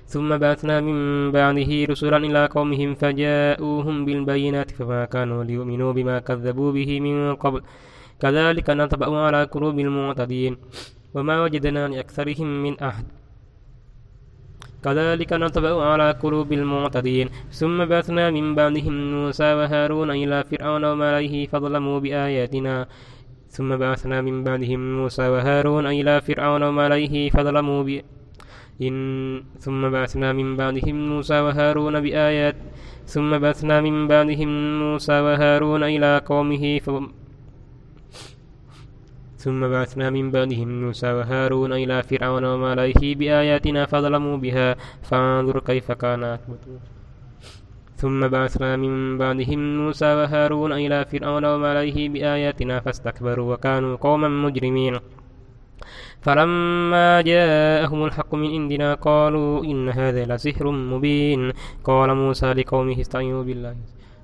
ثم 0.06 0.28
بعثنا 0.36 0.80
من 0.80 0.96
بعده 1.36 1.70
رسلا 1.92 2.16
إلى 2.16 2.42
قومهم 2.46 2.94
فجاءوهم 2.94 3.96
بالبينات 4.04 4.70
فما 4.70 5.04
كانوا 5.04 5.44
ليؤمنوا 5.44 5.92
بما 5.92 6.16
كذبوا 6.18 6.72
به 6.72 7.00
من 7.00 7.34
قبل. 7.34 7.60
كذلك 8.22 8.70
نطبع 8.70 9.08
على 9.26 9.44
قلوب 9.44 9.76
المعتدين. 9.78 10.56
وما 11.14 11.42
وجدنا 11.44 11.88
لأكثرهم 11.88 12.48
من 12.64 12.74
أحد. 12.80 13.06
كذلك 14.84 15.32
نطبع 15.32 15.72
على 15.92 16.10
قلوب 16.22 16.52
المعتدين. 16.52 17.28
ثم 17.50 17.84
بعثنا 17.84 18.30
من 18.30 18.54
بعدهم 18.54 18.94
موسى 19.12 19.54
وهارون 19.54 20.10
إلى 20.10 20.44
فرعون 20.50 20.84
وملئه 20.84 21.46
فظلموا 21.46 21.98
بآياتنا. 22.00 22.86
ثم 23.52 23.76
بعثنا 23.76 24.20
من 24.20 24.44
بعدهم 24.44 24.96
موسى 24.96 25.28
وهارون 25.28 25.86
إلى 25.86 26.20
فرعون 26.20 26.62
وملئه 26.62 27.30
فظلموا 27.30 27.82
ب... 27.82 28.00
إن 28.82 28.94
ثم 29.60 29.90
بعثنا 29.90 30.32
من 30.32 30.56
بعدهم 30.56 30.96
موسى 31.08 31.40
وهارون 31.40 32.00
بآيات 32.00 32.56
ثم 33.06 33.38
بعثنا 33.38 33.80
من 33.80 34.08
بعدهم 34.08 34.50
موسى 34.82 35.20
وهارون 35.20 35.82
إلى 35.84 36.22
قومه 36.26 36.78
ف... 36.78 36.90
ثم 39.36 39.60
بعثنا 39.68 40.10
من 40.10 40.30
بعدهم 40.30 40.68
موسى 40.84 41.12
وهارون 41.12 41.72
إلى 41.72 42.02
فرعون 42.02 42.44
وملئه 42.44 43.14
بآياتنا 43.14 43.86
فظلموا 43.86 44.36
بها. 44.36 44.76
فانظر 45.02 45.60
كيف 45.60 45.92
كان 45.92 46.24
عاقبة 46.24 46.58
ثم 48.02 48.20
بعثنا 48.28 48.76
من 48.76 49.18
بعدهم 49.18 49.60
موسى 49.76 50.10
وهارون 50.18 50.72
إلى 50.72 51.04
فرعون 51.04 51.44
وملئه 51.44 52.08
بآياتنا 52.08 52.80
فاستكبروا 52.80 53.54
وكانوا 53.54 53.96
قوما 53.96 54.28
مجرمين. 54.28 54.94
فلما 56.22 57.20
جاءهم 57.20 58.04
الحق 58.04 58.34
من 58.34 58.50
عندنا 58.56 58.94
قالوا 58.94 59.64
إن 59.64 59.88
هذا 59.88 60.22
لسحر 60.30 60.70
مبين. 60.70 61.52
قال 61.84 62.14
موسى 62.14 62.52
لقومه 62.52 63.00
استعينوا 63.00 63.44
بالله. 63.44 63.76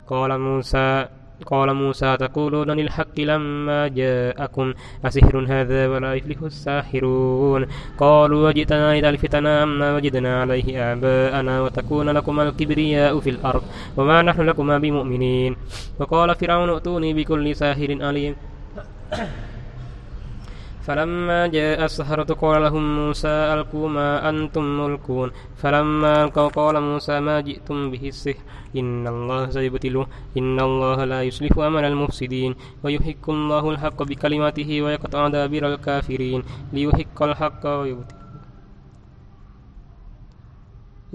قال 0.06 0.30
موسى 0.40 1.06
قال 1.46 1.74
موسى 1.74 2.16
تقولون 2.16 2.70
للحق 2.70 3.20
لما 3.20 3.88
جاءكم 3.88 4.74
أسحر 5.04 5.46
هذا 5.48 5.88
ولا 5.88 6.14
يفلح 6.14 6.42
الساحرون. 6.42 7.66
قالوا 7.98 8.48
وجئتنا 8.48 8.98
لتلفتنا 8.98 9.62
عما 9.62 9.96
وجدنا 9.96 10.40
عليه 10.40 10.92
آباءنا 10.92 11.62
وتكون 11.62 12.08
لكما 12.10 12.42
الكبرياء 12.42 13.20
في 13.20 13.30
الأرض 13.30 13.62
وما 13.96 14.22
نحن 14.22 14.40
لكما 14.40 14.78
بمؤمنين. 14.78 15.56
وقال 15.98 16.34
فرعون 16.34 16.70
ائتوني 16.70 17.14
بكل 17.14 17.56
ساحر 17.56 17.98
عليم 18.00 18.34
فلما 20.88 21.46
جاء 21.46 21.84
السحرة 21.84 22.34
قال 22.34 22.62
لهم 22.62 22.84
موسى 22.96 23.28
ألقوا 23.28 23.88
ما 23.88 24.28
أنتم 24.28 24.64
ملكون 24.80 25.30
فلما 25.56 26.24
ألقوا 26.24 26.48
قال 26.48 26.80
موسى 26.80 27.20
ما 27.20 27.40
جئتم 27.40 27.90
به 27.90 28.08
السحر. 28.08 28.42
إن 28.76 29.06
الله 29.06 29.50
سيبتله. 29.50 30.06
إن 30.38 30.60
الله 30.60 31.04
لا 31.04 31.22
يصلح 31.22 31.58
أمل 31.58 31.84
المفسدين. 31.84 32.54
ويحق 32.84 33.24
الله 33.30 33.70
الحق 33.70 34.02
بكلماته 34.02 34.82
ويقطع 34.82 35.28
دابر 35.28 35.62
الكافرين. 35.72 36.42
ليحق 36.72 37.22
الحق 37.22 37.62
ويبطل 37.66 38.16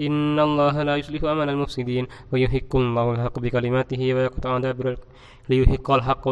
إن 0.00 0.38
الله 0.38 0.82
لا 0.82 0.96
يصلح 0.96 1.24
أمل 1.24 1.48
المفسدين. 1.48 2.06
ويحق 2.32 2.72
الله 2.76 3.06
الحق 3.14 3.38
بكلماته 3.38 4.14
ويقطع 4.14 4.58
دابر 4.58 4.86
الكافرين 4.90 5.14
ليحق 5.48 5.90
الحق 5.90 6.28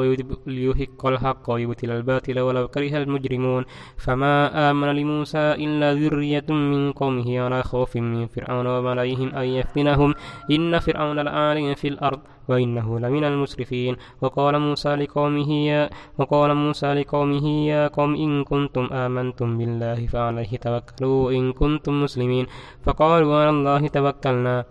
ليحق 0.46 1.06
الحق 1.06 1.50
ويبطل 1.50 1.90
الباطل 1.90 2.40
ولو 2.40 2.68
كره 2.68 3.02
المجرمون. 3.02 3.64
فما 3.96 4.70
آمن 4.70 4.88
لموسى 4.88 5.38
إلا 5.38 5.94
ذرية 5.94 6.48
من 6.48 6.92
قومه 6.92 7.40
على 7.40 7.62
خوف 7.62 7.96
من 7.96 8.26
فرعون 8.26 8.66
وملئهم 8.66 9.28
أن 9.34 9.44
يفتنهم. 9.44 10.14
إن 10.50 10.78
فرعون 10.78 11.18
لعال 11.20 11.76
في 11.76 11.88
الأرض 11.88 12.20
وإنه 12.48 12.98
لمن 12.98 13.24
المسرفين. 13.24 13.96
وقال 14.22 14.58
موسى 14.58 14.94
لقومه 14.94 15.50
يا 15.52 15.90
وقال 16.18 16.54
موسى 16.54 16.94
لقومه 16.94 17.46
يا 17.66 17.88
قوم 17.88 18.14
إن 18.14 18.44
كنتم 18.44 18.84
آمنتم 18.92 19.58
بالله 19.58 20.06
فعليه 20.06 20.56
توكلوا 20.56 21.32
إن 21.32 21.52
كنتم 21.52 22.02
مسلمين. 22.02 22.46
فقالوا 22.84 23.36
على 23.40 23.50
الله 23.50 23.88
توكلنا. 23.88 24.64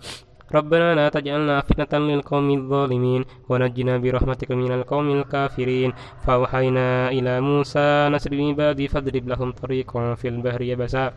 ربنا 0.54 0.96
لا 0.96 1.10
تجعلنا 1.10 1.62
فتنة 1.62 2.00
للقوم 2.00 2.48
الظالمين 2.52 3.22
ونجنا 3.50 3.98
برحمتك 3.98 4.52
من 4.52 4.72
القوم 4.72 5.08
الكافرين. 5.20 5.94
فأوحينا 6.28 7.10
إلى 7.10 7.42
موسى 7.42 8.10
نسر 8.12 8.32
عبادي 8.50 8.88
فاضرب 8.88 9.28
لهم 9.28 9.52
طريقا 9.52 10.16
في 10.16 10.28
البحر 10.28 10.62
يبسا. 10.62 11.14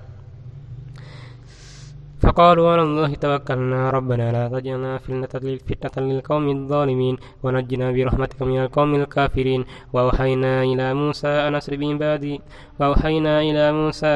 فقالوا 2.25 2.71
على 2.73 2.83
الله 2.83 3.15
توكلنا 3.15 3.91
ربنا 3.91 4.33
لا 4.33 4.49
تجعلنا 4.49 4.99
فتنة 4.99 5.95
للقوم 5.97 6.49
الظالمين 6.49 7.17
ونجنا 7.43 7.87
برحمتك 7.93 8.43
من 8.43 8.59
القوم 8.65 8.95
الكافرين. 8.95 9.65
وأوحينا 9.93 10.63
إلى 10.63 10.95
موسى 10.95 11.29
أن 11.29 11.55
أسر 11.55 11.77
بعبادي 11.77 12.41
وأوحينا 12.81 13.41
إلى 13.41 13.73
موسى 13.73 14.15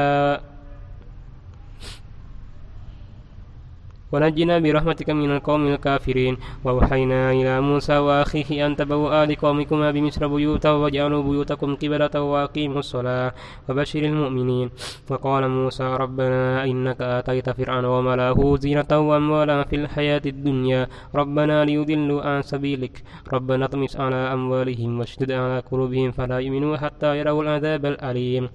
ونجنا 4.13 4.59
برحمتك 4.59 5.11
من 5.11 5.31
القوم 5.37 5.67
الكافرين. 5.67 6.37
وأوحينا 6.65 7.33
إلى 7.33 7.61
موسى 7.61 7.99
وأخيه 7.99 8.67
أن 8.67 8.77
تبوأ 8.77 9.27
لقومكما 9.27 9.91
بمصر 9.91 10.27
بيوتا 10.27 10.71
واجعلوا 10.71 11.23
بيوتكم 11.23 11.75
قبلة 11.75 12.23
وأقيموا 12.23 12.79
الصلاة 12.79 13.33
وبشر 13.69 14.03
المؤمنين. 14.03 14.71
وقال 15.11 15.49
موسى 15.49 15.97
ربنا 15.97 16.65
إنك 16.65 17.01
آتيت 17.01 17.51
فرعون 17.51 17.85
وملأه 17.85 18.57
زينة 18.57 18.93
وأموالا 18.93 19.65
في 19.65 19.77
الحياة 19.77 20.23
الدنيا. 20.27 20.89
ربنا 21.15 21.65
ليضلوا 21.65 22.23
عن 22.23 22.43
سبيلك. 22.43 23.03
ربنا 23.33 23.65
اطمس 23.65 23.97
على 23.97 24.17
أموالهم 24.17 24.99
واشدد 24.99 25.31
على 25.33 25.63
قلوبهم 25.71 26.11
فلا 26.11 26.39
يؤمنوا 26.39 26.77
حتى 26.77 27.19
يروا 27.19 27.43
العذاب 27.43 27.87
الأليم. 27.87 28.49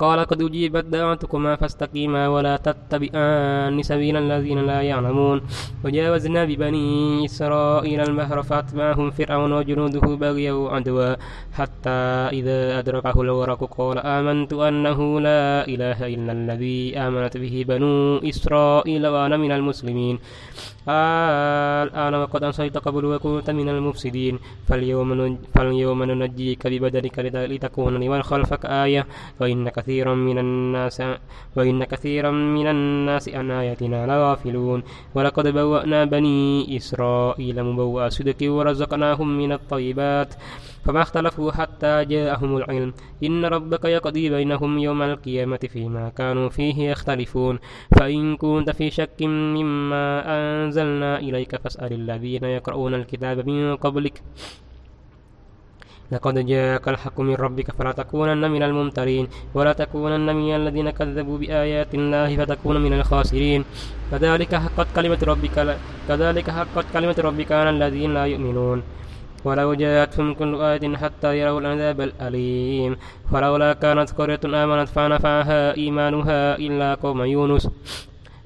قال 0.00 0.18
قد 0.24 0.42
أجيبت 0.42 0.84
دعوتكما 0.84 1.56
فاستقيما 1.60 2.28
ولا 2.28 2.56
تتبعان 2.56 3.82
سبيل 3.82 4.16
الذين 4.16 4.58
لا 4.66 4.80
يعلمون. 4.82 5.38
وجاوزنا 5.84 6.44
ببني 6.44 7.24
إسرائيل 7.24 8.00
البحر 8.00 8.42
فأتبعهم 8.42 9.10
فرعون 9.10 9.52
وجنوده 9.52 10.00
بغيا 10.00 10.52
وعدوا. 10.52 11.20
حتى 11.52 12.00
إذا 12.38 12.78
أدركه 12.78 13.16
الغرق 13.20 13.60
قال 13.78 13.98
آمنت 13.98 14.52
أنه 14.52 15.20
لا 15.20 15.68
إله 15.68 15.98
إلا 16.14 16.32
الذي 16.32 16.96
آمنت 16.96 17.36
به 17.36 17.64
بنو 17.68 18.18
إسرائيل 18.24 19.06
وأنا 19.06 19.36
من 19.36 19.52
المسلمين. 19.52 20.18
الآن 20.88 22.14
وقد 22.14 22.44
أنصيت 22.44 22.78
قبل 22.78 23.04
وكنت 23.04 23.50
من 23.50 23.68
المفسدين. 23.68 24.38
فاليوم 24.68 25.38
فاليوم 25.54 26.02
ننجيك 26.02 26.66
ببدنك 26.66 27.18
لتكون 27.18 27.94
لمن 28.00 28.22
خلفك 28.22 28.66
آية. 28.66 29.06
وإن 29.40 29.68
كثيرا 29.68 30.14
من 30.14 30.38
الناس 30.38 31.02
وإن 31.56 31.84
كثيرا 31.84 32.30
من 32.30 32.66
الناس 32.66 33.28
عن 33.28 33.50
آياتنا 33.50 34.06
لغافلون. 34.06 34.82
ولقد 35.14 35.48
بوأنا 35.48 36.04
بني 36.04 36.76
إسرائيل 36.76 37.62
مبوأ 37.62 38.08
صدق 38.08 38.40
ورزقناهم 38.42 39.38
من 39.38 39.52
الطيبات. 39.52 40.34
فما 40.84 41.02
اختلفوا 41.02 41.52
حتى 41.52 42.04
جاءهم 42.04 42.56
العلم. 42.56 42.94
إن 43.24 43.44
ربك 43.44 43.84
يقضي 43.84 44.30
بينهم 44.30 44.78
يوم 44.78 45.02
القيامة 45.02 45.62
فيما 45.72 46.08
كانوا 46.08 46.48
فيه 46.48 46.90
يختلفون. 46.90 47.58
فإن 47.96 48.36
كنت 48.36 48.70
في 48.70 48.90
شك 48.90 49.22
مما 49.22 50.22
أنزلنا 50.26 51.18
إليك 51.18 51.56
فاسأل 51.56 51.92
الذين 51.92 52.44
يقرؤون 52.44 52.94
الكتاب 52.94 53.48
من 53.48 53.76
قبلك. 53.76 54.22
لقد 56.12 56.46
جاءك 56.46 56.88
الحق 56.88 57.20
من 57.20 57.34
ربك 57.34 57.70
فلا 57.70 57.92
تكونن 57.92 58.50
من 58.50 58.62
الممترين 58.62 59.28
ولا 59.54 59.72
تكونن 59.72 60.36
من 60.36 60.56
الذين 60.56 60.90
كذبوا 60.90 61.38
بآيات 61.38 61.94
الله 61.94 62.36
فتكون 62.36 62.80
من 62.80 62.92
الخاسرين. 62.92 63.64
كذلك 64.10 64.54
حقت 64.54 64.86
كلمة 64.96 65.18
ربك 65.22 65.76
كذلك 66.08 66.50
حقت 66.50 66.86
كلمة 66.92 67.16
ربك 67.18 67.52
على 67.52 67.70
الذين 67.70 68.14
لا 68.14 68.24
يؤمنون. 68.26 68.82
ولو 69.44 69.74
جاءتهم 69.74 70.34
كل 70.34 70.60
آية 70.60 70.96
حتى 70.96 71.38
يروا 71.38 71.60
العذاب 71.60 72.00
الأليم. 72.00 72.96
فلولا 73.32 73.72
كانت 73.72 74.10
قرية 74.12 74.40
آمنت 74.44 74.88
فنفعها 74.88 75.76
إيمانها 75.76 76.56
إلا 76.58 76.94
قوم 76.94 77.22
يونس. 77.22 77.68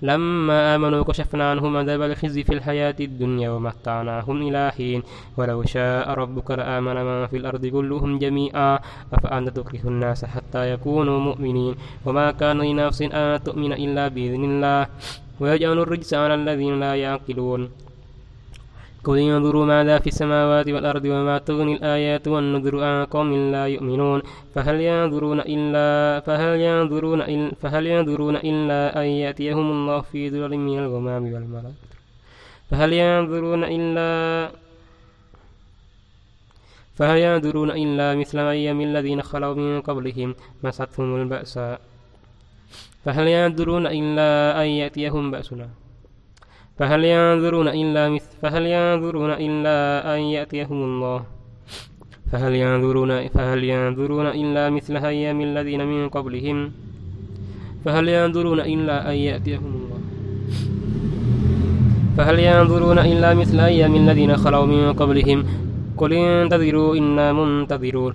لما 0.02 0.74
آمنوا 0.74 1.04
كشفنا 1.04 1.50
عنهم 1.50 1.76
عذاب 1.76 2.02
الخزي 2.02 2.44
في 2.44 2.54
الحياة 2.54 2.94
الدنيا 3.00 3.50
ومتعناهم 3.50 4.36
إلى 4.48 4.72
حين. 4.76 5.02
ولو 5.36 5.64
شاء 5.64 6.10
ربك 6.10 6.50
لآمن 6.50 6.96
من 7.04 7.26
في 7.26 7.36
الأرض 7.36 7.66
كلهم 7.66 8.18
جميعا. 8.18 8.78
أفأنت 9.12 9.48
تكره 9.48 9.88
الناس 9.88 10.24
حتى 10.24 10.72
يكونوا 10.72 11.20
مؤمنين؟ 11.20 11.74
وما 12.04 12.30
كان 12.30 12.60
لنفس 12.60 13.02
أن 13.02 13.42
تؤمن 13.42 13.72
إلا 13.72 14.08
بإذن 14.08 14.44
الله. 14.44 14.86
ويجعل 15.40 15.78
الرجس 15.78 16.14
على 16.14 16.34
الذين 16.34 16.80
لا 16.80 16.94
يعقلون. 16.94 17.70
قل 19.04 19.18
ينظروا 19.18 19.66
ماذا 19.66 19.98
في 19.98 20.06
السماوات 20.06 20.68
والأرض 20.68 21.04
وما 21.04 21.38
تغني 21.38 21.76
الآيات 21.76 22.28
والنذر 22.28 22.84
عن 22.84 23.04
قوم 23.04 23.52
لا 23.52 23.66
يؤمنون 23.66 24.22
فهل 24.54 24.80
ينظرون 24.80 25.40
إلا 25.40 26.20
فهل 26.20 26.60
ينظرون 26.60 27.20
إلا 27.22 27.54
فهل 27.62 27.86
ينظرون 27.86 28.36
إلا 28.36 29.02
أن 29.02 29.06
يأتيهم 29.06 29.70
الله 29.70 30.00
في 30.00 30.28
ذلل 30.28 30.58
من 30.58 30.78
الغمام 30.78 31.24
والملائكة 31.32 31.94
فهل 32.70 32.92
ينظرون 32.92 33.64
إلا 33.64 34.50
فهل 36.94 37.18
ينظرون 37.18 37.70
إلا 37.70 38.14
مثل 38.14 38.38
أيام 38.38 38.80
الذين 38.80 39.22
خلوا 39.22 39.54
من 39.54 39.80
قبلهم 39.80 40.34
مستهم 40.64 41.16
البأساء 41.22 41.80
فهل 43.04 43.26
ينظرون 43.28 43.86
إلا 43.86 44.62
أن 44.62 44.66
يأتيهم 44.66 45.30
بأسنا 45.30 45.68
فهل 46.78 47.04
ينظرون 47.04 47.68
إلا 47.68 48.08
مثل 48.08 48.30
فهل 48.42 48.66
ينظرون 48.66 49.30
إلا 49.30 49.76
أن 50.14 50.20
يأتيهم 50.20 50.82
الله؟ 50.84 51.20
فهل 52.32 52.54
ينظرون 52.54 53.28
فهل 53.28 53.64
ينظرون 53.64 54.26
إلا 54.26 54.70
مثل 54.70 54.96
أيام 54.96 55.40
الذين 55.40 55.86
من 55.86 56.08
قبلهم؟ 56.08 56.72
فهل 57.84 58.08
ينظرون 58.08 58.60
إلا 58.60 59.10
أن 59.10 59.14
يأتيهم 59.14 59.72
الله؟ 59.80 60.00
فهل 62.16 62.38
ينظرون 62.38 62.98
إلا 62.98 63.34
مثل 63.34 63.60
أيام 63.60 63.94
الذين 63.94 64.36
خلوا 64.36 64.66
من 64.66 64.92
قبلهم؟ 64.92 65.44
قل 65.96 66.12
انتظروا 66.12 66.96
إنا 66.96 67.32
منتظرون. 67.32 68.14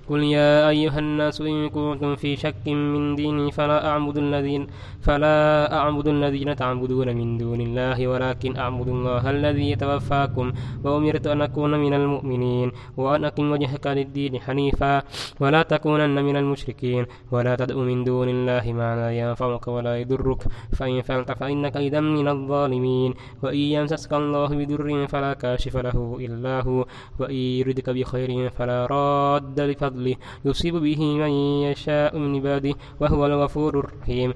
قل 0.11 0.23
يا 0.23 0.69
أيها 0.69 0.99
الناس 0.99 1.41
إن 1.41 1.69
كنتم 1.69 2.15
في 2.15 2.35
شك 2.35 2.67
من 2.67 3.15
ديني 3.15 3.51
فلا 3.51 3.87
أعبد 3.87 4.17
الذين 4.17 4.67
فلا 5.01 5.37
أعبد 5.73 6.07
الذين 6.07 6.55
تعبدون 6.55 7.15
من 7.15 7.37
دون 7.37 7.61
الله 7.61 8.07
ولكن 8.07 8.57
أعبد 8.57 8.87
الله 8.87 9.29
الذي 9.29 9.71
يتوفاكم 9.71 10.51
وأمرت 10.83 11.27
أن 11.27 11.41
أكون 11.41 11.79
من 11.79 11.93
المؤمنين 11.93 12.71
وأن 12.97 13.25
أقم 13.25 13.51
وجهك 13.51 13.87
للدين 13.87 14.39
حنيفا 14.39 15.03
ولا 15.39 15.61
تكونن 15.63 16.23
من 16.23 16.35
المشركين 16.35 17.05
ولا 17.31 17.55
تدع 17.55 17.75
من 17.75 18.03
دون 18.03 18.29
الله 18.29 18.73
ما 18.73 18.89
لا 18.95 19.09
ينفعك 19.11 19.67
ولا 19.67 19.97
يضرك 19.97 20.41
فإن 20.73 21.01
فعلت 21.01 21.31
فإنك 21.31 21.77
إذا 21.77 21.99
من 21.99 22.27
الظالمين 22.27 23.13
وإن 23.43 23.63
يمسسك 23.75 24.13
الله 24.13 24.49
بضر 24.59 25.07
فلا 25.07 25.33
كاشف 25.33 25.77
له 25.77 26.17
إلا 26.19 26.61
هو 26.67 26.85
وإن 27.19 27.35
يردك 27.59 27.89
بخير 27.89 28.49
فلا 28.49 28.85
راد 28.85 29.59
لفضله. 29.59 30.00
يصيب 30.45 30.75
به 30.75 31.01
من 31.21 31.31
يشاء 31.69 32.17
من 32.17 32.35
عباده 32.35 32.73
وهو 32.99 33.25
الغفور 33.25 33.73
الرحيم. 33.79 34.33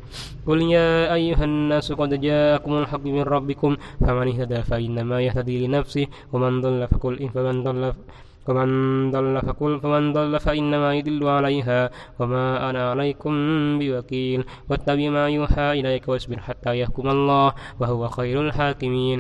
قل 0.48 0.60
يا 0.62 1.14
أيها 1.14 1.44
الناس 1.44 1.92
قد 1.92 2.12
جاءكم 2.22 2.72
الحق 2.78 3.06
من 3.06 3.26
ربكم 3.36 3.72
فمن 4.00 4.28
اهتدى 4.28 4.62
فإنما 4.64 5.22
يهتدي 5.22 5.68
لنفسه 5.68 6.08
ومن 6.34 6.62
ضل 6.62 6.88
فقل 6.88 7.30
فمن 7.34 7.64
ضل 7.64 7.94
ومن 8.48 8.70
ضل 9.12 9.42
فقل 9.42 9.80
فمن 9.82 10.14
ضل 10.14 10.40
فإنما 10.40 10.90
يدل 10.96 11.28
عليها 11.28 11.90
وما 12.20 12.70
أنا 12.70 12.92
عليكم 12.92 13.34
بوكيل. 13.80 14.46
واتبع 14.70 15.10
ما 15.10 15.26
يوحى 15.30 15.68
إليك 15.80 16.08
واصبر 16.08 16.40
حتى 16.40 16.80
يحكم 16.80 17.10
الله 17.10 17.54
وهو 17.80 18.08
خير 18.08 18.42
الحاكمين. 18.42 19.20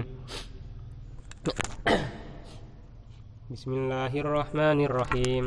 بسم 3.52 3.72
الله 3.74 4.14
الرحمن 4.14 4.80
الرحيم. 4.86 5.44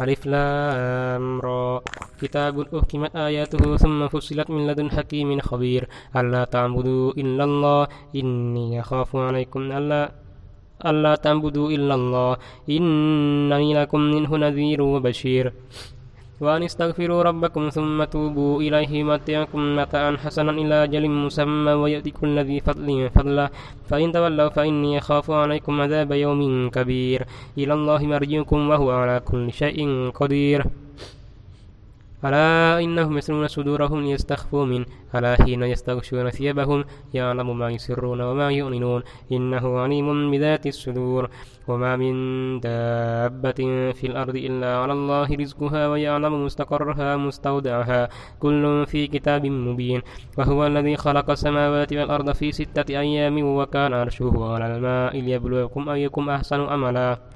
ألف 0.00 0.26
لام 0.26 1.40
را. 1.40 1.80
كتاب 2.20 2.60
أحكمت 2.74 3.16
آياته 3.16 3.76
ثم 3.76 4.08
فصلت 4.08 4.50
من 4.50 4.66
لدن 4.66 4.90
حكيم 4.90 5.40
خبير. 5.40 5.88
ألا 6.16 6.44
تعبدوا 6.44 7.12
إلا 7.12 7.44
الله. 7.44 7.86
إني 8.16 8.80
أخاف 8.80 9.16
عليكم 9.16 9.72
ألا 9.72 10.12
ألا 10.86 11.14
تعبدوا 11.14 11.70
إلا 11.70 11.94
الله. 11.94 12.36
إنني 12.70 13.82
لكم 13.82 14.00
منه 14.00 14.36
نذير 14.36 14.82
وبشير. 14.82 15.52
وأن 16.42 16.62
استغفروا 16.62 17.22
ربكم 17.22 17.68
ثم 17.68 18.04
توبوا 18.04 18.60
إليه 18.60 18.88
يمتعكم 18.88 19.76
متاعا 19.76 20.16
حسنا 20.16 20.52
إلى 20.52 20.84
أجل 20.84 21.10
مسمى 21.10 21.72
ويأتي 21.72 22.10
كل 22.10 22.38
ذي 22.38 22.60
فضل 22.60 23.10
فضله. 23.14 23.48
فإن 23.88 24.12
تولوا 24.12 24.48
فإني 24.48 24.98
أخاف 24.98 25.30
عليكم 25.30 25.80
عذاب 25.80 26.12
يوم 26.12 26.70
كبير. 26.70 27.26
إلى 27.58 27.74
الله 27.74 28.00
مرجعكم 28.06 28.70
وهو 28.70 28.90
على 28.90 29.20
كل 29.20 29.52
شيء 29.52 30.10
قدير. 30.10 30.81
ألا 32.24 32.80
إنهم 32.80 33.18
يسرون 33.18 33.48
صدورهم 33.48 34.00
ليستخفوا 34.02 34.64
منه 34.64 34.86
ألا 35.14 35.42
حين 35.42 35.62
يستغشون 35.62 36.30
ثيابهم 36.30 36.84
يعلم 37.14 37.58
ما 37.58 37.70
يسرون 37.70 38.20
وما 38.20 38.50
يعلنون. 38.50 39.02
إنه 39.32 39.78
عليم 39.78 40.30
بذات 40.30 40.66
الصدور. 40.66 41.30
وما 41.68 41.96
من 41.96 42.14
دابة 42.60 43.60
في 43.92 44.06
الأرض 44.06 44.36
إلا 44.36 44.76
على 44.76 44.92
الله 44.92 45.28
رزقها 45.34 45.88
ويعلم 45.88 46.44
مستقرها 46.44 47.16
مستودعها. 47.16 48.08
كل 48.40 48.86
في 48.86 49.06
كتاب 49.06 49.46
مبين. 49.46 50.02
وهو 50.38 50.66
الذي 50.66 50.96
خلق 50.96 51.30
السماوات 51.30 51.92
والأرض 51.92 52.32
في 52.32 52.52
ستة 52.52 52.98
أيام 52.98 53.56
وكان 53.56 53.92
عرشه 53.92 54.34
على 54.52 54.76
الماء 54.76 55.20
ليبلوكم 55.20 55.88
أيكم 55.88 56.30
أحسن 56.30 56.60
أملا. 56.60 57.31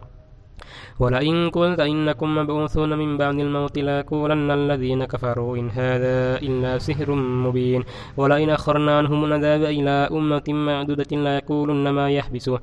ولئن 0.98 1.50
قلت 1.50 1.80
إنكم 1.80 2.34
مبعوثون 2.34 2.98
من 2.98 3.16
بعد 3.16 3.38
الموت 3.38 3.78
ليقولن 3.78 4.50
الذين 4.50 5.04
كفروا 5.04 5.56
إن 5.56 5.70
هذا 5.70 6.38
إلا 6.42 6.78
سحر 6.78 7.10
مبين. 7.14 7.84
ولئن 8.16 8.50
أخرنا 8.50 8.98
عنهم 8.98 9.24
العذاب 9.24 9.62
إلى 9.62 9.90
أمة 9.90 10.44
معدودة 10.48 11.10
ليقولن 11.12 11.88
ما 11.88 12.10
يحبسه 12.10 12.58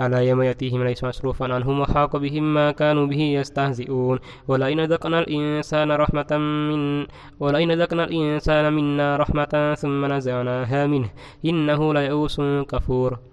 ألا 0.00 0.18
يوم 0.18 0.42
يأتيهم 0.42 0.84
ليس 0.84 1.04
مصروفا 1.04 1.54
عنهم 1.54 1.80
وحاق 1.80 2.16
بهم 2.16 2.54
ما 2.54 2.70
كانوا 2.70 3.06
به 3.06 3.20
يستهزئون. 3.20 4.18
ولئن 4.48 4.84
ذقنا 4.84 5.18
الإنسان 5.18 5.92
رحمة 5.92 6.36
من 6.70 7.06
ولئن 7.40 7.72
ذقنا 7.72 8.04
الإنسان 8.04 8.72
منا 8.72 9.16
رحمة 9.16 9.74
ثم 9.78 10.06
نزعناها 10.12 10.86
منه. 10.86 11.10
إنه 11.44 11.94
ليئوس 11.94 12.40
كفور. 12.68 13.29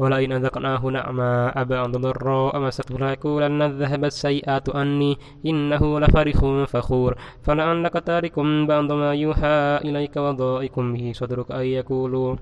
ولئن 0.00 0.32
أذقناه 0.32 0.82
نعماء 0.86 1.64
بعد 1.64 1.90
ضراء 1.90 2.60
مسته 2.60 2.98
ليقولن 2.98 3.62
ذهب 3.62 4.04
السيئات 4.04 4.68
أني 4.68 5.18
إنه 5.46 6.00
لفرح 6.00 6.38
فخور 6.72 7.12
فلعلك 7.42 7.92
تارك 7.92 8.38
بعض 8.72 8.92
ما 8.92 9.14
يوحى 9.14 9.80
إليك 9.84 10.16
وضائق 10.16 10.80
به 10.80 11.12
صدرك 11.14 11.52
أن 11.52 11.64
يقولوا 11.64 12.36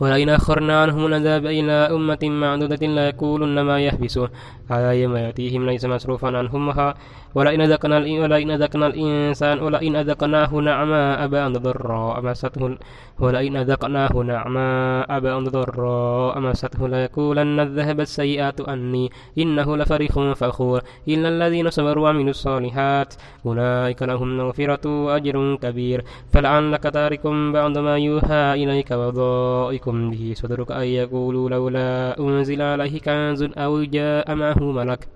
ولئن 0.00 0.28
أخرنا 0.28 0.82
عنهم 0.82 1.06
العذاب 1.06 1.46
إلى 1.46 1.72
أمة 1.72 2.18
معدودة 2.22 2.86
ليقولن 2.86 3.60
ما 3.60 3.80
يحبسه 3.80 4.28
على 4.70 5.02
يوم 5.02 5.16
يأتيهم 5.16 5.66
ليس 5.66 5.84
مصروفا 5.84 6.38
عنهم 6.38 6.94
ولئن 7.34 7.60
أذقنا 7.60 7.96
ولئن 7.96 8.50
أذقنا 8.50 8.86
الإنسان 8.86 9.58
ولئن 9.58 9.96
أذقناه 9.96 10.54
نعماء 10.54 11.26
بعد 11.26 11.52
ضراء 11.52 12.20
مسته 12.20 12.76
ولئن 13.20 13.56
أذقناه 13.56 14.12
نعماء 14.12 15.20
بعد 15.20 15.42
ضراء 15.42 16.40
مسته 16.40 16.88
ليقولن 16.88 17.60
الذهب 17.60 18.00
السيئات 18.00 18.60
أني 18.60 19.10
إنه 19.38 19.76
لفرح 19.76 20.32
فخور. 20.32 20.80
إلا 21.08 21.28
الذين 21.28 21.70
صبروا 21.70 22.04
وعملوا 22.04 22.30
الصالحات 22.30 23.14
أولئك 23.46 24.02
لهم 24.02 24.38
مغفرة 24.38 25.04
وأجر 25.04 25.56
كبير. 25.62 26.04
فلعلك 26.32 26.82
تارك 26.82 27.26
بعد 27.26 27.78
ما 27.78 27.98
يوحى 27.98 28.54
إليك 28.54 28.90
وضائق 28.90 29.88
به 29.92 30.32
صدرك 30.36 30.70
أن 30.72 30.84
يقولوا 30.84 31.50
لولا 31.50 32.18
أنزل 32.18 32.62
عليه 32.62 33.00
كنز 33.00 33.42
أو 33.42 33.82
جاء 33.82 34.34
معه 34.34 34.62
ملك 34.72 35.08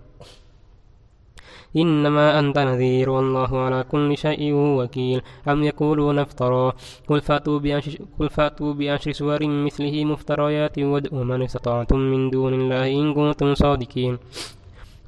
إنما 1.76 2.38
أنت 2.38 2.58
نذير 2.58 3.10
والله 3.10 3.58
على 3.58 3.84
كل 3.92 4.16
شيء 4.16 4.52
وكيل 4.54 5.22
أم 5.48 5.62
يقولون 5.62 6.18
افترى 6.18 6.72
قل 7.08 7.20
فأتوا 7.20 7.58
بعشر, 7.58 7.98
قل 8.18 8.28
فأتوا 8.30 8.72
بعشر 8.74 9.12
سور 9.12 9.46
مثله 9.46 10.04
مفتريات 10.04 10.78
وادعوا 10.78 11.24
من 11.24 11.42
استطعتم 11.42 11.98
من 11.98 12.30
دون 12.30 12.54
الله 12.54 12.87
إن 12.87 13.14
كنتم 13.14 13.54
صادقين 13.54 14.18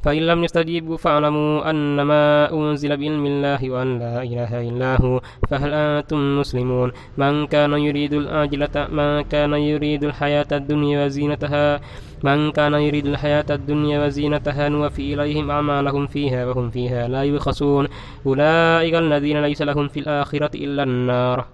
فإن 0.06 0.22
لم 0.22 0.44
يستجيبوا 0.44 0.96
فاعلموا 0.96 1.70
أنما 1.70 2.52
أنزل 2.52 2.96
بعلم 2.96 3.26
الله 3.26 3.70
وأن 3.70 3.98
لا 3.98 4.22
إله 4.22 4.68
إلا 4.68 5.02
هو 5.02 5.20
فهل 5.50 5.74
أنتم 5.74 6.40
مسلمون؟ 6.40 6.92
من 7.18 7.46
كان 7.46 7.72
يريد 7.72 8.12
الآجلة 8.12 8.86
من 8.90 9.20
كان 9.20 9.52
يريد 9.54 10.04
الحياة 10.04 10.46
الدنيا 10.52 11.04
وزينتها 11.04 11.80
من 12.22 12.52
كان 12.52 12.74
يريد 12.74 13.06
الحياة 13.06 13.44
الدنيا 13.50 14.06
وزينتها 14.06 14.68
نوفي 14.68 15.14
إليهم 15.14 15.50
أعمالهم 15.50 16.06
فيها 16.06 16.46
وهم 16.46 16.70
فيها 16.70 17.08
لا 17.08 17.22
يبخسون. 17.24 17.88
أولئك 18.26 18.94
الذين 18.94 19.42
ليس 19.42 19.62
لهم 19.62 19.88
في 19.88 20.00
الآخرة 20.00 20.50
إلا 20.54 20.82
النار. 20.82 21.44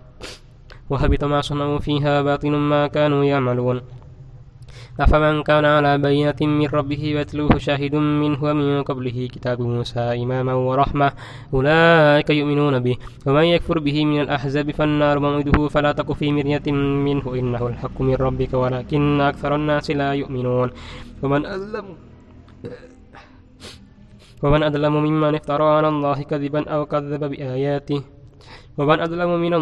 وهبط 0.91 1.25
ما 1.25 1.41
صنعوا 1.41 1.79
فيها 1.79 2.23
باطل 2.23 2.51
ما 2.51 2.87
كانوا 2.87 3.25
يعملون. 3.25 3.81
أفمن 5.01 5.43
كان 5.43 5.65
على 5.65 5.99
بينة 5.99 6.37
من 6.41 6.69
ربه 6.69 7.03
ويتلوه 7.15 7.59
شاهد 7.59 7.95
منه 7.97 8.45
ومن 8.45 8.83
قبله 8.83 9.29
كتاب 9.33 9.61
موسى 9.61 10.01
إماما 10.23 10.55
ورحمة 10.55 11.13
أولئك 11.55 12.31
يؤمنون 12.31 12.79
به. 12.79 12.97
ومن 13.27 13.45
يكفر 13.45 13.79
به 13.79 14.05
من 14.05 14.21
الأحزاب 14.21 14.71
فالنار 14.71 15.19
موعده 15.19 15.69
فلا 15.69 15.93
تك 15.93 16.13
في 16.13 16.33
مرية 16.33 16.67
منه. 17.07 17.25
إنه 17.35 17.63
الحق 17.67 17.97
من 18.01 18.15
ربك 18.15 18.55
ولكن 18.55 19.21
أكثر 19.21 19.55
الناس 19.55 19.91
لا 19.91 20.13
يؤمنون. 20.13 20.69
ومن 21.23 21.47
أظلم 21.47 21.87
ومن 24.43 24.63
أظلم 24.63 24.95
ممن 25.05 25.35
افترى 25.35 25.65
على 25.65 25.89
الله 25.89 26.23
كذبا 26.23 26.69
أو 26.69 26.87
كذب 26.87 27.23
بآياته. 27.25 28.01
ومن 28.79 28.99
أظلم 29.01 29.31
من 29.41 29.53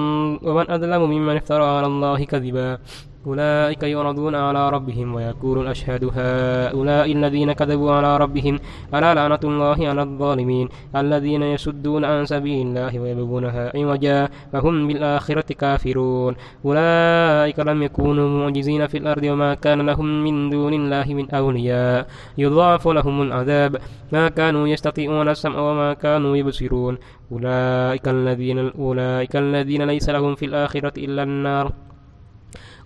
ومن 0.42 0.66
أظلم 0.70 1.02
ممن 1.10 1.36
افترى 1.36 1.64
على 1.64 1.86
الله 1.86 2.24
كذبا. 2.24 2.78
أولئك 3.26 3.82
يعرضون 3.82 4.34
على 4.34 4.70
ربهم 4.70 5.14
ويقول 5.14 5.60
الأشهاد 5.60 6.04
هؤلاء 6.04 7.12
الذين 7.12 7.52
كذبوا 7.52 7.92
على 7.92 8.16
ربهم 8.16 8.58
ألا 8.94 9.14
لعنة 9.14 9.40
الله 9.44 9.88
على 9.88 10.02
الظالمين؟ 10.02 10.68
الذين 10.96 11.42
يسدون 11.42 12.04
عن 12.04 12.24
سبيل 12.24 12.66
الله 12.66 13.00
ويبغونها 13.00 13.72
عوجا 13.76 14.28
فهم 14.52 14.88
بالآخرة 14.88 15.52
كافرون. 15.52 16.36
أولئك 16.64 17.58
لم 17.58 17.82
يكونوا 17.82 18.28
معجزين 18.28 18.86
في 18.86 18.98
الأرض 18.98 19.24
وما 19.24 19.54
كان 19.54 19.86
لهم 19.86 20.24
من 20.24 20.50
دون 20.50 20.74
الله 20.74 21.04
من 21.14 21.30
أولياء. 21.30 22.06
يضاعف 22.38 22.88
لهم 22.88 23.22
العذاب. 23.22 23.76
ما 24.12 24.28
كانوا 24.28 24.68
يستطيعون 24.68 25.28
السمع 25.28 25.60
وما 25.60 25.94
كانوا 25.94 26.36
يبصرون. 26.36 26.98
أولئك 27.32 28.08
الذين 28.08 28.58
أولئك 28.78 29.36
الذين 29.36 29.82
ليس 29.82 30.08
لهم 30.08 30.34
في 30.34 30.46
الآخرة 30.46 30.92
إلا 30.98 31.22
النار. 31.22 31.89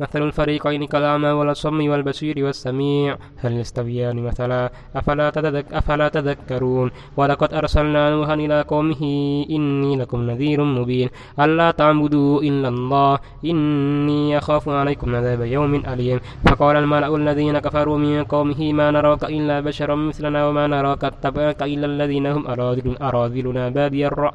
مثل 0.00 0.22
الفريقين 0.22 0.84
كالأعمى 0.86 1.28
والصم 1.28 1.90
والبصير 1.90 2.44
والسميع. 2.44 3.16
هل 3.36 3.52
يستويان 3.52 4.16
مثلا؟ 4.22 4.70
أفلا, 4.96 5.30
تذك 5.30 5.72
أفلا 5.72 6.08
تذكرون؟ 6.08 6.90
ولقد 7.16 7.54
أرسلنا 7.54 8.10
نوحا 8.10 8.34
إلى 8.34 8.62
قومه 8.62 9.02
إني 9.50 9.96
لكم 9.96 10.20
نذير 10.30 10.64
مبين. 10.64 11.08
ألا 11.40 11.70
تعبدوا 11.70 12.42
إلا 12.42 12.68
الله؟ 12.68 13.18
إني 13.44 14.38
أخاف 14.38 14.68
عليكم 14.68 15.16
عذاب 15.16 15.40
يوم 15.40 15.74
أليم. 15.74 16.20
فقال 16.46 16.76
الملأ 16.76 17.16
الذين 17.16 17.58
كفروا 17.58 17.98
من 17.98 18.24
قومه 18.24 18.72
ما 18.72 18.90
نراك 18.90 19.24
إلا 19.24 19.60
بشرا 19.60 19.94
مثلنا 19.94 20.46
وما 20.46 20.66
نراك. 20.66 21.04
اتبعك 21.04 21.62
إلا 21.62 21.86
الذين 21.86 22.26
هم 22.26 22.46
أراذلنا 23.00 23.68
بادي 23.68 24.06
الرأي 24.06 24.32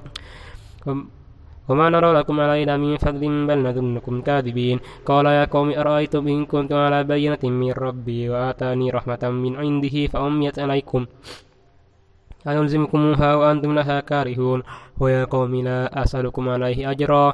وما 1.70 1.90
نرى 1.90 2.14
لكم 2.14 2.40
علينا 2.40 2.78
من 2.78 2.98
فضل 2.98 3.48
بل 3.48 3.58
نظنكم 3.64 4.22
كاذبين. 4.22 4.80
قال 5.06 5.26
يا 5.26 5.46
قوم 5.46 5.70
أرأيتم 5.70 6.28
إن 6.28 6.46
كنت 6.46 6.72
على 6.74 7.04
بينة 7.04 7.44
من 7.44 7.72
ربي 7.72 8.30
وآتاني 8.30 8.90
رحمة 8.90 9.24
من 9.24 9.56
عنده 9.56 10.08
فأميت 10.08 10.60
عليكم. 10.60 11.06
أنلزمكموها 12.48 13.36
وأنتم 13.36 13.76
لها 13.76 14.00
كارهون. 14.00 14.64
ويا 15.00 15.24
قوم 15.26 15.56
لا 15.56 16.04
أسألكم 16.04 16.50
عليه 16.50 16.92
أجرا. 16.92 17.34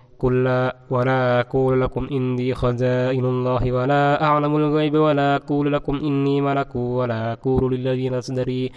قل 0.21 0.43
لا 0.43 0.75
ولا 0.89 1.39
أقول 1.39 1.81
لكم 1.81 2.07
إني 2.11 2.53
خزائن 2.53 3.25
الله 3.25 3.71
ولا 3.71 4.23
أعلم 4.23 4.55
الغيب 4.55 4.95
ولا 4.95 5.35
أقول 5.35 5.73
لكم 5.73 5.95
إني 5.95 6.41
ملك 6.41 6.75
ولا 6.75 7.33
أقول 7.33 7.73
للذين 7.73 8.19
تزدري 8.19 8.71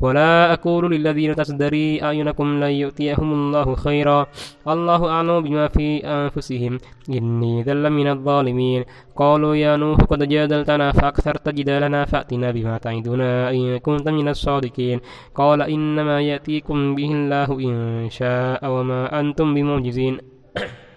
ولا 0.00 0.52
أقول 0.52 0.92
للذين 0.92 1.34
تزدري 1.36 2.02
أعينكم 2.02 2.64
لن 2.64 2.70
يؤتيهم 2.70 3.32
الله 3.32 3.74
خيرا. 3.74 4.26
الله 4.68 5.08
أعلم 5.10 5.40
بما 5.40 5.68
في 5.68 5.98
أنفسهم. 6.04 6.78
إني 7.08 7.62
ذل 7.62 7.90
من 7.90 8.06
الظالمين. 8.06 8.84
قالوا 9.16 9.54
يا 9.56 9.76
نوح 9.76 9.98
قد 10.00 10.28
جادلتنا 10.28 10.92
فأكثرت 10.92 11.48
جدالنا 11.48 12.04
فأتنا 12.04 12.50
بما 12.50 12.78
تعدنا 12.78 13.50
إن 13.50 13.78
كنت 13.78 14.08
من 14.08 14.28
الصادقين. 14.28 15.00
قال 15.34 15.62
إنما 15.62 16.20
يأتيكم 16.20 16.94
به 16.94 17.10
الله 17.12 17.48
إن 17.60 18.10
شاء 18.10 18.60
وما 18.64 19.20
أنتم 19.20 19.54
بمعجزين. 19.54 20.18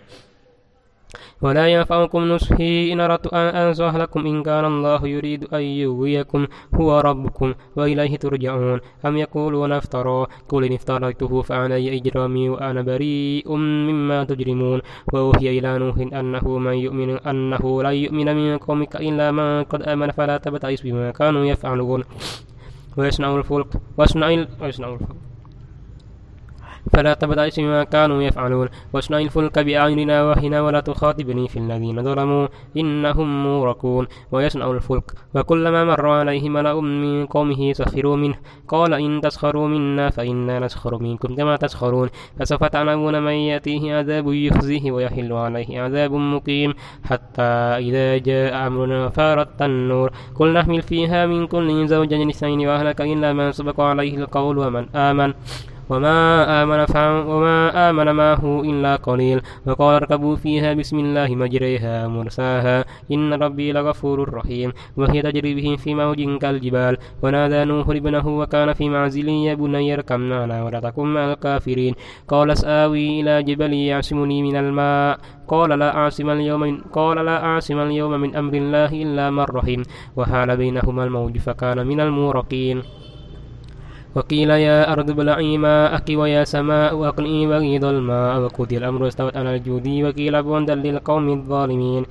ولا 1.44 1.68
ينفعكم 1.68 2.22
نصحي 2.24 2.94
إن 2.94 3.00
أردت 3.00 3.28
أن 3.34 3.56
أنصح 3.56 3.96
لكم 3.96 4.26
إن 4.26 4.44
كان 4.44 4.66
الله 4.66 5.08
يريد 5.08 5.54
أن 5.54 5.62
يغويكم 5.62 6.48
هو 6.76 7.00
ربكم 7.00 7.54
وإليه 7.76 8.16
ترجعون 8.18 8.80
أم 9.06 9.18
يقولون 9.18 9.72
افترى 9.72 10.28
قل 10.50 10.64
إن 10.64 10.74
افتريته 10.74 11.42
فعلي 11.42 11.98
إجرامي 11.98 12.50
وأنا 12.50 12.82
بريء 12.82 13.56
مما 13.56 14.24
تجرمون 14.24 14.82
وأوحي 15.14 15.60
إلى 15.60 15.78
نوح 15.78 15.98
أنه 15.98 16.58
من 16.58 16.74
يؤمن 16.74 17.10
أنه 17.18 17.84
لا 17.84 17.90
يؤمن 17.90 18.36
من 18.36 18.58
قومك 18.58 18.96
إلا 18.96 19.32
من 19.32 19.64
قد 19.64 19.82
آمن 19.84 20.12
فلا 20.12 20.38
تبتئس 20.38 20.82
بما 20.82 21.12
كانوا 21.12 21.46
يفعلون 21.46 22.04
ويصنع 22.98 23.36
الفلك 23.36 23.68
ويصنع 23.98 24.30
الفلك 24.32 25.33
فلا 26.92 27.14
تبتئس 27.14 27.60
بما 27.60 27.84
كانوا 27.84 28.24
يفعلون. 28.24 28.68
واصنع 28.94 29.18
الفلك 29.20 29.60
بأعيننا 29.60 30.30
وحنا 30.30 30.62
ولا 30.62 30.80
تخاطبني 30.80 31.48
في 31.48 31.60
الذين 31.60 32.04
ظلموا. 32.04 32.48
إنهم 32.78 33.44
موركون 33.44 34.08
ويصنع 34.32 34.72
الفلك. 34.72 35.12
وكلما 35.36 35.84
مر 35.84 36.10
عليه 36.10 36.50
ملأ 36.50 36.82
من 36.82 37.26
قومه 37.26 37.74
سخروا 37.74 38.16
منه. 38.16 38.36
قال 38.68 38.94
إن 38.94 39.22
تسخروا 39.22 39.68
منا 39.68 40.10
فإنا 40.10 40.60
نسخر 40.60 40.98
منكم 40.98 41.36
كما 41.36 41.56
تسخرون. 41.56 42.10
فسوف 42.40 42.64
تعلمون 42.64 43.24
من 43.24 43.32
يأتيه 43.32 43.96
عذاب 43.96 44.34
يخزيه 44.34 44.92
ويحل 44.92 45.34
عليه 45.34 45.82
عذاب 45.82 46.12
مقيم. 46.12 46.74
حتى 47.04 47.52
إذا 47.88 48.18
جاء 48.18 48.68
أمرنا 48.68 49.10
فارت 49.10 49.62
النور. 49.62 50.12
قل 50.36 50.54
نحمل 50.54 50.82
فيها 50.82 51.26
من 51.26 51.48
كل 51.48 51.88
زوجين 51.88 52.30
اثنين 52.30 52.68
وأهلك 52.68 53.02
إلا 53.02 53.34
من 53.34 53.52
سبق 53.52 53.82
عليه 53.82 54.18
القول 54.18 54.58
ومن 54.58 54.96
آمن. 54.96 55.34
وما 55.90 56.64
آمن 56.64 56.80
وما 57.28 57.90
آمن 57.90 58.16
معه 58.16 58.62
إلا 58.62 58.96
قليل 58.96 59.42
وقال 59.66 59.96
اركبوا 59.96 60.36
فيها 60.36 60.74
بسم 60.74 61.00
الله 61.00 61.36
مجريها 61.36 62.08
مرساها 62.08 62.86
إن 63.12 63.34
ربي 63.34 63.72
لغفور 63.72 64.34
رحيم 64.34 64.72
وهي 64.98 65.22
تجري 65.22 65.56
بهم 65.56 65.76
في 65.76 65.96
موج 65.96 66.38
كالجبال 66.38 66.98
ونادى 67.24 67.66
نوح 67.66 67.90
ابنه 67.90 68.28
وكان 68.28 68.74
في 68.74 68.90
معزل 68.90 69.30
يا 69.30 69.54
بني 69.54 69.94
اركب 69.94 70.20
معنا 70.20 70.64
ولا 70.64 70.80
تكن 70.80 71.14
مع 71.14 71.32
الكافرين 71.32 71.96
قال 72.28 72.58
سآوي 72.58 73.22
إلى 73.22 73.44
جبل 73.44 73.74
يعصمني 73.74 74.44
من 74.44 74.56
الماء 74.56 75.20
قال 75.48 75.80
لا 75.80 75.96
أعصم 75.96 76.30
اليوم 76.30 76.60
من 76.60 76.82
قال 76.82 77.26
لا 77.26 77.46
أعصم 77.46 77.80
اليوم 77.80 78.12
من 78.12 78.36
أمر 78.36 78.54
الله 78.54 78.92
إلا 79.04 79.30
من 79.30 79.44
رحم 79.44 79.82
وحال 80.16 80.58
بينهما 80.58 81.04
الموج 81.04 81.38
فكان 81.38 81.88
من 81.88 82.00
المورقين 82.00 82.82
وقيل 84.16 84.50
يا 84.50 84.94
أرض 84.94 85.10
ابلعي 85.10 85.58
ماءك 85.58 86.08
ويا 86.10 86.44
سماء 86.44 87.08
أقلعي 87.10 87.48
وغيض 87.48 87.86
الماء 87.86 88.40
وقضي 88.40 88.78
الأمر 88.78 89.08
استوت 89.08 89.38
على 89.38 89.56
الجودي 89.56 90.04
وقيل 90.04 90.44
بعدا 90.44 90.76
للقوم 90.76 91.30
الظالمين. 91.30 92.06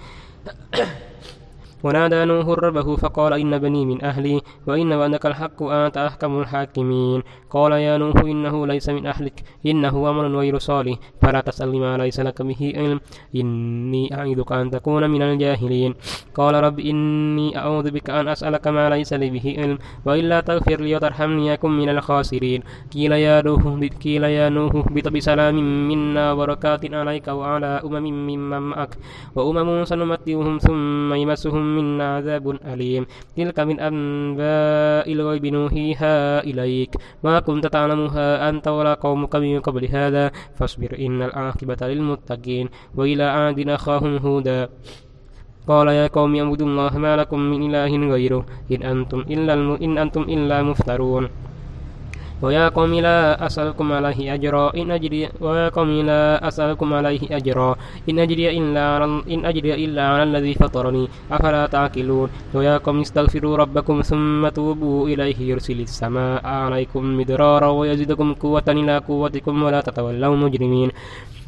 ونادى 1.82 2.24
نوح 2.24 2.46
ربه 2.46 2.96
فقال 2.96 3.32
إن 3.32 3.58
بني 3.58 3.86
من 3.86 4.04
أهلي 4.04 4.40
وإن 4.66 4.92
وعدك 4.92 5.26
الحق 5.26 5.62
وأنت 5.62 5.96
أحكم 5.96 6.40
الحاكمين. 6.40 7.22
قال 7.50 7.72
يا 7.72 7.98
نوح 7.98 8.16
إنه 8.16 8.66
ليس 8.66 8.88
من 8.88 9.06
أهلك 9.06 9.42
إنه 9.66 10.08
عمل 10.08 10.36
غير 10.36 10.58
صالح 10.58 10.98
فلا 11.22 11.40
تسأل 11.40 11.72
ما 11.80 11.96
ليس 11.96 12.20
لك 12.20 12.42
به 12.42 12.72
علم. 12.76 13.00
إني 13.36 14.14
أعيذك 14.14 14.52
أن 14.52 14.70
تكون 14.70 15.10
من 15.10 15.22
الجاهلين. 15.22 15.94
قال 16.34 16.54
رب 16.54 16.78
إني 16.80 17.58
أعوذ 17.58 17.90
بك 17.90 18.10
أن 18.10 18.28
أسألك 18.28 18.68
ما 18.68 18.90
ليس 18.90 19.12
لي 19.12 19.30
به 19.30 19.54
علم 19.58 19.78
وإلا 20.06 20.40
تغفر 20.40 20.80
لي 20.80 20.96
وترحمني 20.96 21.52
أكن 21.52 21.70
من 21.70 21.88
الخاسرين. 21.88 22.62
قيل 22.94 23.12
يا 23.12 23.42
نوح 23.42 23.62
قيل 24.04 24.24
يا 24.24 24.48
نوح 24.48 24.72
بط 24.92 25.08
بسلام 25.08 25.88
منا 25.88 26.32
وبركات 26.32 26.94
عليك 26.94 27.28
وعلى 27.28 27.80
أمم 27.84 28.06
ممن 28.28 28.62
معك 28.62 28.98
وأمم 29.34 29.84
سنمتعهم 29.84 30.58
ثم 30.58 31.14
يمسهم 31.14 31.71
منا 31.76 32.16
عذاب 32.16 32.44
أليم. 32.72 33.06
تلك 33.36 33.58
من 33.60 33.80
أنباء 33.80 35.06
الغيب 35.12 35.44
نوحيها 35.46 36.44
إليك. 36.44 36.92
ما 37.24 37.40
كنت 37.40 37.66
تعلمها 37.66 38.48
أنت 38.48 38.68
ولا 38.68 38.94
قومك 38.94 39.36
من 39.36 39.60
قبل 39.60 39.84
هذا. 39.88 40.30
فاصبر 40.54 40.96
إن 40.98 41.22
العاقبة 41.22 41.80
للمتقين. 41.80 42.66
وإلى 42.96 43.24
عاد 43.24 43.58
أخاهم 43.68 44.16
هودا. 44.16 44.68
قال 45.68 45.88
يا 45.88 46.06
قوم 46.06 46.36
اعبدوا 46.36 46.66
الله 46.66 46.92
ما 46.98 47.16
لكم 47.16 47.38
من 47.40 47.60
إله 47.70 47.92
غيره. 48.12 48.42
إن 48.72 48.82
أنتم 48.82 49.20
إلا. 49.30 49.54
إن 49.80 49.98
أنتم 49.98 50.22
إلا 50.22 50.62
مفترون. 50.62 51.51
ويا 52.42 52.68
قوم 52.68 52.94
لا 52.94 53.46
أسألكم 53.46 53.92
عليه 53.92 54.34
أجرا. 54.34 54.74
إن 54.76 54.90
أجري 54.90 55.28
ويا 55.40 55.68
قوم 55.68 55.90
لا 56.02 56.48
أسألكم 56.48 56.88
عليه 56.94 57.22
أجرا. 57.30 57.76
إن 58.10 58.18
أجري 58.18 58.58
إلا 58.58 58.82
على 58.94 59.04
إن 59.30 59.40
أجري 59.44 59.84
إلا 59.84 60.02
على 60.08 60.22
الذي 60.22 60.54
فطرني. 60.54 61.08
أفلا 61.32 61.66
تعقلون؟ 61.66 62.28
ويا 62.54 62.76
قوم 62.76 63.00
استغفروا 63.00 63.56
ربكم 63.56 64.00
ثم 64.00 64.48
توبوا 64.48 65.08
إليه. 65.08 65.38
يرسل 65.40 65.80
السماء 65.80 66.46
عليكم 66.46 67.02
مدرارا 67.18 67.68
ويزدكم 67.68 68.34
قوة 68.34 68.68
إلى 68.68 68.98
قوتكم 68.98 69.62
ولا 69.62 69.80
تتولوا 69.80 70.36
مجرمين. 70.36 70.90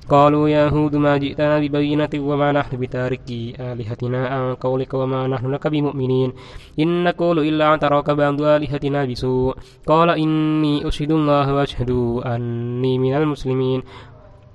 قالوا 0.08 0.48
يا 0.48 0.68
هود 0.68 0.96
ما 0.96 1.16
جئتنا 1.16 1.58
ببينة 1.60 2.08
وما 2.14 2.52
نحن 2.52 2.76
بتاركي 2.76 3.54
آلهتنا 3.60 4.28
عن 4.28 4.54
قولك 4.54 4.94
وما 4.94 5.26
نحن 5.26 5.50
لك 5.50 5.66
بمؤمنين 5.66 6.32
إن 6.78 7.04
نقول 7.04 7.38
إلا 7.38 7.74
أن 7.74 7.78
تراك 7.78 8.10
بعض 8.10 8.42
آلهتنا 8.42 9.04
بسوء 9.04 9.54
قال 9.86 10.10
إني 10.10 10.88
أشهد 10.88 11.10
الله 11.10 11.54
وأشهد 11.54 11.90
أني 12.26 12.98
من 12.98 13.14
المسلمين 13.14 13.82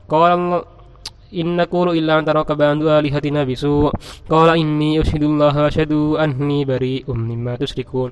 قال 0.09 0.31
الله 0.31 0.63
إن 1.33 1.57
نقول 1.57 1.97
إلا 1.97 2.19
أن 2.19 2.25
تراك 2.25 2.51
بعض 2.51 2.83
آلهتنا 2.83 3.43
بسوء 3.43 3.91
قال 4.29 4.49
إني 4.49 5.01
أشهد 5.01 5.23
الله 5.23 5.61
وأشهد 5.63 5.91
أني 6.23 6.65
بريء 6.65 7.13
مما 7.13 7.55
تشركون 7.55 8.11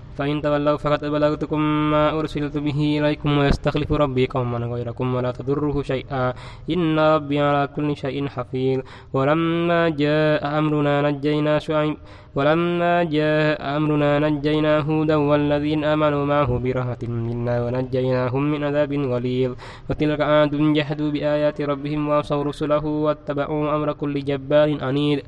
فإن 0.21 0.37
تولوا 0.41 0.77
فقد 0.77 1.01
أبلغتكم 1.03 1.59
ما 1.91 2.13
أرسلت 2.19 2.57
به 2.57 2.79
إليكم 3.01 3.37
ويستخلف 3.37 3.89
ربي 3.91 4.27
قوما 4.27 4.57
غيركم 4.57 5.15
ولا 5.15 5.31
تضره 5.33 5.81
شيئا. 5.81 6.33
إن 6.69 6.99
ربي 6.99 7.39
على 7.41 7.63
كل 7.75 7.97
شيء 7.97 8.27
حفيظ. 8.27 8.79
ولما 9.13 9.89
جاء 9.89 10.41
أمرنا 10.59 10.95
نجينا 11.01 11.59
شعيب 11.59 11.97
ولما 12.37 13.03
جاء 13.03 13.57
أمرنا 13.77 14.19
نجينا 14.19 14.73
هودا 14.79 15.15
والذين 15.15 15.83
آمنوا 15.83 16.23
معه 16.25 16.51
برهة 16.59 17.01
منا 17.09 17.55
ونجيناهم 17.65 18.43
من 18.51 18.63
عذاب 18.63 18.91
غليظ. 18.93 19.51
وتلك 19.89 20.21
عاد 20.21 20.53
جحدوا 20.77 21.09
بآيات 21.11 21.57
ربهم 21.61 22.01
وعصوا 22.09 22.43
رسله 22.43 22.85
واتبعوا 22.85 23.75
أمر 23.75 23.89
كل 23.93 24.15
جبار 24.29 24.69
عنيد. 24.85 25.19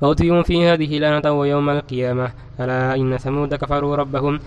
وأتبعوا 0.00 0.42
في 0.42 0.68
هذه 0.68 0.98
لعنة 0.98 1.32
ويوم 1.32 1.70
القيامة. 1.70 2.32
ألا 2.60 2.94
إن 2.94 3.16
ثمود 3.16 3.54
كفروا 3.54 3.96
ربهم؟ 3.96 4.40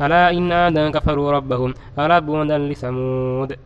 ألا 0.00 0.30
إن 0.30 0.52
عادا 0.52 0.90
كفروا 0.90 1.32
ربهم؟ 1.32 1.74
ألا 1.98 2.18
بعدا 2.18 2.58
لثمود؟ 2.58 3.56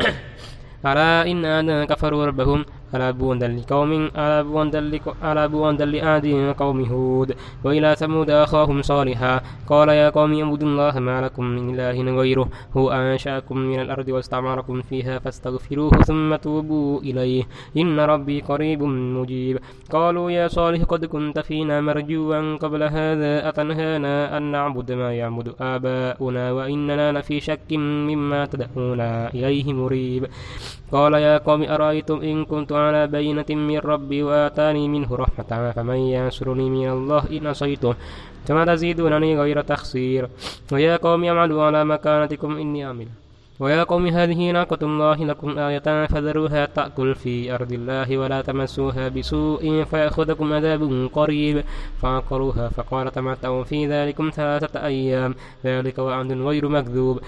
ألا 0.90 1.30
إن 1.30 1.44
عادا 1.44 1.84
كفروا 1.84 2.26
ربهم؟ 2.26 2.64
على 2.94 3.12
بوندا 3.12 3.48
لقوم 3.48 4.10
على 4.16 4.42
بوندا 4.42 5.00
على 5.22 5.48
بوندا 5.48 5.84
لآد 5.84 6.26
قوم 6.58 6.80
هود 6.84 7.34
وإلى 7.64 7.96
ثمود 7.96 8.30
أخاهم 8.30 8.82
صالحا 8.82 9.40
قال 9.66 9.88
يا 9.88 10.10
قوم 10.10 10.40
اعبدوا 10.42 10.68
الله 10.68 10.98
ما 10.98 11.20
لكم 11.20 11.44
من 11.44 11.74
إله 11.74 12.16
غيره 12.20 12.48
هو 12.76 12.90
أنشأكم 12.90 13.58
من 13.58 13.80
الأرض 13.80 14.08
واستعمركم 14.08 14.82
فيها 14.82 15.18
فاستغفروه 15.18 15.90
ثم 15.90 16.36
توبوا 16.36 17.00
إليه 17.00 17.44
إن 17.76 18.00
ربي 18.00 18.40
قريب 18.40 18.82
مجيب 18.82 19.58
قالوا 19.92 20.30
يا 20.30 20.48
صالح 20.48 20.82
قد 20.82 21.04
كنت 21.04 21.38
فينا 21.38 21.80
مرجوا 21.80 22.56
قبل 22.56 22.82
هذا 22.82 23.48
أتنهانا 23.48 24.36
أن 24.36 24.42
نعبد 24.42 24.92
ما 24.92 25.14
يعبد 25.14 25.54
آباؤنا 25.60 26.52
وإننا 26.52 27.12
لفي 27.12 27.40
شك 27.40 27.72
مما 27.72 28.46
تدعونا 28.46 29.34
إليه 29.34 29.72
مريب 29.72 30.26
قال 30.92 31.14
يا 31.14 31.38
قوم 31.38 31.62
أرأيتم 31.62 32.20
إن 32.20 32.44
كنت 32.44 32.72
على 32.76 33.06
بينة 33.06 33.46
من 33.50 33.78
ربي 33.78 34.22
وآتاني 34.22 34.88
منه 34.88 35.14
رحمة 35.16 35.72
فمن 35.76 35.96
ينصرني 35.96 36.70
من 36.70 36.88
الله 36.90 37.22
إن 37.32 37.46
عصيته 37.46 37.94
كما 38.48 38.64
تزيدونني 38.64 39.38
غير 39.40 39.62
تخسير. 39.62 40.28
ويا 40.72 40.96
قوم 40.96 41.24
اعملوا 41.24 41.64
على 41.64 41.84
مكانتكم 41.84 42.56
إني 42.56 42.84
عامل 42.84 43.08
ويا 43.60 43.82
قوم 43.82 44.06
هذه 44.06 44.50
ناقة 44.50 44.78
الله 44.82 45.24
لكم 45.24 45.58
آية 45.58 46.06
فذروها 46.06 46.64
تأكل 46.66 47.14
في 47.14 47.54
أرض 47.54 47.72
الله 47.72 48.18
ولا 48.18 48.42
تمسوها 48.42 49.08
بسوء 49.08 49.84
فيأخذكم 49.84 50.52
عذاب 50.52 51.10
قريب. 51.12 51.64
فعقروها 52.02 52.68
فقال 52.68 53.12
تمتعوا 53.12 53.64
في 53.64 53.86
ذلكم 53.86 54.30
ثلاثة 54.34 54.86
أيام. 54.86 55.34
ذلك 55.64 55.98
وعد 55.98 56.32
غير 56.32 56.68
مكذوب. 56.68 57.20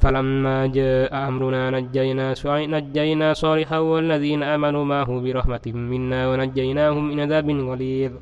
فلما 0.00 0.66
جاء 0.66 1.10
أمرنا 1.28 1.70
نجينا 1.70 2.34
نجينا 2.46 3.28
صالحا 3.34 3.78
والذين 3.78 4.42
آمنوا 4.42 4.84
معه 4.84 5.10
برحمة 5.20 5.66
منا 5.66 6.20
ونجيناهم 6.28 7.04
من 7.08 7.20
عذاب 7.20 7.48
غليظ. 7.50 8.12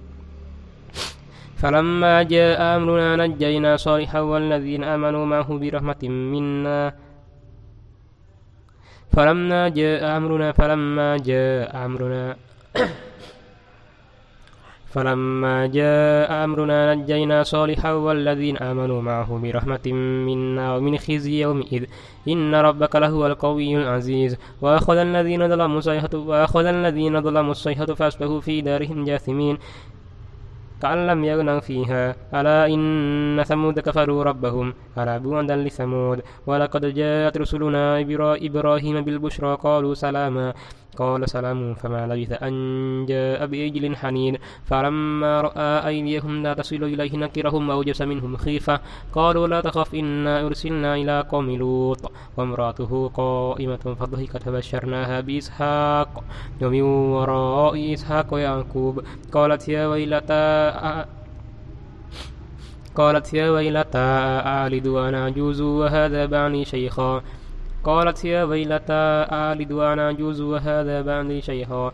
فلما 1.57 2.23
جاء 2.23 2.61
أمرنا 2.77 3.11
نجينا 3.27 3.77
صالحا 3.77 4.21
والذين 4.21 4.85
آمنوا 4.85 5.25
معه 5.27 5.51
برحمة 5.59 6.03
منا. 6.03 6.95
فلما 9.15 9.69
جاء 9.69 10.03
أمرنا 10.17 10.53
فلما 10.53 11.17
جاء 11.17 11.71
أمرنا 11.87 12.37
فلما 14.95 15.67
جاء 15.67 16.45
أمرنا 16.45 16.95
نجينا 16.95 17.43
صالحا 17.43 17.93
والذين 17.93 18.57
آمنوا 18.57 19.03
معه 19.03 19.39
برحمة 19.43 19.87
منا 20.27 20.77
ومن 20.77 20.99
خزي 20.99 21.43
يومئذ. 21.43 21.85
إن 22.29 22.55
ربك 22.55 22.97
لهو 22.97 23.27
القوي 23.27 23.77
العزيز. 23.77 24.39
وأخذ 24.63 24.97
الذين 24.97 25.49
ظلموا 25.49 25.79
الصيحة 25.79 26.15
وأخذ 26.15 26.67
الذين 26.67 27.21
ظلموا 27.21 27.51
الصيحة 27.51 27.87
فأصبحوا 27.87 28.41
في 28.41 28.61
دارهم 28.61 29.05
جاثمين. 29.05 29.59
كأن 30.83 31.07
لم 31.07 31.25
يغنوا 31.25 31.61
فيها. 31.61 32.15
ألا 32.35 32.67
إن 32.67 33.43
ثمود 33.43 33.81
كفروا 33.81 34.25
ربهم. 34.25 34.75
ألا 34.99 35.19
بعدا 35.19 35.57
لثمود. 35.57 36.23
ولقد 36.47 36.95
جاءت 36.95 37.39
رسلنا 37.39 38.01
إبراهيم 38.47 38.97
بالبشرى. 39.01 39.59
قالوا 39.63 39.95
سلاما. 39.95 40.55
قال 40.97 41.31
سلام 41.31 41.75
فما 41.75 42.07
لبث 42.07 42.43
أن 42.43 42.55
جاء 43.07 43.47
بإجل 43.47 43.97
حنين. 43.97 44.39
فلما 44.65 45.41
رأى 45.41 45.87
أيديهم 45.89 46.43
لا 46.43 46.55
تصل 46.55 46.85
إليه 46.85 47.17
نكرهم 47.17 47.69
وأوجس 47.69 48.03
منهم 48.03 48.37
خيفة 48.37 48.81
قالوا 49.13 49.47
لا 49.47 49.61
تخف 49.61 49.95
إنا 49.95 50.47
أرسلنا 50.47 50.97
إلى 50.97 51.25
قوم 51.31 51.51
لوط. 51.51 52.13
وامرأته 52.37 53.11
قائمة 53.15 53.97
فضحكت 54.01 54.43
فبشرناها 54.43 55.21
بإسحاق. 55.21 56.25
ومن 56.63 56.83
وراء 56.83 57.95
إسحاق 57.95 58.35
ويعقوب. 58.35 59.03
قالت 59.33 59.69
يا 59.69 59.87
ويلتا 59.87 61.07
قالت 62.95 63.35
يا 63.35 63.51
ويلتى 63.51 63.99
أعلد 64.47 64.87
وأنا 64.87 65.25
عجوز 65.25 65.61
وهذا 65.61 66.27
بعني 66.27 66.65
شيخا. 66.65 67.23
قالت 67.85 68.25
يا 68.25 68.45
ويلتى 68.45 69.27
آلد 69.33 69.73
وأنا 69.73 70.09
عجوز 70.09 70.41
وهذا 70.41 71.03
بعدي 71.03 71.41
شيخا 71.41 71.93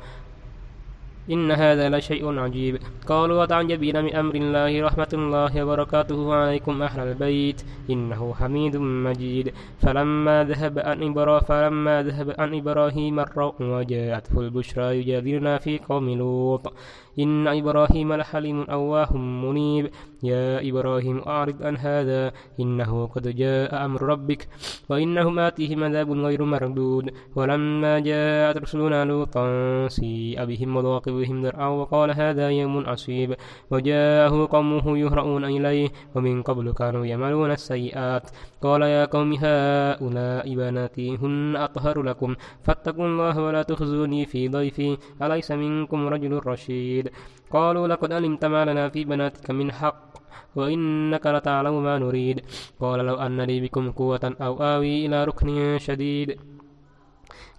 إن 1.30 1.50
هذا 1.50 1.88
لشيء 1.88 2.38
عجيب. 2.38 2.78
قالوا 3.06 3.42
وتعجبين 3.42 4.04
من 4.04 4.14
أمر 4.14 4.34
الله 4.34 4.82
رحمة 4.82 5.08
الله 5.12 5.64
وبركاته 5.64 6.34
عليكم 6.34 6.82
أهل 6.82 7.00
البيت. 7.08 7.62
إنه 7.90 8.34
حميد 8.34 8.76
مجيد. 8.76 9.54
فلما 9.78 10.44
ذهب 10.44 10.78
عن 10.78 11.02
إبراهيم 11.02 11.40
فلما 11.40 12.02
ذهب 12.02 12.34
عن 12.38 12.54
إبراهيم 12.54 13.20
الروع 13.20 13.54
وجاءته 13.60 14.40
البشرى 14.40 14.98
يجادلنا 14.98 15.58
في 15.58 15.78
قوم 15.78 16.10
لوط. 16.10 16.72
إن 17.18 17.48
إبراهيم 17.48 18.12
لحليم 18.12 18.62
أواه 18.62 19.16
منيب. 19.16 19.90
يا 20.22 20.68
إبراهيم 20.68 21.18
أعرض 21.26 21.62
عن 21.62 21.76
هذا 21.76 22.32
إنه 22.60 23.06
قد 23.06 23.28
جاء 23.36 23.84
أمر 23.84 24.02
ربك 24.02 24.48
وإنهم 24.88 25.38
آتيهم 25.38 25.84
عذاب 25.84 26.10
غير 26.12 26.44
مردود. 26.44 27.10
ولما 27.36 27.98
جاءت 27.98 28.56
رسلنا 28.56 29.04
لوطا 29.04 29.44
سيء 29.88 30.44
بهم 30.44 30.76
وضاق 30.76 31.08
بهم 31.08 31.42
درعا 31.42 31.68
وقال 31.68 32.10
هذا 32.10 32.50
يوم 32.50 32.86
عصيب. 32.86 33.36
وجاءه 33.70 34.48
قومه 34.50 34.98
يهرؤون 34.98 35.44
إليه 35.44 35.88
ومن 36.14 36.42
قبل 36.42 36.72
كانوا 36.72 37.06
يعملون 37.06 37.50
السيئات. 37.50 38.30
قال 38.62 38.82
يا 38.82 39.04
قوم 39.04 39.32
هؤلاء 39.32 40.54
بناتي 40.54 41.16
هن 41.16 41.56
أطهر 41.56 42.02
لكم. 42.02 42.36
فاتقوا 42.64 43.06
الله 43.06 43.40
ولا 43.40 43.62
تخزوني 43.62 44.26
في 44.26 44.48
ضيفي. 44.48 44.98
أليس 45.22 45.50
منكم 45.50 46.08
رجل 46.08 46.40
رشيد؟ 46.46 47.10
قالوا 47.50 47.88
لقد 47.88 48.12
علمت 48.12 48.44
ما 48.44 48.64
لنا 48.64 48.88
في 48.88 49.04
بناتك 49.04 49.50
من 49.50 49.72
حق 49.72 50.10
وإنك 50.56 51.26
لتعلم 51.26 51.82
ما 51.82 51.98
نريد. 51.98 52.40
قال 52.80 52.98
لو 53.06 53.14
أن 53.14 53.40
لي 53.40 53.60
بكم 53.60 53.90
قوة 53.90 54.34
أو 54.40 54.62
آوي 54.62 55.06
إلى 55.06 55.24
ركن 55.24 55.78
شديد. 55.78 56.36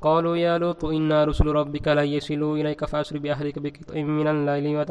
قالوا 0.02 0.36
يا 0.38 0.58
لوط 0.58 0.86
إنا 0.86 1.26
رسل 1.26 1.48
ربك 1.48 1.88
لن 1.88 2.06
يصلوا 2.06 2.58
إليك 2.58 2.86
فأسر 2.86 3.18
بأهلك 3.18 3.60
بقطع 3.60 4.02
من 4.02 4.28
الليل. 4.28 4.86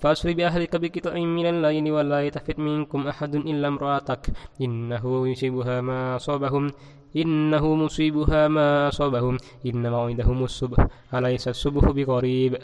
فأسر 0.00 0.32
بأهلك 0.32 0.76
بقطع 0.76 1.14
من 1.14 1.46
الليل 1.46 1.92
ولا 1.92 2.26
يتفت 2.26 2.58
منكم 2.58 3.06
أحد 3.06 3.34
إلا 3.34 3.68
امرأتك. 3.68 4.26
إنه 4.60 5.28
يصيبها 5.28 5.80
ما 5.80 6.16
أصابهم. 6.16 6.70
إنه 7.16 7.74
مصيبها 7.74 8.48
ما 8.48 8.88
أصابهم. 8.88 9.36
إن 9.66 9.90
موعدهم 9.90 10.44
الصبح. 10.44 10.86
أليس 11.14 11.48
الصبح 11.48 11.90
بقريب؟ 11.90 12.56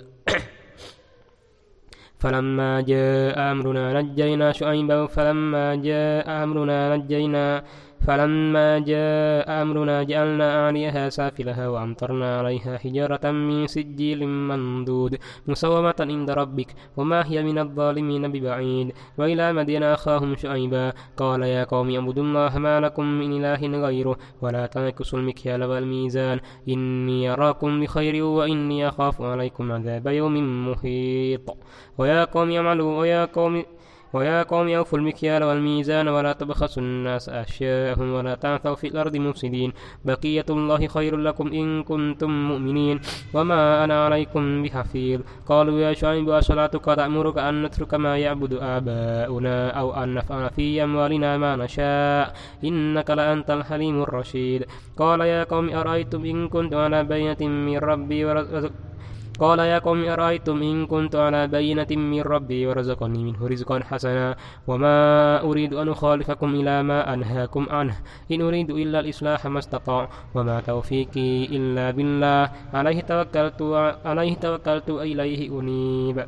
فلما 2.21 2.81
جاء 2.81 3.53
أمرنا 3.53 4.01
نجينا 4.01 4.53
شعيبا. 4.53 5.07
فلما 5.07 5.75
جاء 5.75 6.45
أمرنا 6.45 6.97
نجينا 6.97 7.65
فلما 8.07 8.79
جاء 8.79 9.63
أمرنا 9.63 10.03
جعلنا 10.03 10.67
عاليها 10.67 11.09
سافلها 11.09 11.69
وأمطرنا 11.69 12.39
عليها 12.39 12.79
حجارة 12.79 13.31
من 13.31 13.67
سجيل 13.67 14.27
منضود 14.27 15.19
مسومة 15.47 15.95
عند 16.01 16.31
ربك 16.31 16.67
وما 16.97 17.27
هي 17.27 17.43
من 17.43 17.59
الظالمين 17.59 18.33
ببعيد. 18.33 18.93
وإلى 19.19 19.53
مدين 19.53 19.83
أخاهم 19.83 20.37
شعيبا 20.37 20.93
قال 21.17 21.43
يا 21.43 21.65
قوم 21.65 21.95
اعبدوا 21.95 22.23
الله 22.23 22.59
ما 22.59 22.81
لكم 22.81 23.05
من 23.05 23.45
إله 23.45 23.87
غيره 23.87 24.17
ولا 24.43 24.67
تنكسوا 24.67 25.19
المكيال 25.19 25.65
والميزان. 25.65 26.41
إني 26.69 27.31
أراكم 27.33 27.81
بخير 27.81 28.25
وإني 28.25 28.89
أخاف 28.89 29.23
عليكم 29.23 29.73
عذاب 29.73 30.07
يوم 30.07 30.71
محيط. 30.71 31.57
ويا 31.99 32.25
قوم 32.25 32.51
اعملوا 32.51 33.01
ويا 33.01 33.25
قوم 33.25 33.65
ويا 34.13 34.43
قوم 34.43 34.69
أوفوا 34.69 34.99
المكيال 34.99 35.45
والميزان 35.45 36.09
ولا 36.09 36.33
تبخسوا 36.33 36.83
الناس 36.83 37.29
أشياءهم 37.29 38.13
ولا 38.13 38.35
تعثوا 38.35 38.75
في 38.75 38.87
الأرض 38.87 39.17
مفسدين. 39.17 39.73
بقية 40.05 40.45
الله 40.51 40.87
خير 40.87 41.17
لكم 41.17 41.47
إن 41.53 41.83
كنتم 41.83 42.31
مؤمنين. 42.49 43.01
وما 43.35 43.85
أنا 43.85 44.05
عليكم 44.05 44.63
بحفيظ. 44.63 45.21
قالوا 45.47 45.81
يا 45.81 45.93
شعيب 45.93 46.31
أصلاتك 46.31 46.85
تأمرك 46.85 47.39
أن 47.39 47.63
نترك 47.63 47.95
ما 47.95 48.19
يعبد 48.19 48.53
آباؤنا 48.53 49.71
أو 49.71 49.95
أن 49.95 50.15
نفعل 50.15 50.51
في 50.51 50.85
أموالنا 50.85 51.39
ما 51.39 51.57
نشاء؟ 51.57 52.35
إنك 52.65 53.11
لأنت 53.11 53.51
الحليم 53.51 54.03
الرشيد. 54.03 54.67
قال 54.99 55.21
يا 55.21 55.45
قوم 55.45 55.71
أرأيتم 55.71 56.25
إن 56.25 56.49
كنت 56.49 56.75
على 56.75 57.05
بينة 57.05 57.41
من 57.41 57.79
ربي 57.79 58.25
ورزق 58.25 58.73
قال 59.39 59.59
يا 59.59 59.79
قوم 59.79 60.05
أرأيتم 60.05 60.63
إن 60.63 60.87
كنت 60.87 61.17
على 61.17 61.47
بينة 61.47 61.87
من 61.91 62.21
ربي 62.21 62.67
ورزقني 62.67 63.25
منه 63.25 63.47
رزقا 63.47 63.81
حسنا 63.81 64.37
وما 64.67 65.41
أريد 65.41 65.75
أن 65.75 65.89
أخالفكم 65.89 66.55
إلى 66.55 66.83
ما 66.83 67.15
أنهاكم 67.15 67.67
عنه. 67.71 67.97
إن 68.33 68.41
أريد 68.43 68.71
إلا 68.71 69.01
الإصلاح 69.01 69.47
ما 69.47 69.59
استطاع 69.59 70.09
وما 70.35 70.61
توفيقي 70.61 71.45
إلا 71.45 71.91
بالله. 71.91 72.51
عليه 72.75 73.01
توكلت 73.01 73.63
عليه 74.05 74.35
توكلت 74.35 74.91
إليه 74.91 75.61
أنيب. 75.61 76.27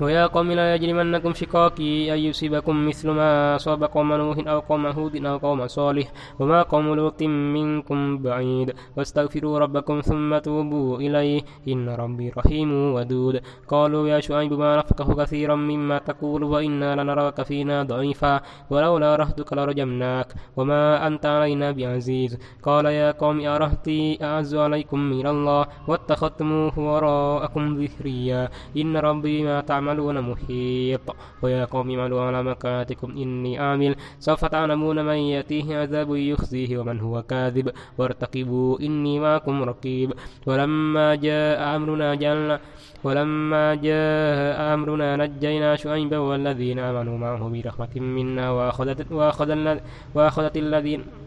ويا 0.00 0.26
قوم 0.26 0.52
لا 0.52 0.74
يجرمنكم 0.74 1.32
شقاقي 1.34 2.14
أن 2.14 2.18
يصيبكم 2.18 2.88
مثل 2.88 3.10
ما 3.10 3.56
أصاب 3.56 3.84
قوم 3.84 4.12
نوح 4.12 4.38
أو 4.48 4.58
قوم 4.60 4.86
هود 4.86 5.24
أو 5.26 5.36
قوم 5.36 5.66
صالح 5.66 6.12
وما 6.40 6.62
قوم 6.62 6.94
لوط 6.94 7.22
منكم 7.22 8.18
بعيد. 8.18 8.74
واستغفروا 8.96 9.58
ربكم 9.58 10.00
ثم 10.00 10.38
توبوا 10.38 10.96
إليه 10.96 11.40
إن 11.68 11.88
ربي 11.88 12.32
رحيم 12.36 12.92
ودود. 12.94 13.40
قالوا 13.68 14.08
يا 14.08 14.20
شعيب 14.20 14.52
ما 14.52 14.76
نفقه 14.76 15.24
كثيرا 15.24 15.54
مما 15.54 15.98
تقول 15.98 16.44
وإنا 16.44 17.02
لنراك 17.02 17.42
فينا 17.42 17.82
ضعيفا 17.82 18.40
ولولا 18.70 19.16
رهتك 19.16 19.52
لرجمناك 19.52 20.34
وما 20.56 21.06
أنت 21.06 21.26
علينا 21.26 21.70
بعزيز. 21.70 22.38
قال 22.62 22.84
يا 22.84 23.10
قوم 23.10 23.46
أرهتي 23.46 24.18
أعز 24.22 24.54
عليكم 24.54 25.00
من 25.00 25.26
الله 25.26 25.66
واتخذتموه 25.88 26.78
وراءكم 26.78 27.76
ذهريا 27.80 28.48
إن 28.76 28.96
ربي 28.96 29.42
ما 29.42 29.60
تعمل 29.60 29.85
تعملون 29.86 30.20
محيط 30.20 31.16
ويا 31.42 31.64
قوم 31.64 31.90
اعملوا 31.90 32.20
على 32.20 32.42
مكانتكم 32.42 33.10
إني 33.10 33.58
عامل 33.58 33.96
سوف 34.18 34.44
تعلمون 34.44 35.04
من 35.04 35.14
يأتيه 35.14 35.78
عذاب 35.78 36.16
يخزيه 36.16 36.78
ومن 36.78 37.00
هو 37.00 37.22
كاذب. 37.22 37.70
وارتقبوا 37.98 38.80
إني 38.80 39.20
معكم 39.20 39.62
رقيب. 39.62 40.12
ولما 40.46 41.14
جاء 41.14 41.76
أمرنا 41.76 42.14
جعلنا 42.14 42.60
ولما 43.04 43.74
جاء 43.74 44.74
أمرنا 44.74 45.16
نجينا 45.16 45.76
شعيبا 45.76 46.18
والذين 46.18 46.78
آمنوا 46.78 47.18
معه 47.18 47.48
برحمة 47.48 47.94
منا 47.96 48.50
وأخذت, 48.50 49.12
وأخذت, 49.12 49.82
وأخذت 50.14 50.56
الذين 50.56 51.25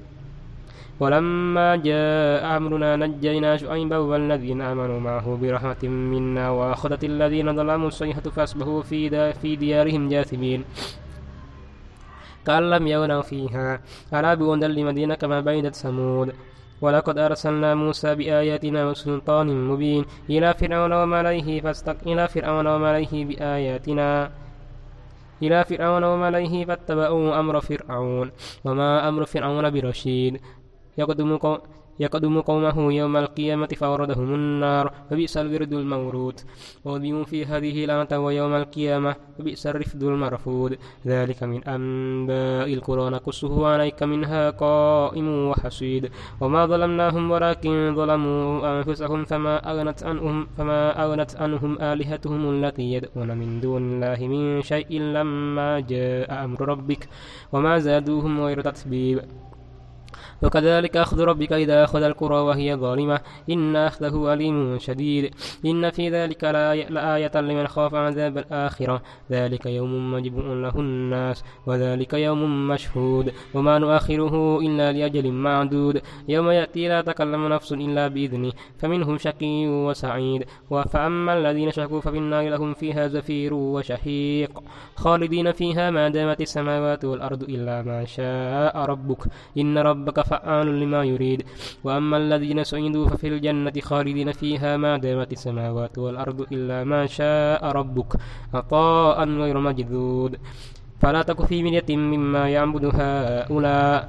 ولما 1.00 1.76
جاء 1.76 2.58
أمرنا 2.58 2.95
نجينا 2.95 3.58
شعيبا 3.58 3.97
والذين 3.97 4.62
آمنوا 4.62 5.00
معه 5.00 5.38
برحمة 5.41 5.84
منا 5.84 6.50
وأخذت 6.50 7.04
الذين 7.04 7.56
ظلموا 7.56 7.88
الصيحة 7.88 8.22
فأصبحوا 8.22 8.82
في, 8.82 9.34
في 9.34 9.56
ديارهم 9.56 10.10
جاثمين. 10.10 10.64
كأن 12.45 12.70
لم 12.70 12.88
يغنوا 12.88 13.22
فيها. 13.22 13.82
ألا 14.14 14.34
بوند 14.34 14.64
لمدينة 14.64 15.16
كما 15.16 15.39
بيدت 15.39 15.76
ثمود. 15.76 16.34
ولقد 16.82 17.18
أرسلنا 17.18 17.76
موسى 17.76 18.16
بآياتنا 18.16 18.89
وسلطان 18.89 19.47
مبين. 19.68 20.06
إلى 20.30 20.54
فرعون 20.54 20.93
وملئه 20.93 21.62
فاستق 21.62 21.97
إلى 22.08 22.28
فرعون 22.28 22.68
وملئه 22.68 23.26
بآياتنا. 23.26 24.32
إلى 25.43 25.64
فرعون 25.64 26.04
وملئه 26.04 26.66
فاتبعوا 26.66 27.39
أمر 27.39 27.62
فرعون. 27.62 28.32
وما 28.66 29.10
أمر 29.10 29.26
فرعون 29.26 29.70
برشيد. 29.70 30.41
يقدم 31.02 31.30
يقدم 32.00 32.41
قومه 32.41 32.93
يوم 32.93 33.18
القيامة 33.18 33.68
فوردهم 33.68 34.30
النار 34.36 34.93
فبئس 35.10 35.38
الورد 35.38 35.74
المورود. 35.74 36.38
وأذبوا 36.86 37.24
في 37.24 37.45
هذه 37.45 37.86
لعنة 37.86 38.26
ويوم 38.26 38.54
القيامة 38.56 39.16
فبئس 39.38 39.68
الرفد 39.68 40.04
المرفود. 40.04 40.78
ذلك 41.08 41.43
من 41.43 41.64
أنباء 41.64 42.74
القرى 42.74 43.10
نقصه 43.10 43.68
عليك 43.68 44.04
منها 44.04 44.50
قائم 44.50 45.28
وحصيد 45.50 46.12
وما 46.41 46.66
ظلمناهم 46.66 47.32
ولكن 47.32 47.93
ظلموا 47.95 48.80
أنفسهم 48.80 49.26
فما 49.26 49.72
أغنت 49.72 50.04
عنهم 50.04 50.47
فما 50.58 51.04
أغنت 51.04 51.36
عنهم 51.36 51.82
آلهتهم 51.82 52.41
التي 52.50 52.93
يدعون 52.93 53.38
من 53.38 53.62
دون 53.62 53.84
الله 53.91 54.28
من 54.28 54.62
شيء 54.62 54.91
لما 55.02 55.80
جاء 55.80 56.45
أمر 56.45 56.60
ربك. 56.70 57.10
وما 57.54 57.80
زادوهم 57.80 58.41
غير 58.41 58.62
تتبيب. 58.62 59.20
وكذلك 60.44 60.98
أخذ 60.98 61.20
ربك 61.22 61.54
إذا 61.54 61.84
أخذ 61.84 62.04
القرى 62.04 62.36
وهي 62.36 62.76
ظالمة. 62.76 63.20
إن 63.50 63.76
أخذه 63.76 64.34
أليم 64.34 64.80
شديد. 64.80 65.36
إن 65.66 65.90
في 65.90 66.10
ذلك 66.10 66.44
لآية 66.90 67.32
لمن 67.36 67.68
خاف 67.68 67.96
عذاب 67.96 68.38
الآخرة. 68.38 69.02
ذلك 69.32 69.66
يوم 69.66 70.14
مجبوع 70.14 70.46
له 70.46 70.80
الناس 70.80 71.44
وذلك 71.68 72.14
يوم 72.14 72.68
مشهود. 72.68 73.34
وما 73.54 73.80
نؤخره 73.80 74.60
إلا 74.60 74.92
لأجل 74.92 75.32
معدود. 75.32 76.02
يوم 76.28 76.50
يأتي 76.50 76.88
لا 76.88 77.02
تكلم 77.02 77.48
نفس 77.48 77.74
إلا 77.74 78.08
بإذنه. 78.08 78.52
فمنهم 78.78 79.18
شقي 79.18 79.68
وسعيد. 79.68 80.46
فأما 80.70 81.38
الذين 81.38 81.72
شكوا 81.72 82.02
ففي 82.02 82.18
النار 82.18 82.50
لهم 82.50 82.74
فيها 82.74 83.08
زفير 83.08 83.54
وشهيق. 83.54 84.60
خالدين 84.96 85.52
فيها 85.52 85.92
ما 85.92 86.10
دامت 86.10 86.42
السماوات 86.42 87.06
والأرض 87.06 87.44
إلا 87.44 87.82
ما 87.82 88.06
شاء 88.06 88.78
ربك. 88.78 89.18
إن 89.58 89.78
رب 89.78 90.00
ربك 90.00 90.20
فعال 90.30 90.67
لما 90.82 91.01
يريد. 91.03 91.39
وأما 91.84 92.17
الذين 92.17 92.63
سعدوا 92.63 93.07
ففي 93.09 93.27
الجنة 93.27 93.73
خالدين 93.82 94.30
فيها 94.32 94.77
ما 94.77 94.97
دامت 94.97 95.32
السماوات 95.32 95.97
والأرض 95.97 96.39
إلا 96.51 96.84
ما 96.84 97.01
شاء 97.05 97.61
ربك 97.65 98.11
عطاء 98.53 99.17
غير 99.43 99.57
مجدود 99.59 100.32
فلا 101.01 101.21
تك 101.21 101.39
في 101.45 101.63
مرية 101.63 101.89
مما 101.95 102.49
يعبد 102.49 102.86
هؤلاء. 102.95 103.99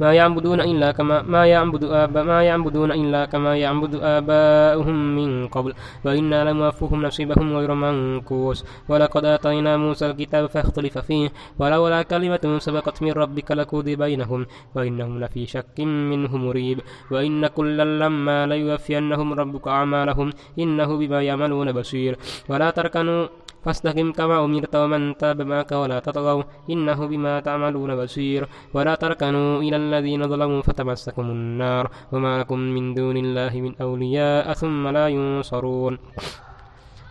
ما 0.00 0.14
يعبدون 0.14 0.60
إلا 0.60 0.92
كما 0.92 1.22
ما 1.22 1.46
يعبد 1.46 1.84
آبا 1.84 2.22
ما 2.22 2.42
يعبدون 2.42 2.92
إلا 2.92 3.24
كما 3.24 3.56
يعبد 3.56 3.94
آباؤهم 3.94 5.16
من 5.16 5.48
قبل. 5.48 5.74
وإنا 6.04 6.50
لموفوهم 6.50 7.02
نصيبهم 7.02 7.56
غير 7.56 7.74
منكوس 7.74 8.64
ولقد 8.88 9.24
آتينا 9.24 9.76
موسى 9.76 10.06
الكتاب 10.06 10.46
فاختلف 10.46 10.98
فيه. 10.98 11.32
ولولا 11.58 12.02
كلمة 12.02 12.58
سبقت 12.58 13.02
من 13.02 13.12
ربك 13.12 13.52
لقضي 13.52 13.96
بينهم. 13.96 14.46
وإنهم 14.74 15.20
لفي 15.20 15.46
شك 15.46 15.80
منه 15.80 16.36
مريب. 16.36 16.80
وإن 17.10 17.46
كلا 17.46 17.84
لما 17.84 18.46
ليوفينهم 18.46 19.32
ربك 19.32 19.68
أعمالهم 19.68 20.30
إنه 20.58 20.96
بما 20.98 21.22
يعملون 21.22 21.72
بصير. 21.72 22.18
ولا 22.48 22.70
تركنوا 22.70 23.26
فاستقم 23.64 24.12
كما 24.12 24.44
أمرت 24.44 24.76
ومن 24.76 25.16
تاب 25.16 25.42
معك 25.42 25.72
ولا 25.72 25.98
تطغوا 26.00 26.42
إنه 26.70 27.06
بما 27.06 27.40
تعملون 27.40 27.96
بصير 27.96 28.48
ولا 28.74 28.94
تركنوا 28.94 29.62
إلى 29.62 29.76
الذين 29.76 30.28
ظلموا 30.28 30.62
فتمسكم 30.62 31.22
النار 31.30 31.90
وما 32.12 32.38
لكم 32.40 32.58
من 32.58 32.94
دون 32.94 33.16
الله 33.16 33.60
من 33.60 33.72
أولياء 33.80 34.52
ثم 34.52 34.88
لا 34.88 35.08
ينصرون 35.08 35.98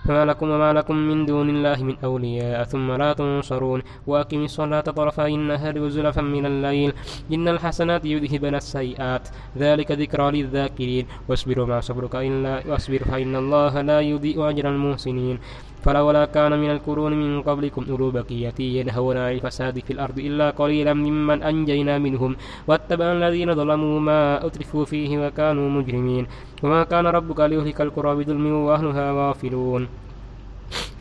فما 0.07 0.25
لكم 0.25 0.49
وما 0.49 0.73
لكم 0.73 0.95
من 0.95 1.25
دون 1.25 1.49
الله 1.49 1.83
من 1.83 1.95
أولياء 2.03 2.63
ثم 2.63 2.91
لا 2.91 3.13
تنصرون 3.13 3.81
وأقم 4.07 4.43
الصلاة 4.43 4.81
طرفي 4.81 5.27
النهار 5.27 5.79
وزلفا 5.79 6.21
من 6.21 6.45
الليل 6.45 6.93
إن 7.33 7.47
الحسنات 7.47 8.05
يذهبن 8.05 8.55
السيئات 8.55 9.29
ذلك 9.57 9.91
ذكرى 9.91 10.31
للذاكرين 10.31 11.05
واصبروا 11.27 11.65
ما 11.65 11.81
صبرك 11.81 12.15
إلا 12.15 12.63
واصبر 12.67 12.99
فإن 13.03 13.35
الله 13.35 13.81
لا 13.81 13.99
يضيء 14.01 14.49
أجر 14.49 14.69
المحسنين 14.69 15.39
فلولا 15.87 16.25
كان 16.35 16.51
من 16.59 16.71
القرون 16.75 17.13
من 17.15 17.41
قبلكم 17.47 17.85
أولو 17.89 18.11
بقية 18.11 18.59
ينهون 18.59 19.17
عن 19.17 19.31
الفساد 19.31 19.79
في 19.79 19.91
الأرض 19.95 20.19
إلا 20.19 20.49
قليلا 20.49 20.93
ممن 20.93 21.43
أنجينا 21.43 21.95
منهم 21.97 22.35
واتبع 22.67 23.07
الذين 23.11 23.55
ظلموا 23.55 23.99
ما 23.99 24.45
أترفوا 24.45 24.85
فيه 24.85 25.11
وكانوا 25.27 25.69
مجرمين. 25.69 26.27
وما 26.63 26.83
كان 26.83 27.07
ربك 27.07 27.39
ليهلك 27.39 27.81
القرى 27.81 28.11
بظلم 28.15 28.45
وأهلها 28.67 29.05
غافلون. 29.15 29.87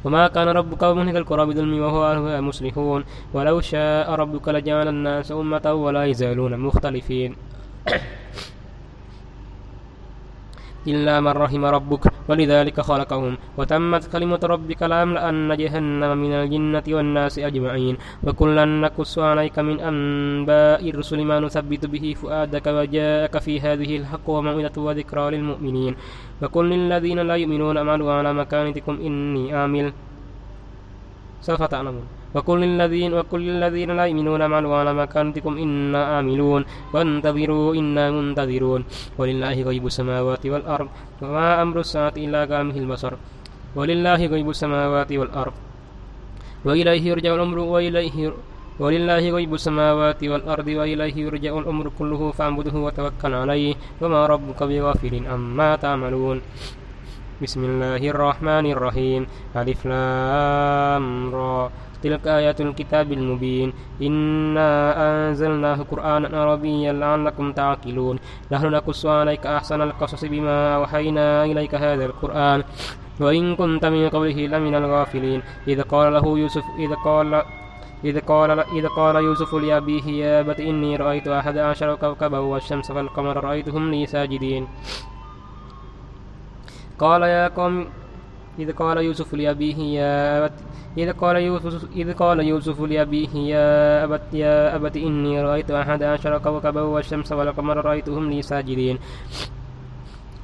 وما 0.05 0.25
كان 0.29 0.49
ربك 0.49 0.83
مهلك 0.85 1.17
القرى 1.17 1.47
بظلم 1.47 1.73
وهو 1.83 2.03
أهلها 2.07 2.41
مصلحون. 2.41 3.05
ولو 3.35 3.61
شاء 3.61 4.07
ربك 4.07 4.49
لجعل 4.49 4.89
الناس 4.89 5.33
أمة 5.33 5.67
ولا 5.75 6.03
يزالون 6.05 6.53
مختلفين. 6.63 7.35
إلا 10.89 11.21
من 11.21 11.35
رحم 11.45 11.65
ربك 11.65 12.05
ولذلك 12.29 12.81
خلقهم. 12.81 13.37
وتمت 13.59 14.05
كلمة 14.13 14.41
ربك 14.45 14.83
لأملأن 14.83 15.57
جهنم 15.57 16.11
من 16.19 16.33
الجنة 16.33 16.87
والناس 16.89 17.39
أجمعين. 17.39 17.97
وكلا 18.25 18.65
نقص 18.65 19.19
عليك 19.19 19.59
من 19.59 19.81
أنباء 19.81 20.91
الرسل 20.91 21.25
ما 21.25 21.41
نثبت 21.41 21.87
به 21.87 22.15
فؤادك 22.23 22.67
وجاءك 22.67 23.39
في 23.39 23.61
هذه 23.61 23.97
الحق 23.97 24.27
وموعظة 24.31 24.77
وذكرى 24.83 25.25
للمؤمنين. 25.31 25.95
وقل 26.43 26.65
للذين 26.71 27.19
لا 27.21 27.37
يؤمنون 27.37 27.77
اعملوا 27.77 28.13
على 28.13 28.31
مكانتكم 28.33 28.95
إني 29.01 29.55
عامل 29.55 29.93
سوف 31.41 31.63
تعلمون. 31.63 32.16
وقل 32.35 32.57
للذين 32.61 33.11
وقل 33.15 33.41
للذين 33.41 33.91
لا 33.97 34.05
يؤمنون 34.07 34.41
اعملوا 34.43 34.75
على 34.77 34.93
مكانتكم 34.95 35.53
إنا 35.65 36.03
عاملون 36.05 36.63
وانتظروا 36.95 37.75
إنا 37.75 38.05
منتظرون 38.11 38.81
ولله 39.19 39.57
غيب 39.63 39.85
السماوات 39.87 40.47
والأرض 40.47 40.89
وما 41.23 41.63
أمر 41.63 41.77
الساعة 41.81 42.17
إلا 42.17 42.41
كامه 42.51 42.77
البصر 42.83 43.13
ولله 43.77 44.21
غيب 44.27 44.49
السماوات 44.51 45.11
والأرض 45.13 45.55
وإليه 46.65 47.03
يرجع 47.11 47.35
الأمر 47.35 47.59
وإليه 47.59 48.33
ولله 48.81 49.31
غيب 49.31 49.55
السماوات 49.55 50.25
والأرض 50.25 50.69
وإليه 50.69 51.17
يرجع 51.17 51.59
الأمر 51.59 51.91
كله 51.99 52.31
فاعبده 52.33 52.75
وتوكل 52.87 53.35
عليه 53.35 53.75
وما 54.03 54.27
ربك 54.27 54.61
بغافل 54.63 55.15
عما 55.27 55.77
تعملون. 55.77 56.41
بسم 57.43 57.61
الله 57.65 58.03
الرحمن 58.11 58.67
الرحيم. 58.75 59.23
ألف 59.57 59.81
لام 59.87 61.07
را. 61.33 61.71
تلك 62.03 62.27
آيات 62.27 62.61
الكتاب 62.61 63.13
المبين. 63.13 63.73
إنا 64.03 64.71
أنزلناه 65.07 65.79
قرآنا 65.91 66.29
عربيا 66.41 66.93
لعلكم 66.93 67.53
تعقلون. 67.53 68.19
نحن 68.53 68.67
نقص 68.67 69.07
عليك 69.07 69.47
أحسن 69.47 69.83
القصص 69.83 70.25
بما 70.25 70.75
أوحينا 70.75 71.45
إليك 71.45 71.75
هذا 71.75 72.05
القرآن. 72.05 72.65
وإن 73.21 73.57
كنت 73.57 73.85
من 73.87 74.09
قبله 74.09 74.47
لمن 74.47 74.75
الغافلين. 74.75 75.43
إذ 75.69 75.83
قال 75.83 76.13
له 76.13 76.39
يوسف 76.39 76.65
إذ 76.79 76.95
قال 77.05 77.43
إذ 78.05 78.21
قال 78.21 78.51
إذ 78.51 78.87
قال 78.87 79.17
يوسف 79.17 79.55
لأبيه 79.55 80.07
يا 80.07 80.41
أبت 80.41 80.61
إني 80.61 80.97
رأيت 80.97 81.29
أحد 81.29 81.59
عشر 81.59 81.95
كوكبا 81.95 82.39
والشمس 82.39 82.91
والقمر 82.91 83.45
رأيتهم 83.45 83.91
لي 83.91 84.07
ساجدين. 84.07 84.69
قال 86.99 87.23
يا 87.23 87.49
قوم 87.49 87.87
إذ 88.59 88.73
قال 88.73 88.99
يوسف 88.99 89.35
لأبيه 89.35 89.79
يا 90.01 90.45
أبت 90.45 90.53
إذ 90.99 91.13
قال 91.13 91.37
يوسف 91.37 91.85
إذ 91.97 92.13
قال 92.13 92.41
يوسف 92.41 92.81
لأبيه 92.81 93.35
يا 93.37 94.05
أبت 94.05 94.23
يا 94.33 94.77
أبت 94.77 94.97
إني 94.97 95.43
رأيت 95.43 95.71
أحد 95.71 96.03
عشر 96.03 96.39
كوكبا 96.39 96.81
والشمس 96.81 97.33
والقمر 97.33 97.85
رأيتهم 97.85 98.31
لي 98.31 98.43
ساجدين. 98.43 98.99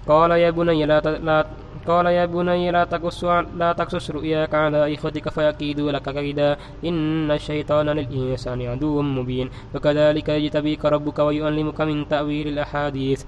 قال 0.08 0.30
يا 0.30 0.50
بني 0.50 0.86
لا 0.86 1.00
لا 1.00 1.46
قال 1.86 2.06
يا 2.06 2.26
بني 2.26 2.70
لا 2.70 2.84
تقص 2.84 3.24
لا 3.56 3.72
تقصص 3.72 4.10
رؤياك 4.10 4.54
على 4.54 4.94
إخوتك 4.94 5.28
فيكيدوا 5.28 5.92
لك 5.92 6.06
كيدا. 6.14 6.56
إن 6.84 7.30
الشيطان 7.30 7.86
للإنسان 7.90 8.62
عدو 8.62 9.02
مبين. 9.02 9.50
وكذلك 9.74 10.28
يجتبيك 10.28 10.84
ربك 10.84 11.18
ويعلمك 11.18 11.80
من 11.80 12.08
تأويل 12.08 12.48
الأحاديث. 12.48 13.24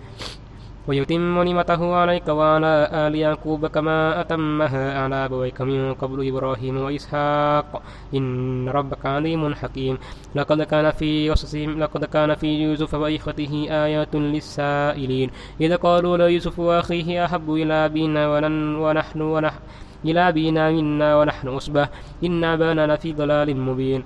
ويتم 0.89 1.43
نعمته 1.43 1.95
عليك 1.95 2.29
وعلى 2.29 2.89
آل 2.93 3.15
يعقوب 3.15 3.67
كما 3.67 4.21
أتمها 4.21 5.01
على 5.01 5.25
أبويك 5.25 5.61
من 5.61 5.95
قبل 5.95 6.29
إبراهيم 6.29 6.77
وإسحاق. 6.77 7.83
إن 8.15 8.69
ربك 8.69 9.07
عليم 9.07 9.55
حكيم. 9.55 9.99
لقد 10.35 10.63
كان 10.63 10.91
في 10.91 11.31
قصصهم 11.31 11.81
لقد 11.81 12.05
كان 12.05 12.35
في 12.35 12.63
يوسف 12.63 12.95
وإخوته 12.95 13.67
آيات 13.71 14.15
للسائلين. 14.15 15.31
إذا 15.61 15.77
قالوا 15.77 16.17
ليوسف 16.17 16.59
وأخيه 16.59 17.25
أحب 17.25 17.51
إلى 17.51 17.75
أبينا 17.89 18.23
ونحن 18.79 19.21
ونحن 19.21 19.59
إلى 20.05 20.29
أبينا 20.29 20.71
منا 20.71 21.17
ونحن 21.17 21.49
أصبه 21.49 21.89
إن 22.25 22.45
أبانا 22.45 22.95
لفي 22.95 23.13
ضلال 23.13 23.57
مبين. 23.57 24.05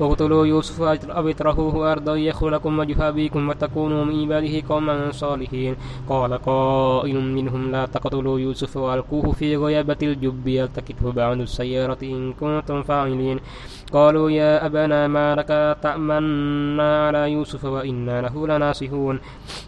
اقتلوا 0.00 0.46
يوسف 0.46 0.82
أو 0.82 1.28
اطرحوه 1.28 1.92
أرضا 1.92 2.16
يخل 2.16 2.52
لكم 2.52 2.78
وجه 2.78 3.08
أبيكم 3.08 3.48
وتكونوا 3.48 4.04
من 4.04 4.22
عباده 4.22 4.62
قوما 4.68 5.12
صالحين. 5.12 5.76
قال 6.08 6.34
قائل 6.34 7.20
منهم 7.20 7.70
لا 7.70 7.86
تقتلوا 7.86 8.38
يوسف 8.38 8.76
وألقوه 8.76 9.32
في 9.32 9.56
غيابة 9.56 9.96
الجب 10.02 10.48
يلتقطه 10.48 11.12
بعض 11.12 11.40
السيارة 11.40 11.98
إن 12.02 12.32
كنتم 12.32 12.82
فاعلين. 12.82 13.40
قالوا 13.92 14.30
يا 14.30 14.66
أبانا 14.66 15.06
ما 15.06 15.34
لك 15.34 15.78
تأمنا 15.82 17.06
على 17.06 17.32
يوسف 17.32 17.64
وإنا 17.64 18.22
له 18.22 18.46
لناصحون. 18.46 19.20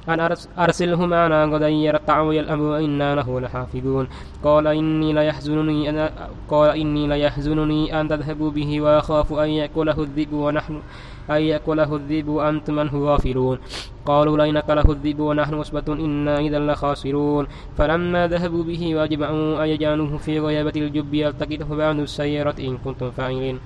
أن 0.08 0.20
أرسله 0.58 1.06
معنا 1.06 1.44
غدا 1.44 1.68
يرتع 1.68 2.20
ويلأب 2.20 2.60
وإنا 2.60 3.14
له 3.14 3.40
لحافظون. 3.40 4.08
قال 4.44 4.66
إني 4.66 5.12
ليحزنني 5.12 5.90
أن 5.90 6.10
قال 6.50 6.70
إني 6.70 7.06
ليحزنني 7.06 8.00
أن 8.00 8.08
تذهبوا 8.08 8.50
به 8.50 8.80
وأخاف 8.80 9.32
أن 9.32 9.48
يأكله 9.48 10.02
الذئب 10.02 10.32
ونحن 10.32 10.82
أن 11.30 11.40
يأكله 11.42 11.96
الذئب 11.96 12.28
وأنتم 12.28 12.74
منه 12.74 13.04
غافلون. 13.04 13.58
قالوا 14.06 14.36
لئن 14.38 14.56
أكله 14.56 14.90
الذئب 14.90 15.20
ونحن 15.20 15.54
عصبة 15.54 15.92
إنا 15.92 16.38
إذا 16.38 16.58
لخاسرون. 16.58 17.46
فلما 17.78 18.26
ذهبوا 18.26 18.64
به 18.64 18.96
وأجمعوا 18.96 19.64
أن 19.64 19.68
يجعلوه 19.68 20.16
في 20.16 20.40
غيابة 20.40 20.72
الجب 20.76 21.14
يلتقطه 21.14 21.76
بعد 21.76 21.98
السيارة 21.98 22.54
إن 22.58 22.78
كنتم 22.78 23.10
فاعلين. 23.10 23.60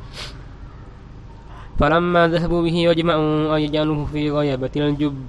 فلما 1.79 2.29
ذهبوا 2.29 2.63
به 2.63 2.89
وجمعوا 2.89 3.57
أن 3.57 3.61
يجعلوه 3.61 4.05
في 4.13 4.31
غيابة 4.31 4.75
الجب. 4.77 5.25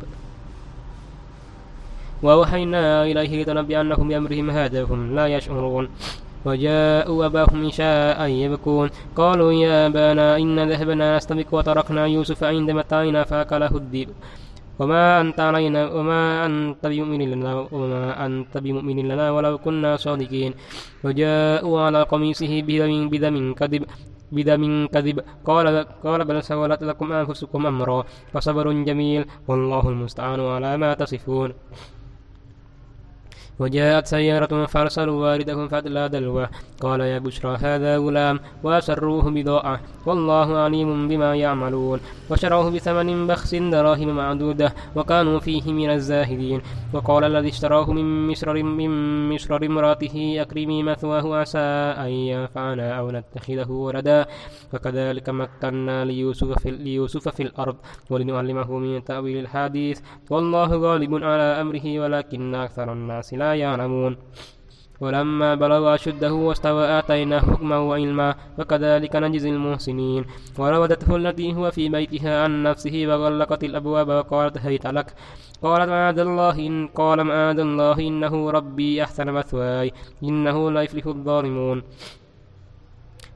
وأوحينا 2.24 3.04
إليه 3.04 3.32
لتنبئنهم 3.44 4.06
بأمرهم 4.08 4.48
هذا 4.50 4.84
هم 4.84 5.16
لا 5.16 5.26
يشعرون. 5.28 5.86
وجاءوا 6.46 7.26
أباهم 7.26 7.60
عشاء 7.68 8.20
يبكون. 8.28 8.88
قالوا 9.16 9.52
يا 9.54 9.88
أبانا 9.88 10.38
إن 10.38 10.60
ذهبنا 10.70 11.18
نستبق 11.18 11.48
وتركنا 11.52 12.06
يوسف 12.06 12.44
عند 12.44 12.72
متاعنا 12.72 13.24
فأكله 13.24 13.72
الذئب 13.78 14.10
وما 14.80 15.22
أنت 15.22 15.39
علينا 15.39 15.82
وما 15.94 16.46
أنت 16.46 16.84
بمؤمن 16.88 17.22
لنا 17.32 17.68
وما 17.72 18.26
أنت 18.26 18.54
بمؤمن 18.58 19.08
لنا 19.08 19.32
ولو 19.32 19.58
كنا 19.58 19.96
صادقين. 19.96 20.54
وجاءوا 21.04 21.82
على 21.82 22.02
قميصه 22.04 22.62
بدم 22.68 23.10
بدم 23.10 23.54
كذب. 23.54 23.84
بدم 24.36 24.88
كذب. 24.93 25.17
قال 25.45 25.65
قال 26.03 26.25
بل 26.25 26.43
سولت 26.43 26.84
لكم 26.84 27.11
أنفسكم 27.11 27.65
أمرا 27.65 28.03
فصبر 28.34 28.71
جميل 28.71 29.25
والله 29.47 29.89
المستعان 29.89 30.39
على 30.39 30.77
ما 30.77 30.93
تصفون. 30.93 31.53
وجاءت 33.60 34.08
سيارة 34.08 34.66
فأرسلوا 34.66 35.22
واردهم 35.22 35.68
فأدلى 35.68 36.10
دلوه. 36.10 36.49
قال 36.82 37.01
يا 37.01 37.20
بشرى 37.20 37.58
هذا 37.58 37.97
غلام. 37.97 38.39
وأسروه 38.64 39.30
بضاعة. 39.30 39.80
والله 40.06 40.58
عليم 40.58 41.08
بما 41.08 41.36
يعملون. 41.36 41.99
وشروه 42.30 42.70
بثمن 42.70 43.28
بخس 43.28 43.56
دراهم 43.56 44.16
معدودة. 44.16 44.74
وكانوا 44.95 45.39
فيه 45.39 45.74
من 45.74 45.89
الزاهدين. 45.89 46.62
وقال 46.93 47.24
الذي 47.24 47.49
اشتراه 47.49 47.91
من 47.91 48.28
مصر 48.28 48.64
من 48.64 48.89
مصر 49.36 49.56
امرأته 49.56 50.41
أكرمي 50.41 50.84
مثواه 50.84 51.36
عسى 51.36 51.60
أن 52.04 52.10
ينفعنا 52.10 52.99
أو 52.99 53.12
نتخذه 53.12 53.72
ولدا. 53.72 54.26
وكذلك 54.74 55.30
مكنا 55.30 56.06
ليوسف 56.06 56.60
في, 56.60 56.72
ليوسف 56.72 57.28
في 57.28 57.43
الأرض. 57.43 57.76
ولنعلمه 58.10 58.78
من 58.78 59.04
تأويل 59.04 59.38
الحديث. 59.38 59.99
والله 60.30 60.68
غالب 60.68 61.16
على 61.16 61.62
أمره 61.62 61.99
ولكن 61.99 62.56
أكثر 62.56 62.93
الناس 62.93 63.34
لا 63.34 63.53
يعلمون. 63.56 64.18
ولما 65.01 65.56
بلغ 65.56 65.95
أشده 65.95 66.34
واستوى 66.34 66.99
آتيناه 66.99 67.39
حكما 67.39 67.78
وعلما 67.78 68.36
وكذلك 68.60 69.16
نجزي 69.16 69.49
المحسنين. 69.49 70.26
وراودته 70.60 71.16
التي 71.16 71.54
هو 71.56 71.72
في 71.72 71.89
بيتها 71.89 72.43
عن 72.43 72.64
نفسه 72.64 73.04
وغلقت 73.08 73.64
الأبواب 73.64 74.08
وقالت 74.08 74.58
هيت 74.58 74.88
لك. 74.88 75.14
قالت 75.64 75.89
معاذ 75.89 76.20
الله 76.20 76.68
إن 76.68 76.88
قال 76.88 77.24
معاذ 77.24 77.60
الله 77.60 77.99
إنه 77.99 78.51
ربي 78.51 79.04
أحسن 79.04 79.28
مثواي 79.32 79.91
إنه 80.24 80.72
لا 80.72 80.82
يفلح 80.82 81.06
الظالمون. 81.08 81.84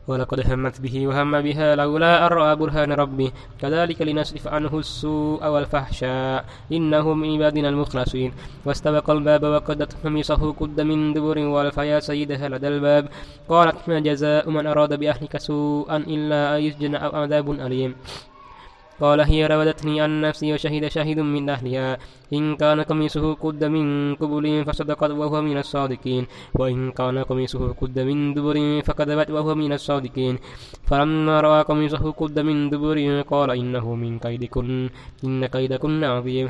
ولقد 0.07 0.51
همت 0.51 0.81
به 0.81 1.07
وهم 1.07 1.41
بها 1.41 1.75
لولا 1.75 2.27
أن 2.27 2.31
رأى 2.31 2.55
برهان 2.55 2.91
ربه 2.91 3.31
كذلك 3.61 4.01
لنصرف 4.01 4.47
عنه 4.47 4.79
السوء 4.79 5.47
والفحشاء. 5.47 6.45
إنه 6.71 7.13
من 7.13 7.33
عبادنا 7.33 7.69
المخلصين. 7.69 8.31
واستبق 8.65 9.09
الباب 9.09 9.43
وقدت 9.43 9.95
قميصه 10.03 10.53
قد 10.53 10.81
من 10.81 11.13
دبر 11.13 11.39
والف 11.39 11.77
يا 11.77 11.99
سيدها 11.99 12.49
لدى 12.49 12.67
الباب. 12.67 13.09
قالت 13.49 13.89
ما 13.89 13.99
جزاء 13.99 14.49
من 14.49 14.67
أراد 14.67 14.99
بأهلك 14.99 15.37
سوءا 15.37 15.97
إلا 15.97 16.57
أن 16.57 16.61
يسجن 16.61 16.95
أو 16.95 17.11
عذاب 17.15 17.51
أليم. 17.51 17.95
قال 19.01 19.21
هي 19.21 19.47
راودتني 19.47 20.01
عن 20.01 20.21
نفسي 20.21 20.53
وشهد 20.53 20.87
شاهد 20.87 21.19
من 21.19 21.49
أهلها. 21.49 21.97
إن 22.33 22.55
كان 22.55 22.81
قميصه 22.81 23.33
قد 23.33 23.63
من 23.63 24.15
قبل 24.15 24.65
فصدقت 24.65 25.11
وهو 25.11 25.41
من 25.41 25.57
الصادقين. 25.57 26.27
وإن 26.53 26.91
كان 26.91 27.17
قميصه 27.17 27.73
قد 27.73 27.99
من 27.99 28.33
دبر 28.33 28.81
فكذبت 28.81 29.29
وهو 29.31 29.55
من 29.55 29.73
الصادقين. 29.73 30.37
فلما 30.83 31.41
رأى 31.41 31.61
قميصه 31.63 32.11
قد 32.11 32.39
من 32.39 32.69
دبر 32.69 33.21
قال 33.21 33.51
إنه 33.51 33.95
من 33.95 34.19
كيدكن 34.19 34.89
إن 35.23 35.45
كيدكن 35.45 36.03
عظيم. 36.03 36.49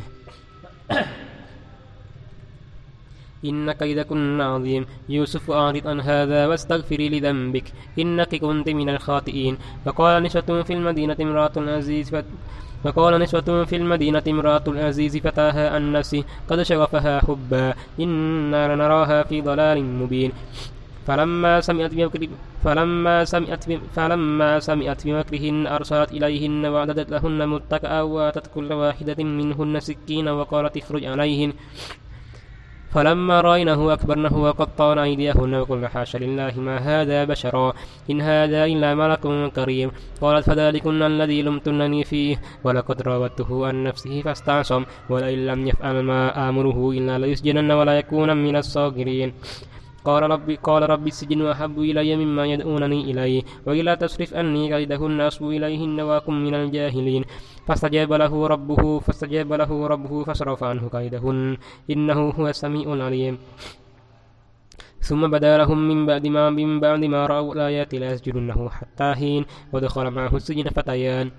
إن 3.45 3.71
كيدكن 3.71 4.41
عظيم 4.41 4.85
يوسف 5.09 5.51
أعرض 5.51 5.87
عن 5.87 5.99
هذا 6.01 6.47
واستغفري 6.47 7.09
لذنبك 7.09 7.63
إنك 7.99 8.35
كنت 8.35 8.69
من 8.69 8.89
الخاطئين. 8.89 9.57
وقال 9.85 10.23
نسوة 10.23 10.63
في 10.63 10.73
المدينة 10.73 11.17
امرأة 11.21 11.51
العزيز 11.57 12.15
وقال 12.85 13.19
نسوة 13.19 13.65
في 13.65 13.75
المدينة 13.75 14.23
امرأة 14.27 14.63
العزيز 14.67 15.17
فتاها 15.17 15.69
عن 15.69 15.91
نفسه. 15.91 16.23
قد 16.49 16.61
شغفها 16.61 17.19
حبا. 17.19 17.73
إنا 17.99 18.75
لنراها 18.75 19.23
في 19.23 19.41
ضلال 19.41 19.83
مبين. 19.83 20.31
فلما 21.07 21.61
سمعت 21.61 21.93
بمكر 21.93 22.27
فلما 22.63 23.25
سمعت 23.25 23.63
فلما 23.95 24.59
سمعت 24.59 25.07
بمكرهن 25.07 25.67
أرسلت 25.67 26.11
إليهن 26.11 26.65
وأعددت 26.65 27.09
لهن 27.11 27.49
متكأ 27.49 28.01
وآتت 28.01 28.47
كل 28.55 28.73
واحدة 28.73 29.23
منهن 29.23 29.79
سكينا 29.79 30.31
وقالت 30.31 30.77
اخرج 30.77 31.05
عليهن. 31.05 31.53
فلما 32.97 33.41
رأينه 33.41 33.93
أكبرنه 33.93 34.37
وقطعن 34.43 34.99
أيديهن 34.99 35.53
وقلن 35.55 35.87
حاش 35.87 36.15
لله 36.15 36.59
ما 36.59 36.77
هذا 36.77 37.23
بشرا 37.23 37.73
إن 38.09 38.21
هذا 38.21 38.65
إلا 38.65 38.95
ملك 38.95 39.53
كريم 39.55 39.91
قالت 40.21 40.45
فذلكن 40.49 41.01
الذي 41.03 41.41
لمتنني 41.41 42.03
فيه 42.03 42.41
ولقد 42.63 43.01
راودته 43.01 43.67
عن 43.67 43.83
نفسه 43.83 44.21
فاستعصم 44.21 44.85
ولئن 45.09 45.45
لم 45.45 45.67
يفعل 45.67 46.03
ما 46.03 46.49
آمره 46.49 46.91
إلا 46.91 47.17
ليسجنن 47.17 47.71
ولا 47.71 47.97
يكون 47.97 48.37
من 48.37 48.55
الصاغرين 48.55 49.33
قال 50.05 50.23
ربي 50.23 50.55
قال 50.55 50.89
ربي 50.89 51.09
السجن 51.09 51.45
أحب 51.45 51.79
إلي 51.79 52.15
مما 52.15 52.45
يدعونني 52.45 53.01
إليه 53.11 53.41
وإلا 53.65 53.95
تصرف 53.95 54.33
أني 54.33 54.69
كيدهن 54.69 55.21
أصب 55.21 55.43
إليهن 55.49 56.01
وأكن 56.01 56.33
من 56.45 56.53
الجاهلين 56.53 57.23
فاستجاب 57.67 58.13
له 58.13 58.47
ربه 58.47 58.99
فاستجاب 58.99 59.53
له 59.53 59.87
ربه 59.87 60.23
فصرف 60.23 60.63
عنه 60.63 60.89
كيدهن. 60.89 61.57
إنه 61.89 62.29
هو 62.29 62.47
السميع 62.47 62.93
العليم. 62.93 63.37
ثم 65.01 65.27
بدا 65.31 65.57
لهم 65.57 65.87
من 65.87 66.05
بعد 66.05 66.27
ما 66.27 66.49
من 66.49 66.79
بعد 66.79 67.03
ما 67.03 67.25
رأوا 67.27 67.53
الآيات 67.53 67.93
لا 67.95 68.11
يسجدنه 68.11 68.69
حتى 68.69 69.13
حين 69.15 69.45
ودخل 69.73 70.11
معه 70.11 70.35
السجن 70.35 70.69
فتيان. 70.69 71.31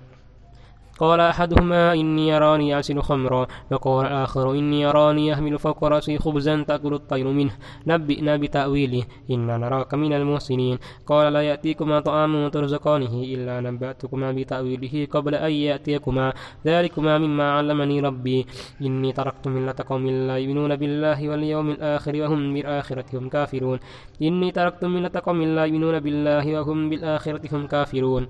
قال 0.99 1.19
أحدهما 1.19 1.93
إني 1.93 2.37
أراني 2.37 2.75
أعصر 2.75 3.01
خمرا 3.01 3.47
وقال 3.71 4.05
الآخر 4.05 4.51
إني 4.51 4.85
أراني 4.85 5.33
أحمل 5.33 5.59
فوق 5.59 5.83
رأسي 5.83 6.17
خبزا 6.17 6.63
تأكل 6.67 6.93
الطير 6.93 7.27
منه. 7.27 7.53
نبئنا 7.87 8.37
بتأويله 8.37 9.03
إنا 9.31 9.57
نراك 9.57 9.93
من 9.93 10.13
المحسنين. 10.13 10.77
قال 11.07 11.33
لا 11.33 11.41
يأتيكما 11.41 11.99
طعام 11.99 12.47
ترزقانه 12.47 13.13
إلا 13.23 13.61
نبأتكما 13.61 14.31
بتأويله 14.31 15.07
قبل 15.11 15.35
أن 15.35 15.51
يأتيكما. 15.51 16.33
ذلكما 16.65 17.17
مما 17.17 17.51
علمني 17.51 17.99
ربي. 17.99 18.45
إني 18.81 19.11
تركت 19.11 19.47
ملة 19.47 19.75
قوم 19.89 20.07
لا 20.07 20.37
يؤمنون 20.37 20.75
بالله 20.75 21.29
واليوم 21.29 21.69
الآخر 21.71 22.21
وهم 22.21 22.53
بالآخرة 22.53 23.05
هم 23.13 23.29
كافرون. 23.29 23.79
إني 24.21 24.51
تركت 24.51 24.85
ملة 24.85 25.15
قوم 25.25 25.41
لا 25.43 25.65
يؤمنون 25.65 25.99
بالله 25.99 26.59
وهم 26.59 26.89
بالآخرة 26.89 27.55
هم 27.55 27.67
كافرون. 27.67 28.27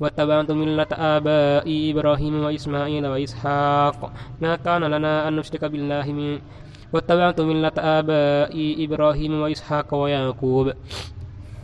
واتبعت 0.00 0.50
ملة 0.50 0.90
آبائي 0.92 1.90
إبراهيم 1.90 2.34
وإسماعيل 2.44 3.06
وإسحاق 3.06 4.12
ما 4.40 4.56
كان 4.56 4.84
لنا 4.84 5.28
أن 5.28 5.36
نشرك 5.36 5.64
بالله 5.64 6.06
من 6.12 6.38
واتبعت 6.92 7.40
ملة 7.40 7.72
آبائي 7.78 8.84
إبراهيم 8.84 9.32
وإسحاق 9.40 9.94
ويعقوب 9.94 10.72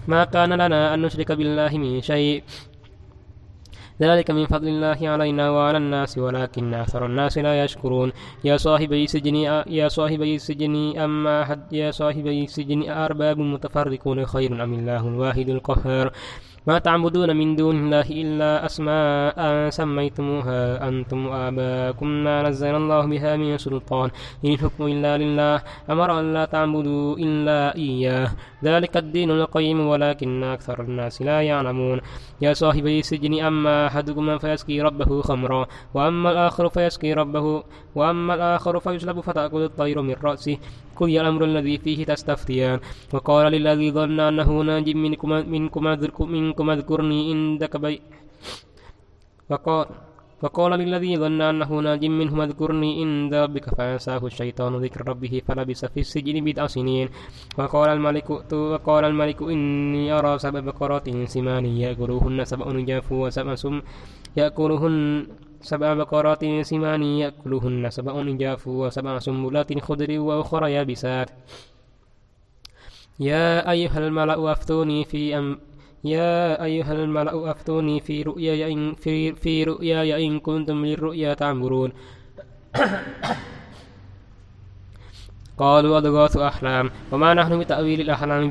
ما 0.08 0.24
كان 0.24 0.52
لنا 0.52 0.94
أن 0.94 1.02
نشرك 1.02 1.32
بالله 1.32 1.78
من 1.78 2.00
شيء. 2.00 2.42
ذلك 4.00 4.30
من 4.30 4.46
فضل 4.46 4.68
الله 4.68 5.08
علينا 5.08 5.50
وعلى 5.50 5.76
الناس 5.76 6.18
ولكن 6.18 6.74
أكثر 6.74 7.06
الناس 7.06 7.38
لا 7.38 7.64
يشكرون. 7.64 8.12
يا 8.44 8.56
صاحبي 8.56 9.04
السجن 9.04 9.36
يا 9.68 9.88
صاحبي 9.88 10.34
السجن 10.34 10.98
أما 10.98 11.42
أحد 11.42 11.72
يا 11.72 11.90
صاحبي 11.90 12.44
السجن 12.44 12.90
أرباب 12.90 13.38
متفرقون 13.38 14.26
خير 14.26 14.64
أم 14.64 14.72
الله 14.74 15.08
الواحد 15.08 15.48
القهار. 15.48 16.12
ما 16.66 16.78
تعبدون 16.78 17.36
من 17.36 17.56
دون 17.56 17.76
الله 17.76 18.06
إلا 18.10 18.66
أسماء 18.66 19.70
سميتموها 19.70 20.88
أنتم 20.88 21.26
وآباؤكم 21.26 22.06
ما 22.06 22.42
نزل 22.42 22.74
الله 22.74 23.06
بها 23.06 23.36
من 23.36 23.58
سلطان. 23.58 24.10
إن 24.44 24.52
الحكم 24.52 24.86
إلا 24.86 25.18
لله. 25.18 25.62
أمر 25.90 26.20
أن 26.20 26.34
لا 26.34 26.44
تعبدوا 26.44 27.16
إلا 27.16 27.76
إياه. 27.76 28.28
ذلك 28.64 28.96
الدين 28.96 29.30
القيم 29.30 29.80
ولكن 29.80 30.44
أكثر 30.44 30.80
الناس 30.80 31.22
لا 31.22 31.40
يعلمون. 31.42 32.00
يا 32.40 32.52
صاحبي 32.52 32.98
السجن 32.98 33.40
أما 33.40 33.86
أحدكما 33.86 34.38
فيسقي 34.38 34.80
ربه 34.80 35.22
خمرا 35.22 35.66
وأما 35.94 36.30
الآخر 36.32 36.68
فيسقي 36.68 37.12
ربه 37.12 37.62
وأما 37.94 38.34
الآخر 38.34 38.80
فيسلب 38.80 39.20
فتأكل 39.20 39.62
الطير 39.64 40.02
من 40.02 40.16
رأسه 40.22 40.56
قضي 40.96 41.20
الأمر 41.20 41.44
الذي 41.44 41.78
فيه 41.78 42.04
تستفتيان. 42.04 42.80
وقال 43.12 43.52
للذي 43.52 43.92
ظن 43.92 44.20
أنه 44.20 44.50
ناج 44.62 44.86
منكم 44.90 45.30
منكم 46.36 46.70
اذكرني 46.70 47.20
عندك 47.32 47.76
بي 47.76 48.00
وقال 49.50 49.86
وقال 50.42 50.72
للذي 50.72 51.16
ظن 51.16 51.40
أنه 51.40 51.80
ناج 51.80 52.04
منهم 52.04 52.40
اذكرني 52.40 52.90
عند 53.00 53.34
ربك 53.34 53.74
فأنساه 53.74 54.26
الشيطان 54.26 54.76
ذكر 54.76 55.08
ربه 55.08 55.42
فلبس 55.48 55.84
في 55.84 56.00
السجن 56.00 56.44
بضع 56.44 56.66
سنين. 56.66 57.08
وقال 57.58 57.88
الملك 57.90 58.30
وقال 58.52 59.04
الملك 59.04 59.42
إني 59.42 60.12
أرى 60.12 60.38
سبع 60.38 60.60
بقرات 60.60 61.10
سمان 61.28 61.64
يأكلوهن 61.66 62.44
سبع 62.44 62.80
جاف 62.80 63.12
وسبع 63.12 63.54
سم 63.54 63.82
يأكلهن 64.36 65.26
سبع 65.60 65.94
بقرات 65.94 66.44
سمان 66.62 67.02
يأكلهن 67.02 67.90
سبع 67.90 68.14
جاف 68.22 68.68
وسبع 68.68 69.18
سنبلات 69.18 69.78
خضر 69.78 70.20
وأخرى 70.20 70.72
يابسات. 70.72 71.30
يا 73.20 73.70
أيها 73.70 73.98
الملأ 73.98 74.52
أفتوني 74.52 75.04
في 75.04 75.38
أم 75.38 75.58
يا 76.04 76.64
أيها 76.64 76.92
الملأ 76.92 77.50
أفتوني 77.50 78.00
في 78.00 78.22
رؤياي 78.22 78.72
إن 78.72 78.94
في, 78.94 79.32
في 79.32 79.64
رؤياي 79.64 80.26
إن 80.26 80.40
كنتم 80.40 80.86
للرؤيا 80.86 81.34
تعبرون 81.34 81.92
قالوا 85.58 85.98
أضغاث 85.98 86.36
أحلام. 86.36 86.90
وما 87.12 87.34
نحن 87.34 87.58
بتأويل 87.58 88.00
الأحلام 88.00 88.50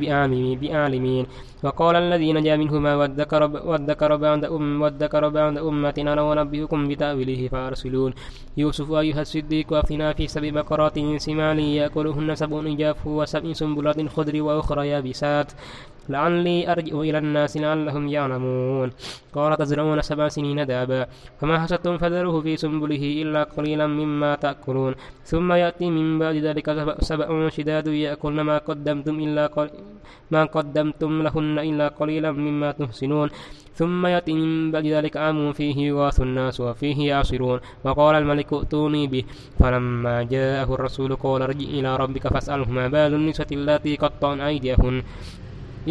بأعلمين 0.61 1.25
وقال 1.63 1.95
الذي 1.95 2.33
نجا 2.33 2.55
منهما 2.57 2.95
وادكر 2.95 3.43
وادكر 3.43 4.15
بعد 4.15 4.45
أم 4.45 4.81
وادكر 4.81 5.29
بعد 5.29 5.57
أمة 5.57 5.93
أنا 5.97 6.21
ونبئكم 6.21 6.87
بتأويله 6.87 7.47
فأرسلون. 7.47 8.13
يوسف 8.57 8.91
أيها 8.91 9.21
الصديق 9.21 9.73
أفتنا 9.73 10.13
في 10.13 10.27
سبع 10.27 10.49
بقرات 10.49 10.99
سمان 11.17 11.59
يأكلهن 11.59 12.35
سبع 12.35 12.59
إجاف 12.73 13.07
وسبع 13.07 13.53
سنبلات 13.53 14.07
خضر 14.07 14.41
وأخرى 14.41 14.87
يابسات. 14.87 15.51
لعلي 16.09 16.71
أرجع 16.71 16.95
إلى 16.99 17.17
الناس 17.17 17.57
لعلهم 17.57 18.07
يعلمون. 18.07 18.89
قال 19.35 19.57
تزرعون 19.57 20.01
سبع 20.01 20.27
سنين 20.27 20.65
دابا 20.65 21.05
فما 21.39 21.55
حسدتم 21.59 21.97
فذروه 21.97 22.41
في 22.41 22.57
سنبله 22.57 23.03
إلا 23.21 23.43
قليلا 23.43 23.87
مما 23.87 24.35
تأكلون. 24.35 24.93
ثم 25.25 25.49
يأتي 25.51 25.89
من 25.89 26.19
بعد 26.19 26.35
ذلك 26.35 26.67
سبع 26.99 27.49
شداد 27.49 27.87
يأكلن 27.87 28.41
ما 28.41 28.57
قدمتم 28.57 29.15
إلا. 29.19 29.49
ما 30.31 30.45
قدمتم 30.45 31.11
لهن 31.21 31.59
إلا 31.59 31.87
قليلا 31.87 32.31
مما 32.31 32.71
تحسنون. 32.71 33.29
ثم 33.75 34.05
يأتي 34.05 34.33
من 34.33 34.71
بعد 34.71 34.85
ذلك 34.85 35.17
عام 35.17 35.53
فيه 35.53 35.77
يغاث 35.89 36.21
الناس 36.21 36.59
وفيه 36.59 36.97
يعصرون. 37.07 37.59
وقال 37.83 38.15
الملك 38.15 38.53
ائتوني 38.53 39.07
به. 39.07 39.23
فلما 39.59 40.23
جاءه 40.23 40.69
الرسول 40.73 41.15
قال 41.15 41.41
ارجع 41.41 41.69
إلى 41.77 41.95
ربك 41.95 42.27
فاسأله 42.27 42.69
ما 42.71 42.87
بال 42.87 43.13
النسوة 43.13 43.47
اللاتي 43.51 43.95
قطعن 43.95 44.41
أيديهن. 44.41 45.03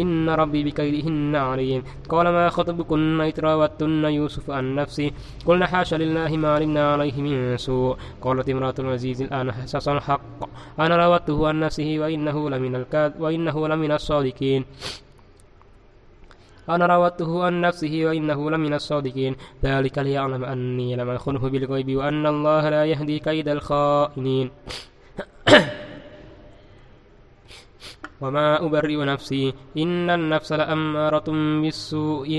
إن 0.01 0.29
ربي 0.29 0.63
بكيدهن 0.63 1.35
عليم. 1.35 1.83
قال 2.09 2.27
ما 2.27 2.49
خطبكن 2.49 3.21
إذ 3.21 3.39
راوتن 3.39 4.05
يوسف 4.05 4.51
عن 4.51 4.75
نفسه 4.75 5.11
قلنا 5.45 5.67
حاشا 5.67 5.95
لله 5.95 6.37
ما 6.37 6.55
علمنا 6.55 6.93
عليه 6.93 7.21
من 7.21 7.57
سوء. 7.57 7.97
قالت 8.21 8.49
امرأة 8.49 8.73
العزيز 8.79 9.21
الآن 9.21 9.51
حسس 9.51 9.87
الحق. 9.87 10.39
أنا 10.79 10.97
راودته 10.97 11.47
عن 11.47 11.59
نفسه 11.59 11.95
وإنه 11.99 12.49
لمن 12.49 12.75
الكاد 12.75 13.21
وإنه 13.21 13.67
لمن 13.67 13.91
الصادقين. 13.91 14.65
أنا 16.69 16.85
راودته 16.85 17.43
عن 17.43 17.61
نفسه 17.61 18.01
وإنه 18.05 18.51
لمن 18.51 18.73
الصادقين. 18.73 19.35
ذلك 19.63 19.97
ليعلم 19.97 20.43
أني 20.43 20.95
لم 20.95 21.09
أخنه 21.09 21.39
بالغيب 21.49 21.95
وأن 21.95 22.25
الله 22.27 22.69
لا 22.69 22.85
يهدي 22.85 23.19
كيد 23.19 23.47
الخائنين. 23.47 24.51
وما 28.21 28.65
أبرئ 28.65 29.05
نفسي 29.05 29.53
إن 29.77 30.09
النفس 30.09 30.53
لأمارة 30.53 31.27
بالسوء 31.61 32.37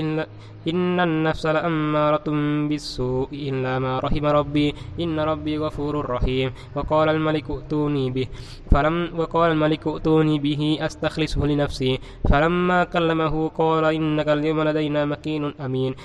إن 0.67 0.99
النفس 0.99 1.45
لأمارة 1.45 2.27
بالسوء 2.69 3.29
إلا 3.33 3.79
ما 3.79 3.99
رحم 3.99 4.25
ربي 4.25 4.75
إن 4.99 5.19
ربي 5.19 5.57
غفور 5.57 6.09
رحيم 6.09 6.51
وقال 6.75 7.09
الملك 7.09 7.51
ائتوني 7.51 8.11
به 8.11 8.27
فلم 8.71 9.09
وقال 9.19 9.51
الملك 9.51 9.87
ائتوني 9.87 10.39
به 10.39 10.77
أستخلصه 10.81 11.45
لنفسي 11.45 11.99
فلما 12.29 12.83
كلمه 12.83 13.47
قال 13.49 13.85
إنك 13.85 14.27
اليوم 14.27 14.61
لدينا 14.61 15.05
مكين 15.05 15.53
أمين 15.65 15.95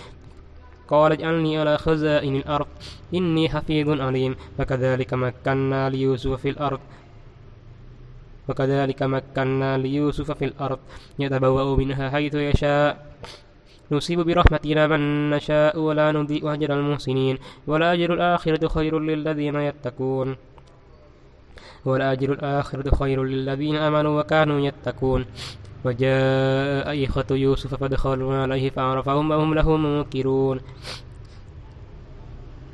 قال 0.88 1.12
اجعلني 1.12 1.58
على 1.58 1.78
خزائن 1.78 2.36
الأرض 2.36 2.66
إني 3.14 3.48
حفيظ 3.48 4.00
عليم 4.00 4.36
وكذلك 4.58 5.14
مكنا 5.14 5.90
ليوسف 5.90 6.40
في 6.40 6.48
الأرض 6.48 6.80
وكذلك 8.48 9.02
مكنا 9.02 9.78
ليوسف 9.78 10.30
في 10.30 10.44
الأرض. 10.44 10.78
يتبوأ 11.18 11.76
منها 11.76 12.10
حيث 12.10 12.34
يشاء. 12.34 13.06
نصيب 13.92 14.20
برحمتنا 14.20 14.86
من 14.86 15.30
نشاء 15.30 15.78
ولا 15.78 16.12
نضيء 16.12 16.52
أجر 16.52 16.70
المحسنين. 16.74 17.38
والأجر 17.66 18.14
الآخرة 18.14 18.68
خير 18.68 18.98
للذين 18.98 19.56
يتقون. 19.56 20.36
والأجر 21.84 22.32
الآخرة 22.32 22.94
خير 22.94 23.24
للذين 23.24 23.76
آمنوا 23.76 24.20
وكانوا 24.20 24.60
يتقون. 24.60 25.24
وجاء 25.84 27.04
إخوة 27.04 27.26
يوسف 27.30 27.74
فدخلوا 27.74 28.34
عليه 28.34 28.70
فعرفهم 28.70 29.30
وهم 29.30 29.54
له 29.54 29.76
منكرون 29.76 30.60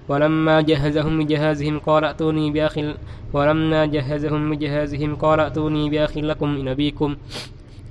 ولما 0.08 0.60
جهزهم 0.60 1.18
بجهازهم 1.18 1.78
قال 1.78 2.04
ائتوني 2.04 2.50
بأخ 2.50 2.78
ولما 3.32 3.86
جهزهم 3.86 4.50
بجهازهم 4.50 5.16
قال 5.16 5.40
ائتوني 5.40 5.90
بأخ 5.90 6.18
لكم 6.18 6.48
من 6.48 6.68
أبيكم. 6.68 7.16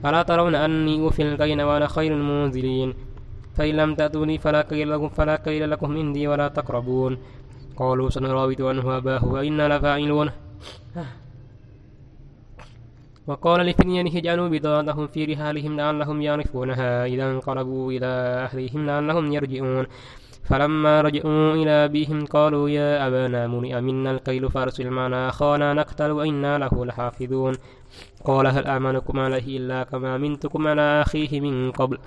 ألا 0.06 0.22
ترون 0.24 0.56
أني 0.56 1.00
أوفي 1.00 1.22
الكيل 1.22 1.62
وأنا 1.62 1.88
خير 1.88 2.14
المنزلين؟ 2.14 2.94
فإن 3.58 3.76
لم 3.76 3.96
تأتوني 3.96 4.38
فلا 4.38 4.62
كيل 4.62 4.92
لكم 4.92 5.10
فلا 5.10 5.36
كيل 5.36 5.72
لكم 5.72 5.98
عندي 5.98 6.28
ولا 6.28 6.48
تقربون. 6.48 7.18
قالوا 7.78 8.10
سنراود 8.10 8.62
عنه 8.62 8.98
أباه 8.98 9.26
وإنا 9.26 9.78
لفاعلون. 9.78 10.30
وقال 13.28 13.60
لفتيانه 13.66 14.18
اجعلوا 14.18 14.48
بضاعتهم 14.50 15.08
في 15.08 15.26
رحالهم 15.26 15.78
لعلهم 15.78 16.22
يعرفونها. 16.22 17.06
إذا 17.06 17.32
انقلبوا 17.32 17.92
إلى 17.92 18.12
أهلهم 18.46 18.86
لعلهم 18.86 19.34
يرجعون. 19.34 19.86
فلما 20.44 21.02
رجعوا 21.02 21.54
إلى 21.54 21.70
أبيهم 21.70 22.26
قالوا 22.26 22.70
يا 22.70 23.08
أبانا 23.08 23.48
منئ 23.48 23.82
منا 23.82 24.12
الكيل 24.12 24.52
فأرسل 24.52 24.90
معنا 24.90 25.30
أخانا 25.30 25.74
نقتل 25.74 26.12
وإنا 26.12 26.58
له 26.58 26.86
لحافظون. 26.86 27.54
قال 28.26 28.48
هل 28.48 28.68
آمنكم 28.68 29.20
عليه 29.20 29.58
إلا 29.58 29.84
كما 29.84 30.18
منتكم 30.18 30.68
على 30.68 31.02
أخيه 31.02 31.42
من 31.42 31.72
قبل؟ 31.72 31.98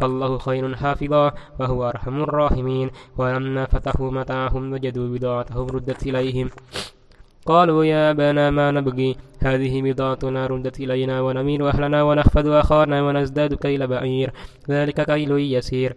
فالله 0.00 0.38
خير 0.38 0.76
حافظا 0.76 1.32
وهو 1.60 1.88
أرحم 1.88 2.22
الراحمين. 2.22 2.90
ولما 3.18 3.64
فتحوا 3.64 4.10
متاعهم 4.10 4.72
وجدوا 4.72 5.08
بضاعتهم 5.08 5.66
ردت 5.66 6.06
إليهم. 6.06 6.50
قالوا 7.46 7.84
يا 7.84 8.10
أبانا 8.10 8.50
ما 8.50 8.70
نبغي؟ 8.70 9.16
هذه 9.40 9.82
بضاعتنا 9.82 10.46
ردت 10.46 10.80
إلينا 10.80 11.20
ونميل 11.20 11.66
أهلنا 11.66 12.02
ونخفض 12.02 12.46
أخانا 12.46 13.02
ونزداد 13.02 13.54
كيل 13.54 13.86
بعير. 13.86 14.30
ذلك 14.70 15.06
كيل 15.06 15.30
يسير. 15.30 15.96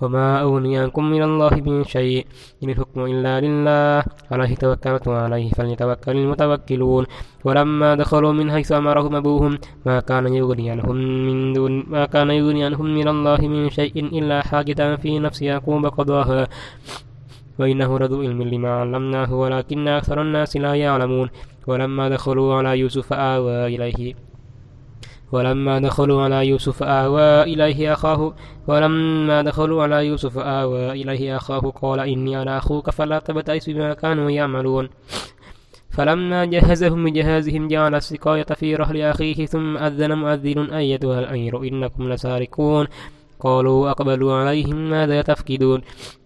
وما 0.00 0.40
أغني 0.42 0.78
عنكم 0.78 1.04
من 1.04 1.22
الله 1.22 1.54
من 1.66 1.84
شيء 1.84 2.26
إن 2.62 2.70
الحكم 2.70 3.00
إلا 3.04 3.40
لله. 3.40 4.04
عليه 4.30 4.54
توكلت 4.54 5.08
وعليه 5.08 5.50
فليتوكل 5.50 6.16
المتوكلون. 6.16 7.04
ولما 7.44 7.94
دخلوا 7.94 8.32
من 8.32 8.50
حيث 8.52 8.72
أمرهم 8.72 9.14
أبوهم 9.16 9.58
ما 9.86 10.00
كان 10.00 10.34
يغني 10.34 10.70
عنهم 10.70 10.96
من 11.26 11.52
دون 11.52 11.84
ما 11.88 12.06
كان 12.06 12.30
يغني 12.30 12.64
عنهم 12.64 12.86
من 12.94 13.08
الله 13.08 13.40
من 13.48 13.70
شيء 13.70 13.96
إلا 14.18 14.42
حاجة 14.42 14.96
في 14.96 15.18
نفس 15.18 15.42
يعقوب 15.42 15.86
قضاها. 15.86 16.48
وإنه 17.58 17.98
لذو 17.98 18.20
علم 18.20 18.42
لما 18.42 18.70
علمناه 18.80 19.34
ولكن 19.34 19.88
أكثر 19.88 20.22
الناس 20.22 20.56
لا 20.56 20.74
يعلمون. 20.74 21.28
ولما 21.66 22.08
دخلوا 22.08 22.54
على 22.54 22.78
يوسف 22.78 23.12
آوى 23.12 23.66
إليه. 23.66 24.14
ولما 25.36 25.78
دخلوا 25.78 26.22
على 26.22 26.46
يوسف 26.46 26.82
آوى 26.82 27.42
إليه 27.42 27.92
أخاه 27.92 28.34
ولما 28.66 29.42
دخلوا 29.42 29.82
على 29.82 30.06
يوسف 30.06 30.38
آوى 30.38 30.92
إليه 30.92 31.36
أخاه 31.36 31.72
قال 31.82 32.00
إني 32.00 32.42
أنا 32.42 32.58
أخوك 32.58 32.90
فلا 32.90 33.18
تبتئس 33.18 33.70
بما 33.70 33.94
كانوا 33.94 34.30
يعملون. 34.30 34.88
فلما 35.90 36.44
جهزهم 36.44 37.04
بجهازهم 37.04 37.68
جعل 37.68 37.94
السقاية 37.94 38.44
في 38.44 38.74
رحل 38.74 38.96
أخيه 39.00 39.46
ثم 39.46 39.76
أذن 39.76 40.12
مؤذن 40.12 40.58
أيتها 40.58 41.20
الأمير 41.20 41.62
إنكم 41.62 42.12
لسارقون. 42.12 42.86
قالوا 43.40 43.90
أقبلوا 43.90 44.34
عليهم 44.34 44.90
ماذا 44.90 45.22
تفقدون؟ 45.22 45.80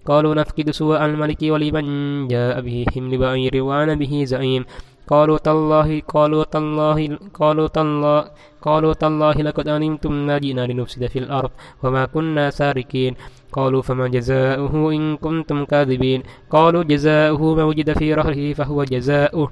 قالوا 0.06 0.34
نفقد 0.34 0.70
سوء 0.70 1.04
الملك 1.04 1.42
ولمن 1.42 2.28
جاء 2.28 2.60
به 2.60 2.84
حمل 2.94 3.18
بعير 3.18 3.62
وأنا 3.62 3.94
به 3.94 4.24
زعيم. 4.24 4.64
قالوا 5.10 5.38
تالله 5.38 6.02
قالوا 6.08 6.44
تالله 6.44 7.18
قالوا 7.34 7.68
تالله 7.68 8.24
قالوا 8.62 8.92
تالله 8.92 9.32
لقد 9.32 9.68
علمتم 9.68 10.12
ما 10.26 10.38
جئنا 10.38 10.66
لنفسد 10.66 11.06
في 11.06 11.18
الأرض 11.18 11.50
وما 11.82 12.04
كنا 12.06 12.50
سارقين. 12.50 13.14
قالوا 13.52 13.82
فما 13.82 14.08
جزاؤه 14.08 14.92
إن 14.92 15.16
كنتم 15.16 15.64
كاذبين. 15.64 16.22
قالوا 16.50 16.82
جزاؤه 16.82 17.54
ما 17.54 17.64
وجد 17.64 17.98
في 17.98 18.14
رحله 18.14 18.52
فهو 18.52 18.84
جزاؤه. 18.84 19.50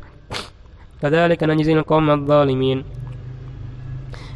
كذلك 1.03 1.45
نجزي 1.45 1.73
القوم 1.73 2.11
الظالمين. 2.11 2.85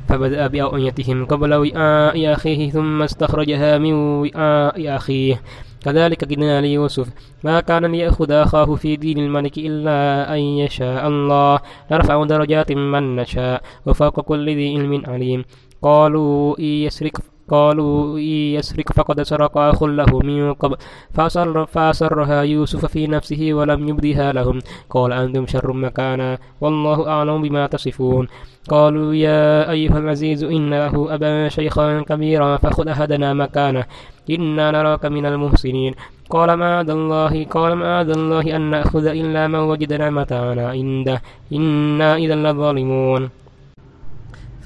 فبدأ 0.08 0.46
بأوعيتهم 0.46 1.26
قبل 1.26 1.54
وعاء 1.54 2.32
أخيه 2.32 2.70
ثم 2.70 3.02
استخرجها 3.02 3.78
من 3.78 3.92
وعاء 3.92 4.96
أخيه. 4.96 5.42
كذلك 5.84 6.34
قلنا 6.34 6.60
ليوسف. 6.60 7.08
ما 7.44 7.60
كان 7.60 7.86
ليأخذ 7.86 8.30
أخاه 8.30 8.74
في 8.74 8.96
دين 8.96 9.18
الملك 9.18 9.58
إلا 9.58 10.34
أن 10.34 10.38
يشاء 10.38 11.08
الله. 11.08 11.60
نرفع 11.90 12.24
درجات 12.24 12.72
من 12.72 13.16
نشاء 13.16 13.62
وفوق 13.86 14.20
كل 14.20 14.46
ذي 14.46 14.78
علم 14.78 15.02
عليم. 15.06 15.44
قالوا 15.82 16.58
إن 16.58 16.64
يسرق 16.64 17.31
قالوا 17.52 18.18
إن 18.18 18.56
يسرق 18.56 18.88
فقد 18.92 19.22
سرق 19.22 19.58
أخ 19.58 19.82
له 19.82 20.10
من 20.24 20.52
قبل 20.54 20.76
فأسر 21.14 21.66
فأسرها 21.66 22.42
يوسف 22.42 22.86
في 22.86 23.06
نفسه 23.06 23.42
ولم 23.52 23.88
يبدها 23.88 24.32
لهم. 24.32 24.58
قال 24.90 25.12
أنتم 25.12 25.46
شر 25.46 25.72
مكانا 25.72 26.38
والله 26.60 26.98
أعلم 27.08 27.42
بما 27.42 27.66
تصفون. 27.66 28.24
قالوا 28.68 29.14
يا 29.14 29.70
أيها 29.70 29.98
العزيز 29.98 30.44
إن 30.44 30.70
له 30.70 31.14
أبا 31.14 31.48
شيخا 31.48 32.00
كبيرا 32.08 32.56
فخذ 32.56 32.88
أحدنا 32.88 33.34
مكانه 33.34 33.84
إنا 34.30 34.70
نراك 34.70 35.04
من 35.06 35.26
المحسنين. 35.26 35.94
قال 36.30 36.56
معاذ 36.56 36.90
الله 36.90 37.44
قال 37.44 37.76
معاذ 37.76 38.10
الله 38.10 38.56
أن 38.56 38.62
نأخذ 38.70 39.06
إلا 39.06 39.48
من 39.48 39.58
وجدنا 39.58 40.10
متاعنا 40.10 40.64
عنده. 40.70 41.22
إنا 41.52 42.16
إذا 42.16 42.36
لظالمون. 42.36 43.41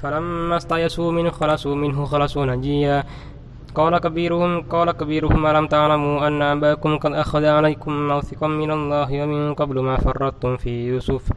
فلما 0.01 0.57
استيسوا 0.57 1.11
منه 1.11 1.29
خلصوا 1.29 1.75
منه 1.75 2.05
خلصوا 2.05 2.45
نجيا. 2.45 3.03
قال 3.75 3.97
كبيرهم 3.97 4.61
قال 4.61 4.91
كبيرهم 4.91 5.45
ألم 5.45 5.67
تعلموا 5.67 6.27
أن 6.27 6.41
أباكم 6.41 6.97
قد 6.97 7.13
أخذ 7.13 7.45
عليكم 7.45 8.07
موثقا 8.07 8.47
من 8.47 8.71
الله 8.71 9.23
ومن 9.23 9.53
قبل 9.53 9.79
ما 9.79 9.97
فرطتم 9.97 10.57
في 10.57 10.87
يوسف؟ 10.87 11.29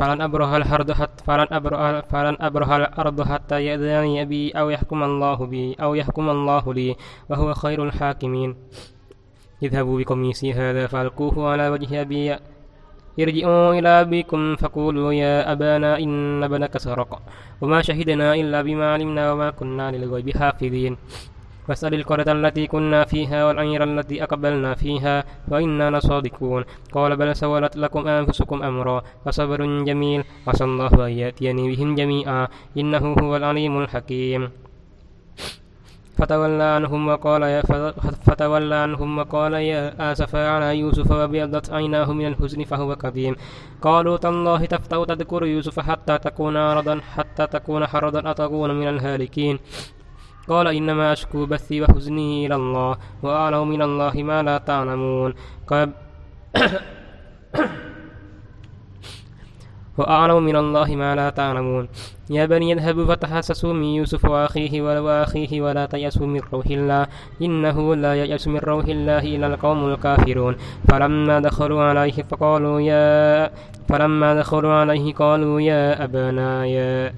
فلن 0.00 0.20
أبرح 0.20 0.48
الأرض 0.48 0.92
حتى 0.92 1.24
فلن 1.24 1.46
أبرح 1.52 2.00
فلن 2.08 2.36
أبرح 2.40 2.70
الأرض 2.70 3.22
حتى 3.22 3.64
يأذنني 3.64 4.22
أبي 4.22 4.50
أو 4.50 4.70
يحكم 4.70 5.02
الله 5.02 5.46
بي 5.46 5.76
أو 5.80 5.94
يحكم 5.94 6.30
الله 6.30 6.74
لي 6.74 6.96
وهو 7.28 7.54
خير 7.54 7.84
الحاكمين. 7.84 8.56
اذهبوا 9.62 9.98
بقميصي 10.00 10.52
هذا 10.52 10.86
فألقوه 10.86 11.50
على 11.52 11.68
وجه 11.68 12.00
أبي 12.00 12.38
ارجعوا 13.22 13.74
إلى 13.74 13.88
أبيكم 13.88 14.56
فقولوا 14.56 15.12
يا 15.12 15.52
أبانا 15.52 15.98
إن 15.98 16.42
ابنك 16.42 16.78
سرق 16.78 17.22
وما 17.60 17.82
شهدنا 17.82 18.34
إلا 18.34 18.62
بما 18.62 18.92
علمنا 18.92 19.32
وما 19.32 19.50
كنا 19.50 19.90
للغيب 19.90 20.36
حافظين. 20.36 20.96
واسأل 21.68 21.94
القرية 21.94 22.32
التي 22.32 22.66
كنا 22.66 23.04
فيها 23.04 23.46
والعير 23.46 23.84
التي 23.84 24.22
أقبلنا 24.22 24.74
فيها 24.74 25.24
وإنا 25.48 25.90
لصادقون. 25.90 26.64
قال 26.92 27.16
بل 27.16 27.36
سولت 27.36 27.76
لكم 27.76 28.08
أنفسكم 28.08 28.62
أمرا 28.62 29.02
فصبر 29.24 29.84
جميل. 29.84 30.24
عسى 30.46 30.64
الله 30.64 31.06
أن 31.06 31.12
يأتيني 31.12 31.76
بهم 31.76 31.94
جميعا. 31.94 32.48
إنه 32.78 33.04
هو 33.22 33.36
العليم 33.36 33.78
الحكيم. 33.78 34.50
فتولى 36.20 36.62
عنهم 36.62 37.08
وقال 37.08 37.42
يا 37.42 37.62
فتولى 38.26 38.74
عنهم 38.74 39.18
وقال 39.18 39.52
يا 39.54 40.12
آسفا 40.12 40.48
على 40.48 40.78
يوسف 40.78 41.10
وأبيضت 41.10 41.72
عيناه 41.72 42.12
من 42.12 42.26
الحزن 42.26 42.64
فهو 42.64 42.96
كظيم. 42.96 43.36
قالوا 43.82 44.16
تالله 44.16 44.64
تفتأ 44.64 45.04
تذكر 45.04 45.44
يوسف 45.44 45.80
حتى 45.80 46.18
تكون 46.18 46.56
عرضا 46.56 47.00
حتى 47.14 47.46
تكون 47.46 47.86
حرضا 47.86 48.30
أتكون 48.30 48.70
من 48.80 48.88
الهالكين. 48.88 49.58
قال 50.48 50.66
إنما 50.66 51.12
أشكو 51.12 51.46
بثي 51.46 51.82
وحزني 51.82 52.46
إلى 52.46 52.54
الله 52.54 52.96
وأعلم 53.22 53.68
من 53.68 53.82
الله 53.82 54.14
ما 54.22 54.42
لا 54.42 54.58
تعلمون. 54.58 55.34
وأعلم 59.98 60.42
من 60.42 60.56
الله 60.56 60.88
ما 60.96 61.14
لا 61.14 61.30
تعلمون. 61.30 61.88
يا 62.30 62.46
بني 62.46 62.72
اذهبوا 62.72 63.04
فتحسسوا 63.04 63.72
من 63.72 63.84
يوسف 63.84 64.24
وأخيه 64.24 64.82
وأخيه 64.82 65.62
ولا 65.62 65.86
تيأسوا 65.86 66.26
من 66.26 66.40
روح 66.52 66.66
الله. 66.66 67.06
إنه 67.42 67.94
لا 67.96 68.14
ييأس 68.14 68.48
من 68.48 68.58
روح 68.58 68.84
الله 68.84 69.18
إلا 69.18 69.46
القوم 69.46 69.92
الكافرون. 69.92 70.56
فلما 70.88 71.40
دخلوا 71.40 71.82
عليه 71.82 72.22
فقالوا 72.30 72.80
يا 72.80 73.50
فلما 73.88 74.34
دخلوا 74.34 74.72
عليه 74.72 75.14
قالوا 75.14 75.60
يا 75.60 76.04
أبانا 76.04 76.66
يا 76.66 77.12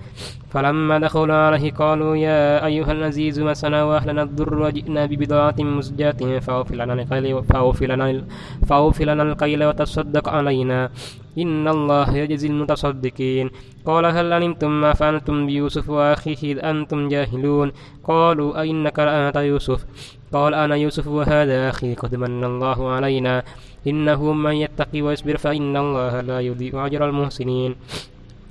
فلما 0.52 0.98
دخلوا 0.98 1.34
عليه 1.34 1.72
قالوا 1.72 2.16
يا 2.16 2.66
أيها 2.66 2.92
العزيز 2.92 3.40
مسنا 3.40 3.84
وأهلنا 3.84 4.22
الضر 4.22 4.54
وجئنا 4.62 5.06
ببضاعة 5.06 5.54
مزجاة 5.58 6.38
فأوفي 6.38 6.76
لنا 6.76 6.92
القيل 6.92 7.44
فأوفي 7.44 7.86
لنا 7.86 8.24
فأوفي 8.68 9.04
لنا 9.04 9.22
القيل 9.22 9.64
وتصدق 9.64 10.28
علينا. 10.28 10.90
إن 11.38 11.68
الله 11.68 12.16
يجزي 12.16 12.48
المتصدقين. 12.48 13.50
قال 13.86 14.04
هل 14.06 14.32
علمتم 14.32 14.80
ما 14.80 14.92
فعلتم 14.92 15.46
بيوسف 15.46 15.90
وأخيه 15.90 16.52
إذ 16.52 16.58
أنتم 16.64 17.08
جاهلون؟ 17.08 17.72
قالوا 18.04 18.60
أئنك 18.60 18.98
لأنت 18.98 19.36
يوسف؟ 19.36 19.86
قال 20.32 20.54
أنا 20.54 20.76
يوسف 20.76 21.06
وهذا 21.08 21.68
أخي 21.68 21.94
قد 21.94 22.14
من 22.14 22.44
الله 22.44 22.90
علينا. 22.90 23.42
إنه 23.86 24.32
من 24.32 24.52
يتقي 24.52 25.02
ويصبر 25.02 25.36
فإن 25.36 25.76
الله 25.76 26.20
لا 26.20 26.40
يضيع 26.40 26.86
أجر 26.86 27.08
المحسنين. 27.08 27.76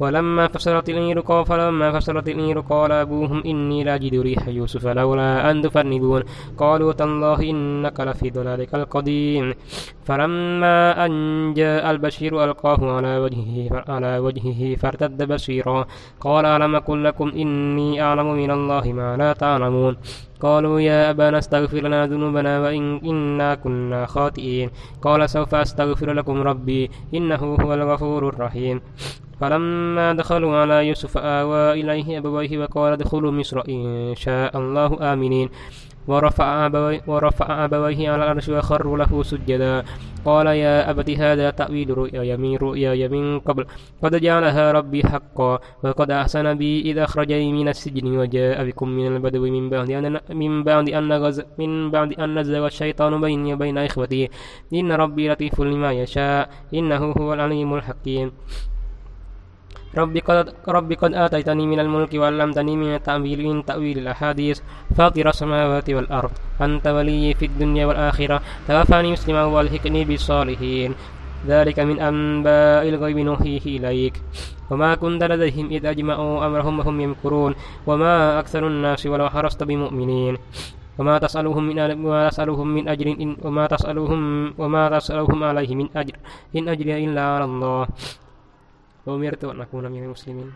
ولما 0.00 0.48
فصلت 0.48 0.88
العير 0.88 1.20
قال 1.20 1.46
فلما 1.46 1.92
فصلت 1.92 2.28
العير 2.28 2.60
قال 2.60 2.92
أبوهم 2.92 3.42
إني 3.46 3.84
لاجد 3.84 4.14
ريح 4.20 4.48
يوسف 4.48 4.86
لولا 4.86 5.50
أن 5.50 5.62
تفندون. 5.62 6.22
قالوا 6.58 6.92
تالله 6.92 7.40
إنك 7.50 8.00
لفي 8.00 8.30
ضلالك 8.30 8.74
القديم. 8.74 9.54
فلما 10.04 11.06
أن 11.06 11.12
جاء 11.54 11.90
البشير 11.90 12.44
ألقاه 12.44 12.96
على 12.96 13.18
وجهه 13.18 13.84
على 13.88 14.18
وجهه 14.18 14.76
فارتد 14.76 15.32
بصيرا 15.32 15.86
قال 16.20 16.44
ألم 16.46 16.74
أقل 16.74 17.04
لكم 17.04 17.28
إني 17.28 18.02
أعلم 18.02 18.34
من 18.34 18.50
الله 18.50 18.92
ما 18.92 19.16
لا 19.16 19.32
تعلمون. 19.32 19.96
قالوا 20.40 20.80
يا 20.80 21.10
أبانا 21.10 21.38
استغفر 21.38 21.80
لنا 21.80 22.06
ذنوبنا 22.06 22.60
وإن 22.60 23.00
إنا 23.04 23.54
كنا 23.54 24.06
خاطئين. 24.06 24.70
قال 25.02 25.30
سوف 25.30 25.54
أستغفر 25.54 26.12
لكم 26.12 26.42
ربي 26.42 26.90
إنه 27.14 27.42
هو 27.60 27.74
الغفور 27.74 28.28
الرحيم. 28.28 28.80
فلما 29.40 30.12
دخلوا 30.12 30.56
على 30.56 30.88
يوسف 30.88 31.18
آوى 31.18 31.72
إليه 31.72 32.18
أبويه 32.18 32.58
وقال 32.58 32.92
ادخلوا 32.92 33.32
مصر 33.32 33.62
إن 33.68 34.14
شاء 34.16 34.58
الله 34.58 35.12
آمنين. 35.12 35.48
ورفع 36.06 36.66
أبويه, 36.66 37.00
ورفع 37.06 37.64
أبويه 37.64 38.10
على 38.10 38.24
العرش 38.24 38.48
وخروا 38.48 38.98
له 38.98 39.22
سجدا. 39.22 39.84
قال 40.24 40.46
يا 40.46 40.90
أبت 40.90 41.10
هذا 41.10 41.50
تأويل 41.50 41.98
رؤيا 41.98 42.36
من 42.36 42.56
رؤيا 42.56 43.08
من 43.08 43.40
قبل. 43.40 43.66
قد 44.02 44.16
جعلها 44.16 44.72
ربي 44.72 45.02
حقا 45.02 45.58
وقد 45.82 46.10
أحسن 46.10 46.54
بي 46.54 46.80
إذا 46.80 47.04
أخرجني 47.04 47.52
من 47.52 47.68
السجن 47.68 48.16
وجاء 48.16 48.64
بكم 48.64 48.88
من 48.88 49.16
البدو 49.16 49.42
من 49.48 49.70
بعد 49.70 49.90
أن 49.90 50.20
من 50.30 50.62
بعد 50.64 50.88
أن 50.88 51.08
نغز 51.08 51.42
من 51.58 51.90
بعد 51.90 52.12
أن 52.20 52.38
نزغ 52.38 52.66
الشيطان 52.66 53.20
بيني 53.20 53.54
وبين 53.54 53.78
إخوتي. 53.78 54.28
إن 54.74 54.92
ربي 54.92 55.28
لطيف 55.28 55.60
لما 55.60 55.92
يشاء. 55.92 56.50
إنه 56.74 57.12
هو 57.16 57.34
العليم 57.34 57.74
الحكيم. 57.74 58.32
رب 59.96 60.16
قد, 60.18 60.54
رب 60.68 60.92
قد 60.92 61.14
آتيتني 61.14 61.66
من 61.66 61.80
الملك 61.80 62.14
وعلمتني 62.14 62.76
من 62.76 62.94
التأويل 62.94 63.46
من 63.46 63.64
تأويل 63.64 63.98
الأحاديث. 63.98 64.60
فاطر 64.96 65.28
السماوات 65.28 65.90
والأرض. 65.90 66.30
أنت 66.60 66.86
ولي 66.86 67.34
في 67.34 67.46
الدنيا 67.46 67.86
والآخرة. 67.86 68.40
توفاني 68.68 69.12
مسلما 69.12 69.44
وألحقني 69.44 70.04
بالصالحين. 70.04 70.94
ذلك 71.46 71.78
من 71.80 72.00
أنباء 72.00 72.88
الغيب 72.88 73.18
نوحيه 73.18 73.64
إليك. 73.66 74.22
وما 74.70 74.94
كنت 74.94 75.22
لديهم 75.24 75.70
إذ 75.70 75.86
أجمعوا 75.86 76.46
أمرهم 76.46 76.78
وهم 76.78 77.00
يمكرون. 77.00 77.54
وما 77.86 78.38
أكثر 78.38 78.66
الناس 78.66 79.06
ولو 79.06 79.28
حرصت 79.28 79.62
بمؤمنين. 79.62 80.36
وما 80.98 81.18
تسألهم 81.18 81.64
من 81.68 82.06
وما 82.06 82.28
تسألهم 82.28 82.68
من 82.68 82.88
أجر 82.88 83.06
إن 83.06 83.36
وما 83.42 83.66
تسألهم 83.66 84.54
وما 84.58 84.98
تسألهم 84.98 85.44
عليه 85.44 85.74
من 85.74 85.88
أجر 85.96 86.14
إن 86.56 86.68
أجري 86.68 87.04
إلا 87.04 87.22
على 87.22 87.44
الله. 87.44 87.86
وأمرت 89.06 89.44
أن 89.44 89.60
أكون 89.60 89.92
من 89.92 90.02
المسلمين. 90.04 90.52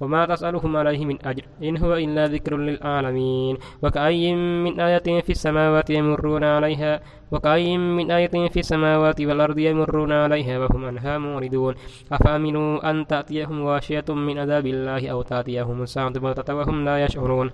وما 0.00 0.26
تسألهم 0.26 0.76
عليه 0.76 1.04
من 1.04 1.18
أجر. 1.26 1.44
إن 1.62 1.76
هو 1.76 1.94
إلا 1.94 2.26
ذكر 2.26 2.56
للعالمين. 2.56 3.56
وكأي 3.82 4.34
من 4.34 4.80
آية 4.80 5.20
في 5.20 5.30
السماوات 5.30 5.90
يمرون 5.90 6.44
عليها. 6.44 7.00
وكأي 7.32 7.78
من 7.78 8.10
آية 8.10 8.48
في 8.48 8.60
السماوات 8.60 9.20
والأرض 9.20 9.58
يمرون 9.58 10.12
عليها 10.12 10.58
وهم 10.58 10.84
عنها 10.84 11.18
موردون. 11.18 11.74
أفأمنوا 12.12 12.90
أن 12.90 13.06
تأتيهم 13.06 13.66
غاشية 13.66 14.08
من 14.08 14.38
عذاب 14.38 14.66
الله 14.66 15.08
أو 15.08 15.22
تأتيهم 15.22 15.82
الساعة 15.82 16.10
بغتة 16.10 16.54
وهم 16.54 16.84
لا 16.84 17.04
يشعرون؟ 17.04 17.50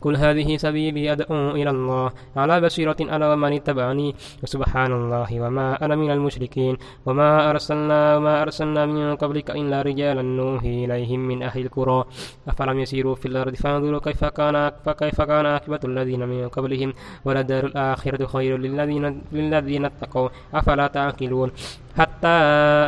قل 0.00 0.16
هذه 0.16 0.56
سبيلي 0.56 1.12
أدعو 1.12 1.50
إلى 1.50 1.70
الله 1.70 2.10
على 2.36 2.60
بصيرة 2.60 2.96
أنا 3.00 3.32
ومن 3.32 3.52
اتبعني 3.52 4.14
وسبحان 4.42 4.92
الله 4.92 5.40
وما 5.40 5.84
أنا 5.84 5.96
من 5.96 6.10
المشركين 6.10 6.76
وما 7.06 7.50
أرسلنا 7.50 8.16
وما 8.16 8.42
أرسلنا 8.42 8.86
من 8.86 9.16
قبلك 9.16 9.50
إلا 9.50 9.82
رجالا 9.82 10.22
نوحي 10.22 10.84
إليهم 10.84 11.20
من 11.20 11.42
أهل 11.42 11.60
القرى 11.60 12.04
أفلم 12.48 12.78
يسيروا 12.80 13.14
في 13.14 13.26
الأرض 13.28 13.54
فانظروا 13.54 14.00
كيف 14.00 14.24
كان 14.24 14.70
فكيف 14.84 15.22
كان 15.22 15.46
عاقبة 15.46 15.80
الذين 15.84 16.28
من 16.28 16.48
قبلهم 16.48 16.92
ولدار 17.24 17.66
الآخرة 17.66 18.26
خير 18.26 18.56
للذين 18.58 19.22
للذين 19.32 19.84
اتقوا 19.84 20.28
أفلا 20.54 20.86
تعقلون 20.86 21.50
حتى 21.98 22.36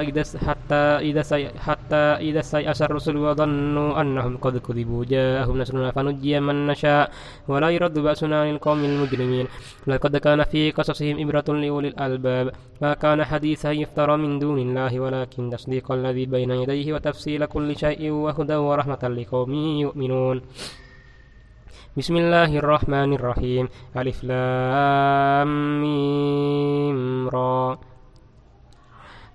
إذا 0.08 0.22
حتى 0.46 0.82
إذا 1.11 1.22
سي 1.22 1.48
حتى 1.58 2.04
إذا 2.30 2.40
استيأس 2.40 2.82
الرسل 2.82 3.16
وظنوا 3.16 4.00
أنهم 4.00 4.36
قد 4.36 4.58
كذبوا. 4.58 5.04
جاءهم 5.04 5.58
نصرنا 5.58 5.90
فنجي 5.90 6.40
من 6.40 6.66
نشاء. 6.66 7.11
ولا 7.48 7.68
يرد 7.70 7.98
بأسنا 7.98 8.40
عن 8.40 8.50
القوم 8.50 8.84
المجرمين. 8.84 9.46
لقد 9.86 10.16
كان 10.16 10.44
في 10.44 10.70
قصصهم 10.70 11.16
إبرة 11.20 11.48
لأولي 11.48 11.88
الألباب. 11.88 12.46
ما 12.82 12.94
كان 12.94 13.24
حديثا 13.24 13.70
يفترى 13.72 14.16
من 14.16 14.38
دون 14.38 14.58
الله 14.58 15.00
ولكن 15.00 15.50
تصديق 15.50 15.92
الذي 15.92 16.26
بين 16.26 16.50
يديه 16.50 16.92
وتفصيل 16.94 17.46
كل 17.46 17.76
شيء 17.76 18.11
وهدى 18.11 18.54
ورحمة 18.54 19.02
لقوم 19.02 19.52
يؤمنون. 19.84 20.40
بسم 21.98 22.16
الله 22.16 22.50
الرحمن 22.62 23.11
الرحيم. 23.18 23.68
ألف 23.96 24.18
لام 24.24 25.50
ميم 25.82 27.28
را. 27.28 27.89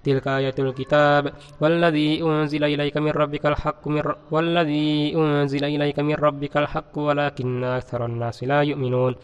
تلك 0.06 0.28
آيات 0.28 0.60
الكتاب 0.60 1.24
والذي 1.62 2.24
أنزل 2.24 2.64
إليك 2.64 2.96
من 2.98 3.12
ربك 3.12 3.46
الحق 3.46 3.88
من 3.88 4.04
والذي 4.32 5.16
أنزل 5.16 5.64
إليك 5.64 5.98
من 6.00 6.16
ربك 6.28 6.58
الحق 6.58 6.94
ولكن 7.08 7.64
أكثر 7.64 8.06
الناس 8.06 8.44
لا 8.44 8.60
يؤمنون. 8.62 9.16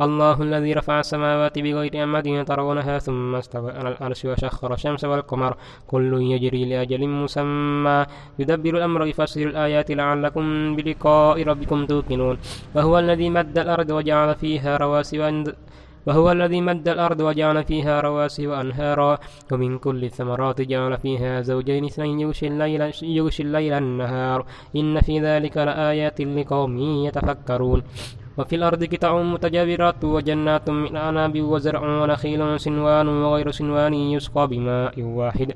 الله 0.00 0.42
الذي 0.42 0.70
رفع 0.72 1.00
السماوات 1.00 1.58
بغير 1.58 1.92
أمد 2.02 2.44
ترونها 2.48 2.98
ثم 2.98 3.34
استوى 3.34 3.70
على 3.78 3.88
العرش 3.88 4.24
وسخر 4.24 4.74
الشمس 4.74 5.04
والقمر. 5.04 5.52
كل 5.86 6.10
يجري 6.32 6.62
لأجل 6.64 7.02
مسمى. 7.08 8.06
يدبر 8.38 8.72
الأمر 8.76 9.00
يفسر 9.06 9.46
الآيات 9.52 9.88
لعلكم 9.90 10.44
بلقاء 10.76 11.42
ربكم 11.42 11.86
توقنون. 11.86 12.36
وهو 12.74 12.98
الذي 12.98 13.30
مد 13.30 13.58
الأرض 13.58 13.90
وجعل 13.90 14.34
فيها 14.34 14.76
رواسي 14.76 15.18
وهو 16.06 16.32
الذي 16.32 16.60
مد 16.60 16.88
الأرض 16.88 17.20
وجعل 17.20 17.64
فيها 17.64 18.00
رواسي 18.00 18.46
وأنهارا 18.46 19.18
ومن 19.52 19.78
كل 19.78 20.04
الثمرات 20.04 20.60
جعل 20.60 20.98
فيها 20.98 21.40
زوجين 21.40 21.84
اثنين 21.84 22.20
يغشي 22.20 22.46
الليل, 22.46 22.92
يغشي 23.02 23.42
الليل 23.42 23.72
النهار. 23.72 24.46
إن 24.76 25.00
في 25.00 25.20
ذلك 25.20 25.56
لآيات 25.56 26.20
لقوم 26.20 26.78
يتفكرون. 26.78 27.82
وفي 28.38 28.56
الأرض 28.56 28.84
قطع 28.84 29.22
متجاورات 29.22 30.04
وجنات 30.04 30.70
من 30.70 30.96
أعناب 30.96 31.40
وزرع 31.40 32.02
ونخيل 32.02 32.60
سنوان 32.60 33.08
وغير 33.08 33.50
سنوان 33.50 33.94
يسقى 33.94 34.48
بماء 34.48 35.02
واحد. 35.02 35.54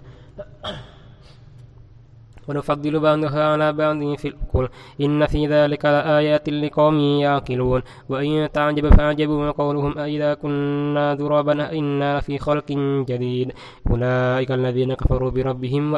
ونفضل 2.49 3.01
بعضها 3.01 3.45
على 3.53 3.73
بعض 3.73 4.15
في 4.17 4.29
الأكل 4.29 4.69
إن 5.01 5.27
في 5.27 5.47
ذلك 5.47 5.85
لآيات 5.85 6.49
لقوم 6.49 6.99
يعقلون. 6.99 7.83
وإن 8.09 8.53
تعجب 8.53 8.95
فعجب 8.95 9.55
قولهم 9.59 9.99
أئذا 9.99 10.35
كنا 10.35 11.15
ذرابا 11.15 11.79
إنا 11.79 12.21
في 12.21 12.39
خلق 12.39 12.73
جديد. 13.09 13.53
أولئك 13.91 14.51
الذين 14.53 14.95
كفروا 14.95 15.31
بربهم 15.31 15.93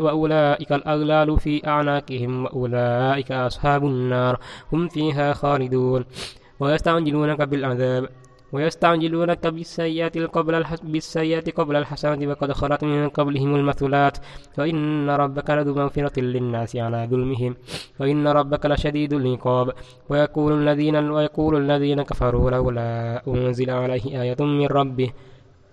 وأولئك 0.00 0.72
الأغلال 0.72 1.40
في 1.40 1.66
أعناقهم 1.66 2.44
وأولئك 2.44 3.32
أصحاب 3.32 3.84
النار. 3.84 4.38
هم 4.72 4.88
فيها 4.88 5.32
خالدون. 5.32 6.04
ويستعجلونك 6.60 7.42
بالعذاب. 7.42 8.08
ويستعجلونك 8.52 9.46
بالسيئات 9.46 10.18
قبل 10.18 10.64
بالسيئات 10.82 11.50
قبل 11.50 11.76
الحسنات 11.76 12.22
وقد 12.22 12.52
خلت 12.52 12.84
من 12.84 13.08
قبلهم 13.08 13.54
المثلات. 13.54 14.18
وإن 14.58 15.10
ربك 15.10 15.50
لذو 15.50 15.74
مغفرة 15.74 16.20
للناس 16.20 16.76
على 16.76 17.08
ظلمهم. 17.10 17.56
وإن 18.00 18.28
ربك 18.28 18.66
لشديد 18.66 19.12
العقاب. 19.12 19.72
ويقول 20.08 20.52
الذين 20.62 20.96
ويقول 20.96 21.56
الذين 21.56 22.02
كفروا 22.02 22.50
لولا 22.50 23.22
أنزل 23.28 23.70
عليه 23.70 24.22
آية 24.22 24.36
من 24.40 24.66
ربه. 24.66 25.10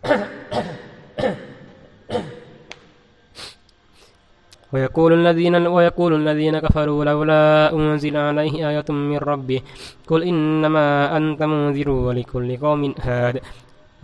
ويقول 4.74 5.14
الذين 5.14 5.56
ويقول 5.68 6.14
الذين 6.14 6.60
كفروا 6.60 7.06
لولا 7.06 7.74
أنزل 7.74 8.18
عليه 8.18 8.70
آية 8.70 8.86
من 8.90 9.18
ربه 9.18 9.62
قل 10.08 10.24
إنما 10.24 11.18
أنت 11.18 11.44
منذر 11.44 11.90
ولكل 11.90 12.58
قوم 12.58 12.96
هاد. 13.00 13.42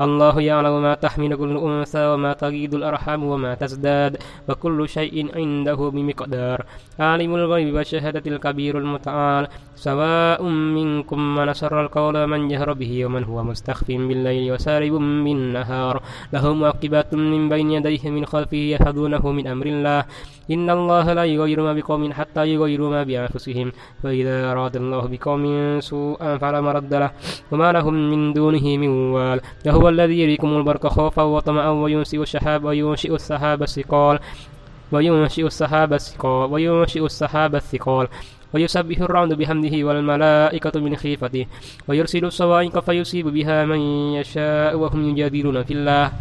الله 0.01 0.41
يعلم 0.41 0.81
ما 0.81 0.93
تحمل 0.93 1.35
كل 1.35 1.57
أنثى 1.57 2.05
وما 2.05 2.33
تغيد 2.33 2.73
الأرحام 2.73 3.23
وما 3.23 3.55
تزداد 3.55 4.17
وكل 4.49 4.89
شيء 4.89 5.35
عنده 5.35 5.75
بمقدار. 5.75 6.65
عالم 6.99 7.35
الغيب 7.35 7.75
والشهادة 7.75 8.23
الكبير 8.31 8.77
المتعال. 8.77 9.47
سواء 9.79 10.43
منكم 10.43 11.35
من 11.35 11.53
سر 11.53 11.81
القول 11.81 12.27
من 12.27 12.47
جهر 12.47 12.73
به 12.73 13.05
ومن 13.05 13.23
هو 13.23 13.43
مستخف 13.43 13.87
بالليل 13.87 14.51
وسارب 14.51 14.91
بالنهار 14.91 16.01
له 16.33 16.53
معقبات 16.53 17.13
من 17.13 17.49
بين 17.49 17.71
يديه 17.71 18.09
من 18.09 18.25
خلفه 18.25 18.57
يهدونه 18.57 19.31
من 19.31 19.47
أمر 19.47 19.65
الله. 19.65 20.05
إن 20.51 20.69
الله 20.69 21.13
لا 21.13 21.25
يغير 21.25 21.61
ما 21.61 21.73
بقوم 21.73 22.13
حتى 22.13 22.53
يغيروا 22.53 22.89
ما 22.89 23.03
بأنفسهم. 23.03 23.71
فإذا 24.03 24.51
أراد 24.51 24.75
الله 24.75 25.07
بقوم 25.07 25.43
سوءا 25.79 26.37
فلا 26.37 26.61
مرد 26.61 26.93
له. 26.93 27.11
وما 27.51 27.71
لهم 27.71 27.95
من 28.11 28.33
دونه 28.33 28.77
من 28.77 28.89
وال. 29.15 29.41
وهو 29.65 29.89
الذي 29.89 30.19
يريكم 30.19 30.57
البرق 30.57 30.87
خوفا 30.87 31.23
وطمعا 31.23 31.69
وينشئ 31.69 32.21
الشهاب 32.21 32.63
وينشئ 32.63 33.13
السحاب 33.15 33.63
الثقال. 33.63 34.19
وينشئ 34.91 35.45
السحاب 35.45 35.93
الثقال 35.93 36.51
وينشئ 36.51 37.05
السحاب 37.05 37.55
الثقال. 37.55 38.07
ويسبح 38.53 38.97
الرعد 39.01 39.33
بحمده 39.33 39.75
والملائكة 39.83 40.79
من 40.79 40.95
خيفته 40.95 41.45
ويرسل 41.87 42.25
الصواعق 42.25 42.79
فيصيب 42.79 43.27
بها 43.27 43.65
من 43.65 43.79
يشاء 44.19 44.75
وهم 44.75 45.09
يجادلون 45.09 45.63
في 45.63 45.73
الله. 45.73 46.11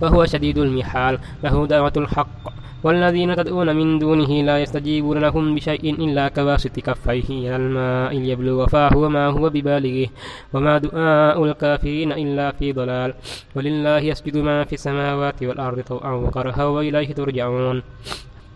وهو 0.00 0.24
شديد 0.24 0.58
المحال 0.58 1.18
له 1.44 1.66
دعوة 1.66 1.92
الحق. 1.96 2.42
والذين 2.82 3.36
تدعون 3.36 3.76
من 3.76 3.98
دونه 3.98 4.42
لا 4.42 4.58
يستجيبون 4.58 5.18
لهم 5.18 5.54
بشيء 5.54 5.94
إلا 5.94 6.28
كباسط 6.28 6.80
كفيه 6.80 7.28
إلى 7.30 7.56
الماء 7.56 8.18
ليبلغ 8.18 8.66
فاه 8.66 8.96
وما 8.96 9.26
هو 9.26 9.50
ببالغه. 9.50 10.08
وما 10.52 10.78
دعاء 10.78 11.44
الكافرين 11.44 12.12
إلا 12.12 12.52
في 12.52 12.72
ضلال. 12.72 13.14
ولله 13.54 13.98
يسجد 13.98 14.36
ما 14.36 14.64
في 14.64 14.72
السماوات 14.72 15.42
والأرض 15.42 15.80
طوعا 15.80 16.12
وكرها 16.12 16.64
وإليه 16.64 17.14
ترجعون. 17.14 17.82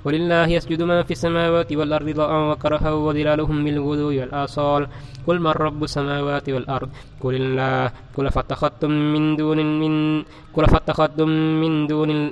ولله 0.06 0.46
يسجد 0.46 0.86
ما 0.86 1.02
في 1.02 1.18
السماوات 1.18 1.66
والأرض 1.74 2.06
طوعا 2.14 2.54
وكرها 2.54 2.90
وظلالهم 2.94 3.56
بالغدو 3.64 4.08
والآصال. 4.22 4.82
قل 5.26 5.36
من 5.42 5.54
رب 5.66 5.80
السماوات 5.82 6.46
والأرض؟ 6.54 6.90
قل 7.22 7.34
الله. 7.34 7.90
قل 8.14 8.26
فاتخذتم 8.30 8.90
من 8.90 9.36
دون 9.36 9.58
من 9.82 10.22
قل 10.54 10.64
فاتخذتم 10.70 11.28
من 11.62 11.72
دون 11.90 12.10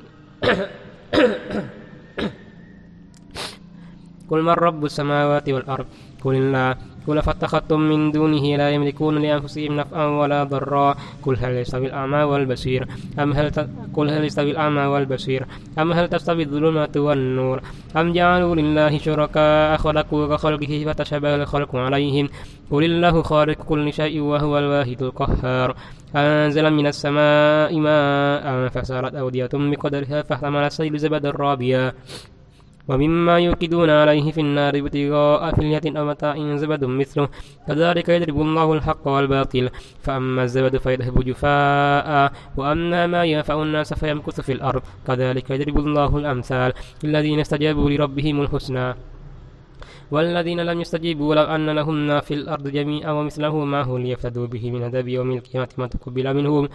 قل 4.30 4.40
من 4.48 4.56
رب 4.66 4.82
السماوات 4.84 5.46
والأرض؟ 5.50 5.86
قل 6.24 6.34
الله. 6.34 6.93
قل 7.06 7.22
فاتخذتم 7.22 7.80
من 7.80 8.12
دونه 8.12 8.56
لا 8.56 8.70
يملكون 8.70 9.18
لأنفسهم 9.22 9.76
نفعا 9.76 10.06
ولا 10.06 10.44
ضرا 10.44 10.94
قل 11.22 11.36
هل 11.36 11.56
يستوي 11.56 11.86
الأعمى 11.86 12.22
والبصير 12.22 12.88
أم 13.18 13.32
هل 13.32 13.50
ت... 13.50 13.68
قل 13.94 14.10
هل 14.10 14.24
يستوي 14.24 14.50
الأعمى 14.50 14.82
والبصير 14.82 15.46
أم 15.78 15.92
هل 15.92 16.08
تستوي 16.08 16.42
الظلمات 16.42 16.96
والنور 16.96 17.60
أم 17.96 18.12
جعلوا 18.12 18.54
لله 18.56 18.98
شركاء 18.98 19.76
خلقوا 19.76 20.36
كخلقه 20.36 20.84
فتشبه 20.86 21.34
الخلق 21.34 21.76
عليهم 21.76 22.28
قل 22.70 22.84
الله 22.84 23.22
خالق 23.22 23.62
كل 23.62 23.92
شيء 23.92 24.20
وهو 24.20 24.58
الواحد 24.58 25.02
القهار 25.02 25.76
أنزل 26.16 26.70
من 26.70 26.86
السماء 26.86 27.78
ماء 27.78 28.68
فسالت 28.68 29.14
أودية 29.14 29.48
بقدرها 29.52 30.22
فاحتمل 30.22 30.62
السيل 30.62 30.98
زبدا 30.98 31.30
رابيا 31.30 31.92
ومما 32.88 33.38
يوقدون 33.38 33.90
عليه 33.90 34.32
في 34.32 34.40
النار 34.40 34.76
ابتغاء 34.76 35.54
فلية 35.54 35.80
أو 35.86 36.04
متاع 36.04 36.56
زبد 36.56 36.84
مثله 36.84 37.28
كذلك 37.66 38.08
يضرب 38.08 38.40
الله 38.40 38.72
الحق 38.72 39.08
والباطل. 39.08 39.70
فأما 40.00 40.42
الزبد 40.42 40.76
فيذهب 40.76 41.24
جفاء 41.24 42.32
وأما 42.56 43.06
ما 43.06 43.24
ينفع 43.24 43.62
الناس 43.62 43.94
فيمكث 43.94 44.40
في 44.40 44.52
الأرض 44.52 44.82
كذلك 45.06 45.50
يضرب 45.50 45.78
الله 45.78 46.16
الأمثال 46.16 46.72
للذين 47.04 47.40
استجابوا 47.40 47.90
لربهم 47.90 48.40
الحسنى. 48.42 48.94
والذين 50.10 50.60
لم 50.60 50.80
يستجيبوا 50.80 51.34
لو 51.34 51.42
أن 51.42 51.70
لهم 51.70 52.06
ما 52.06 52.20
في 52.20 52.34
الأرض 52.34 52.68
جميعا 52.68 53.12
ومثله 53.12 53.64
ما 53.64 53.82
هو 53.82 53.96
ليفتدوا 53.96 54.46
به 54.46 54.70
من 54.70 54.82
عذاب 54.82 55.08
يوم 55.08 55.32
القيامة 55.32 55.68
ما 55.78 55.86
تقبل 55.86 56.34
منهم. 56.34 56.68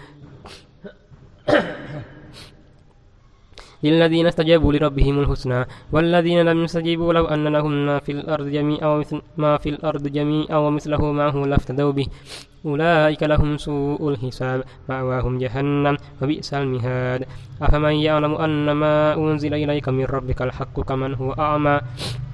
للذين 3.83 4.27
استجابوا 4.27 4.73
لربهم 4.73 5.19
الحسنى 5.19 5.65
والذين 5.91 6.41
لم 6.41 6.63
يستجيبوا 6.63 7.13
لو 7.13 7.25
أن 7.25 7.47
لهم 7.47 7.85
ما 7.85 7.99
في 7.99 8.11
الأرض 8.11 8.47
جميعا 8.47 8.87
ومثل 8.87 9.21
ما 9.37 9.57
في 9.57 9.69
الأرض 9.69 10.07
جميعا 10.07 10.57
ومثله 10.57 11.11
معه 11.11 11.35
لافتدوا 11.45 11.91
به. 11.91 12.07
أولئك 12.65 13.23
لهم 13.23 13.57
سوء 13.57 14.09
الحساب 14.09 14.63
مأواهم 14.89 15.37
جهنم 15.37 15.97
وبئس 16.21 16.53
المهاد. 16.53 17.25
أفمن 17.61 17.91
يعلم 17.91 18.33
أن 18.35 18.71
ما 18.71 19.13
أنزل 19.13 19.53
إليك 19.53 19.89
من 19.89 20.05
ربك 20.05 20.41
الحق 20.41 20.79
كمن 20.79 21.13
هو 21.13 21.31
أعمى؟ 21.39 21.79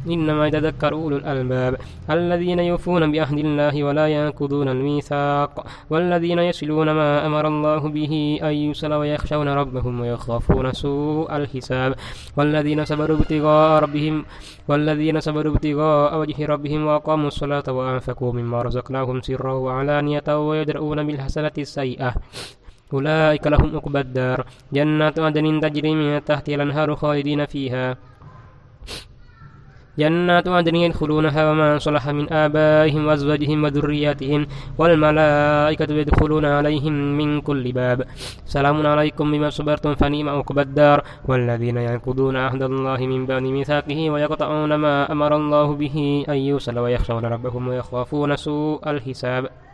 إنما 0.09 0.47
يتذكر 0.47 0.93
أولو 0.93 1.17
الألباب. 1.17 1.77
الذين 2.09 2.59
يوفون 2.59 3.11
بعهد 3.11 3.37
الله 3.37 3.83
ولا 3.83 4.07
ينقضون 4.07 4.67
الميثاق. 4.67 5.65
والذين 5.89 6.39
يصلون 6.39 6.91
ما 6.91 7.25
أمر 7.25 7.47
الله 7.47 7.89
به 7.89 8.39
أن 8.43 8.53
يوصل 8.53 8.93
ويخشون 8.93 9.47
ربهم 9.47 9.99
ويخافون 10.01 10.73
سوء 10.73 11.35
الحساب. 11.35 11.95
والذين 12.37 12.85
صبروا 12.85 13.17
ابتغاء 13.17 13.83
ربهم 13.83 14.25
والذين 14.67 15.19
صبروا 15.19 15.53
ابتغاء 15.53 16.19
وجه 16.19 16.45
ربهم 16.45 16.85
وأقاموا 16.85 17.27
الصلاة 17.27 17.63
وأنفقوا 17.67 18.33
مما 18.33 18.61
رزقناهم 18.61 19.21
سرا 19.21 19.53
وعلانية 19.53 20.14
ويدرؤون 20.29 21.07
بالحسنة 21.07 21.51
السيئة. 21.57 22.13
أولئك 22.93 23.47
لهم 23.47 23.75
عقبى 23.75 23.99
الدار. 23.99 24.45
جنات 24.73 25.19
عدن 25.19 25.59
تجري 25.59 25.95
من 25.95 26.23
تحتها 26.23 26.55
الأنهار 26.55 26.95
خالدين 26.95 27.45
فيها. 27.45 27.97
جنات 29.99 30.47
عدن 30.47 30.75
يدخلونها 30.75 31.51
ومن 31.51 31.79
صلح 31.79 32.09
من 32.09 32.33
آبائهم 32.33 33.07
وأزواجهم 33.07 33.63
وذرياتهم 33.63 34.47
والملائكة 34.77 35.93
يدخلون 35.93 36.45
عليهم 36.45 36.93
من 36.93 37.41
كل 37.41 37.71
باب. 37.71 38.03
سلام 38.45 38.87
عليكم 38.87 39.31
بما 39.31 39.49
صبرتم 39.49 39.95
فنيم 39.95 40.29
عقبى 40.29 40.61
الدار. 40.61 41.03
والذين 41.27 41.77
ينقضون 41.77 42.35
عهد 42.35 42.63
الله 42.63 42.99
من 43.07 43.25
بعد 43.25 43.41
ميثاقه 43.41 44.09
ويقطعون 44.09 44.75
ما 44.75 45.11
أمر 45.11 45.35
الله 45.35 45.75
به 45.75 46.25
أن 46.29 46.37
يوصل 46.37 46.79
ويخشون 46.79 47.25
ربهم 47.25 47.67
ويخافون 47.67 48.35
سوء 48.35 48.89
الحساب. 48.89 49.64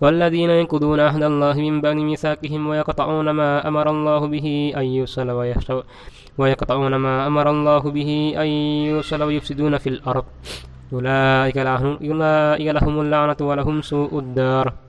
والذين 0.00 0.50
ينقضون 0.50 1.00
عهد 1.00 1.22
الله 1.22 1.54
من 1.54 1.80
بعد 1.80 1.96
ميثاقهم 1.96 2.66
ويقطعون 2.68 3.30
ما 3.30 3.68
أمر 3.68 3.90
الله 3.90 4.26
به 4.26 4.72
أن 4.76 4.84
يوصل 4.84 5.30
ويقطعون 6.38 6.94
ما 6.96 7.26
أمر 7.26 7.50
الله 7.50 7.82
به 7.90 8.34
أن 8.36 8.46
يوصل 8.92 9.22
ويفسدون 9.22 9.78
في 9.78 9.88
الأرض. 9.88 10.24
أولئك 10.92 11.56
لهم 11.56 12.96
اللعنة 13.00 13.40
ولهم 13.40 13.82
سوء 13.82 14.18
الدار. 14.18 14.85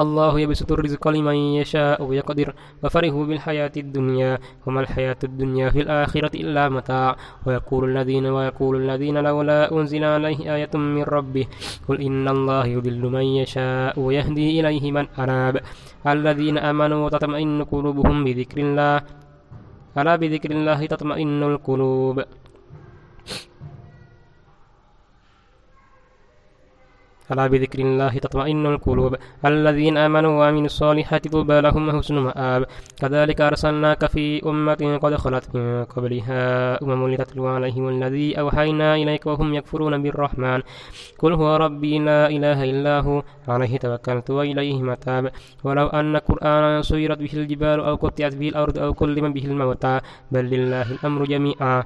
الله 0.00 0.40
يبسط 0.40 0.72
الرزق 0.72 1.08
لمن 1.08 1.34
يشاء 1.60 2.02
ويقدر 2.02 2.54
وفرحوا 2.84 3.24
بالحياة 3.26 3.72
الدنيا 3.76 4.38
وما 4.66 4.80
الحياة 4.80 5.16
الدنيا 5.24 5.70
في 5.70 5.80
الآخرة 5.80 6.34
إلا 6.36 6.68
متاع. 6.68 7.16
ويقول 7.46 7.82
الذين 7.90 8.26
ويقول 8.26 8.74
الذين 8.76 9.18
لولا 9.18 9.72
أنزل 9.72 10.04
عليه 10.04 10.54
آية 10.54 10.74
من 10.74 11.02
ربه 11.02 11.46
قل 11.88 12.00
إن 12.00 12.28
الله 12.28 12.66
يضل 12.66 13.02
من 13.16 13.26
يشاء 13.44 14.00
ويهدي 14.00 14.60
إليه 14.60 14.92
من 14.92 15.06
أناب. 15.18 15.60
الذين 16.06 16.58
آمنوا 16.58 17.04
وتطمئن 17.04 17.64
قلوبهم 17.64 18.24
بذكر 18.24 18.58
الله 18.60 19.02
ألا 19.98 20.16
بذكر 20.16 20.50
الله 20.50 20.86
تطمئن 20.86 21.42
القلوب؟ 21.42 22.24
ألا 27.32 27.46
بذكر 27.46 27.78
الله 27.78 28.18
تطمئن 28.18 28.66
القلوب. 28.66 29.16
الذين 29.44 29.96
آمنوا 29.96 30.38
وعملوا 30.38 30.66
الصالحات 30.66 31.28
طوبى 31.28 31.60
لهم 31.60 31.98
حسن 31.98 32.18
مآب. 32.18 32.66
كذلك 33.00 33.40
أرسلناك 33.40 34.06
في 34.06 34.42
أمة 34.46 34.98
قد 35.02 35.14
خلت 35.14 35.54
من 35.54 35.84
قبلها 35.84 36.42
أمم 36.82 37.08
لتتلو 37.08 37.46
عليهم 37.46 37.88
الذي 37.88 38.38
أوحينا 38.40 38.94
إليك 38.94 39.26
وهم 39.26 39.54
يكفرون 39.54 40.02
بالرحمن. 40.02 40.60
قل 41.18 41.32
هو 41.32 41.56
ربي 41.56 41.98
لا 41.98 42.26
إله 42.26 42.64
إلا 42.64 43.00
هو. 43.00 43.22
عليه 43.48 43.78
توكلت 43.78 44.30
وإليه 44.30 44.82
متاب 44.82 45.30
ولو 45.64 45.86
أن 45.86 46.16
قرآنا 46.16 46.82
سيرت 46.82 47.18
به 47.18 47.32
الجبال 47.34 47.80
أو 47.80 47.94
قطعت 47.94 48.34
به 48.34 48.48
الأرض 48.48 48.78
أو 48.78 48.94
كلم 48.94 49.32
به 49.32 49.44
الموتى. 49.44 50.00
بل 50.32 50.44
لله 50.44 50.92
الأمر 50.92 51.24
جميعا. 51.24 51.84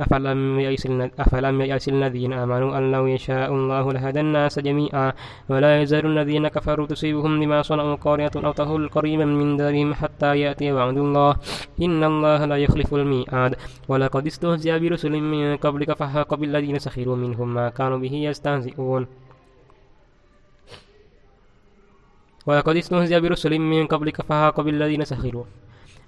أفلم 0.00 1.60
ييأس 1.60 1.88
الذين 1.88 2.32
آمنوا 2.32 2.78
أن 2.78 2.92
لو 2.92 3.06
يشاء 3.06 3.52
الله 3.52 3.92
لهدى 3.92 4.20
الناس 4.20 4.58
جميعا 4.58 5.12
ولا 5.48 5.82
يزال 5.82 6.06
الذين 6.06 6.48
كفروا 6.48 6.86
تصيبهم 6.86 7.40
بما 7.40 7.62
صنعوا 7.62 7.94
قارية 7.94 8.30
أو 8.36 8.52
تهل 8.52 8.88
قريبا 8.88 9.24
من 9.24 9.56
دارهم 9.56 9.94
حتى 9.94 10.40
يأتي 10.40 10.72
وعد 10.72 10.96
الله. 10.98 11.36
إن 11.82 12.04
الله 12.04 12.44
لا 12.44 12.56
يخلف 12.56 12.94
الميعاد. 12.94 13.56
ولقد 13.88 14.26
استهزئ 14.26 14.78
برسل 14.78 15.14
من 15.20 15.56
قبلك 15.56 15.92
فحاق 15.92 16.34
بالذين 16.34 16.78
سخروا 16.78 17.16
منهم 17.16 17.54
ما 17.54 17.68
كانوا 17.68 17.98
به 17.98 18.12
يستهزئون. 18.12 19.06
ولقد 22.46 22.76
استهزئ 22.76 23.20
برسل 23.20 23.58
من 23.58 23.86
قبلك 23.86 24.22
فحاق 24.22 24.60
بالذين 24.60 25.04
سخروا. 25.04 25.44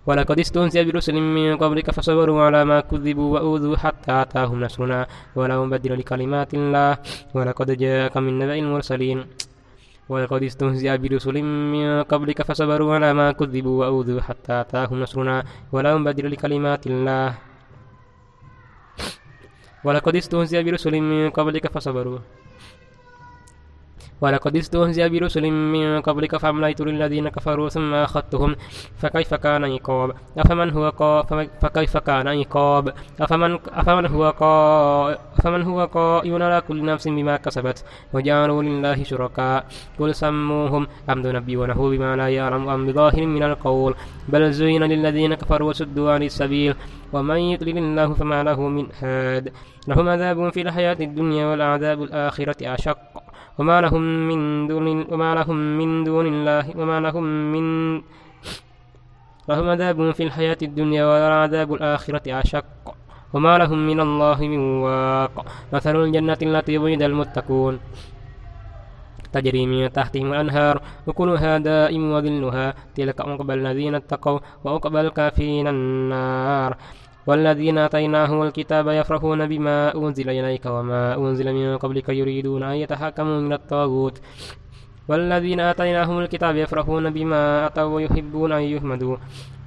ولقد 0.07 0.39
استهزئ 0.39 0.85
برسل 0.85 1.15
من 1.15 1.57
قبلك 1.57 1.91
فصبروا 1.91 2.43
على 2.43 2.65
ما 2.65 2.81
كذبوا 2.81 3.35
وأوذوا 3.35 3.77
حتى 3.77 4.12
أتاهم 4.23 4.61
نصرنا 4.65 5.07
ولا 5.35 5.59
مبدل 5.59 5.99
لكلمات 5.99 6.55
الله. 6.55 6.99
ولقد 7.35 7.70
جاءك 7.70 8.16
من 8.16 8.39
نبأ 8.39 8.55
المرسلين. 8.55 9.27
ولقد 10.09 10.43
استهزئ 10.43 10.99
برسل 10.99 11.43
من 11.43 12.03
قبلك 12.03 12.43
فصبروا 12.43 12.95
على 12.95 13.12
ما 13.12 13.33
كذبوا 13.33 13.81
وأوذوا 13.81 14.20
حتى 14.20 14.61
أتاهم 14.61 15.01
نصرنا 15.03 15.45
ولا 15.73 15.97
مبدل 15.99 16.31
لكلمات 16.31 16.87
الله. 16.87 17.35
ولقد 19.85 20.16
استهزئ 20.16 20.62
برسل 20.62 20.95
من 21.01 21.31
قبلك 21.31 21.66
فصبروا. 21.66 22.19
ولقد 24.20 24.56
استهزئ 24.56 25.09
برسل 25.09 25.51
من 25.51 26.01
قبلك 26.01 26.36
فأمليت 26.36 26.80
للذين 26.80 27.28
كفروا 27.28 27.68
ثم 27.68 27.94
أخذتهم. 27.94 28.56
فكيف 28.98 29.34
كان 29.34 29.64
عقاب؟ 29.64 30.12
أفمن 30.38 30.70
هو 30.70 30.93
فكيف 31.60 31.97
كان 31.97 32.28
عقاب؟ 32.28 32.94
أفمن 33.20 33.59
أفمن 33.68 34.06
هو 34.06 34.30
قا 34.30 35.12
أفمن 35.38 35.62
هو 35.62 35.84
قائم 35.84 36.43
على 36.43 36.62
كل 36.68 36.84
نفس 36.84 37.09
بما 37.09 37.36
كسبت 37.36 37.84
وجعلوا 38.12 38.62
لله 38.62 39.02
شركاء. 39.02 39.66
قل 39.98 40.14
سموهم 40.14 40.86
أم 41.10 41.22
تنبئونه 41.22 41.90
بما 41.90 42.16
لا 42.16 42.28
يعلم 42.28 42.68
أم 42.68 42.86
بظاهر 42.86 43.26
من 43.26 43.43
القول؟ 43.43 43.94
بل 44.28 44.52
زين 44.52 44.82
للذين 44.82 45.34
كفروا 45.34 45.68
وسدوا 45.70 46.12
عن 46.12 46.22
السبيل. 46.22 46.74
ومن 47.12 47.36
يضلل 47.36 47.78
الله 47.78 48.14
فما 48.14 48.43
له 48.43 48.60
من 48.68 48.86
هاد. 49.02 49.52
لهم 49.88 50.09
عذاب 50.09 50.48
في 50.52 50.60
الحياة 50.62 50.97
الدنيا 51.01 51.47
والعذاب 51.47 52.02
الآخرة 52.02 52.74
أشق. 52.74 52.98
وما 53.59 53.81
لهم 53.81 54.03
من 54.03 54.69
دون 54.69 54.87
وما 55.12 55.35
لهم 55.35 55.57
من 55.57 56.05
دون 56.05 56.27
الله 56.27 56.65
وما 56.77 57.01
لهم 57.01 57.24
من 57.24 57.66
لهم 59.49 59.69
عذاب 59.69 60.11
في 60.11 60.23
الحياة 60.23 60.59
الدنيا 60.62 61.05
والعذاب 61.07 61.74
الآخرة 61.74 62.41
أشق. 62.41 62.95
وما 63.33 63.59
لهم 63.59 63.87
من 63.87 64.01
الله 64.01 64.39
من 64.41 64.59
واق. 64.83 65.47
مثل 65.73 65.97
الجنة 65.97 66.39
التي 66.43 66.78
وعد 66.78 67.03
المتقون. 67.03 67.81
تجري 69.33 69.66
من 69.66 69.93
تحتهم 69.93 70.33
الأنهار. 70.33 70.83
وكلها 71.07 71.59
دائم 71.59 72.12
وظلها 72.12 72.74
تلك 72.95 73.20
عقبى 73.20 73.55
الذين 73.55 73.95
اتقوا 73.95 74.39
وعقبى 74.65 75.01
الكافرين 75.01 75.66
النار. 75.69 76.77
والذين 77.27 77.78
آتيناهم 77.78 78.43
الكتاب 78.43 78.89
يفرحون 78.89 79.48
بما 79.48 79.94
أنزل 79.94 80.31
إليك 80.31 80.66
وما 80.66 81.15
أنزل 81.15 81.53
من 81.53 81.77
قبلك 81.77 82.09
يريدون 82.09 82.62
أن 82.62 82.77
يتحكموا 82.77 83.40
من 83.40 83.53
الطاغوت. 83.53 84.20
والذين 85.09 85.61
آتيناهم 85.61 86.19
الكتاب 86.19 86.57
يفرحون 86.57 87.11
بما 87.11 87.66
أتوا 87.66 87.94
ويحبون 87.94 88.53
أن 88.53 88.62
يحمدوا. 88.62 89.16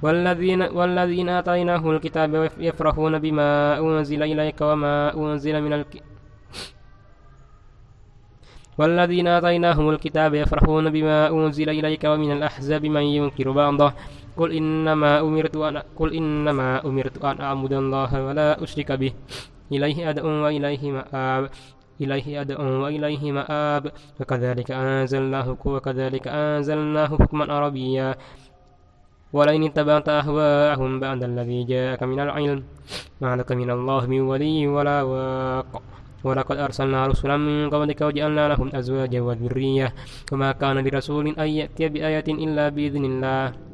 والذين 0.02 0.62
والذين 0.62 1.28
آتيناهم 1.28 1.90
الكتاب 1.90 2.50
يفرحون 2.58 3.18
بما 3.18 3.78
أنزل 3.78 4.22
إليك 4.22 4.60
وما 4.60 5.14
أنزل 5.14 5.62
من 5.62 5.72
الك 5.72 6.02
والذين 8.78 9.28
آتيناهم 9.28 9.90
الكتاب 9.90 10.34
يفرحون 10.34 10.90
بما 10.90 11.28
أنزل 11.28 11.68
إليك 11.70 12.04
ومن 12.04 12.32
الأحزاب 12.32 12.86
من 12.86 13.02
ينكر 13.02 13.50
بعضه. 13.50 13.92
قل 14.40 14.56
إنما 14.56 15.20
أمرت 15.20 15.56
أن 15.56 15.76
قل 16.00 16.14
إنما 16.16 16.80
أمرت 16.88 17.24
أن 17.24 17.36
أعبد 17.40 17.72
الله 17.72 18.10
ولا 18.24 18.48
أشرك 18.64 18.92
به. 18.92 19.12
إليه 19.72 20.10
أدعو 20.10 20.28
وإليه 20.28 20.82
مآب. 20.92 21.50
إليه 22.00 22.40
أدعو 22.40 22.64
وإليه 22.84 23.32
مآب. 23.32 23.92
وكذلك 24.20 24.70
أنزلناه 24.70 25.56
وكذلك 25.64 26.24
أنزلناه 26.28 27.10
حكما 27.20 27.44
عربيا. 27.52 28.14
ولئن 29.32 29.62
اتبعت 29.64 30.08
أهواءهم 30.08 31.00
بعد 31.00 31.20
الذي 31.22 31.64
جاءك 31.64 32.02
من 32.02 32.20
العلم. 32.20 32.64
ما 33.20 33.36
لك 33.36 33.52
من 33.52 33.70
الله 33.70 34.02
من 34.06 34.20
ولي 34.20 34.66
ولا 34.66 35.02
واق. 35.02 35.82
ولقد 36.24 36.56
أرسلنا 36.56 37.06
رسلا 37.06 37.36
من 37.36 37.70
قبلك 37.70 38.00
وجعلنا 38.00 38.48
لهم 38.48 38.68
أزواجا 38.74 39.20
وذرية. 39.20 39.94
وما 40.32 40.52
كان 40.52 40.76
لرسول 40.84 41.26
أن 41.28 41.48
يأتي 41.48 41.88
بآية 41.88 42.28
إلا 42.28 42.68
بإذن 42.68 43.04
الله. 43.04 43.69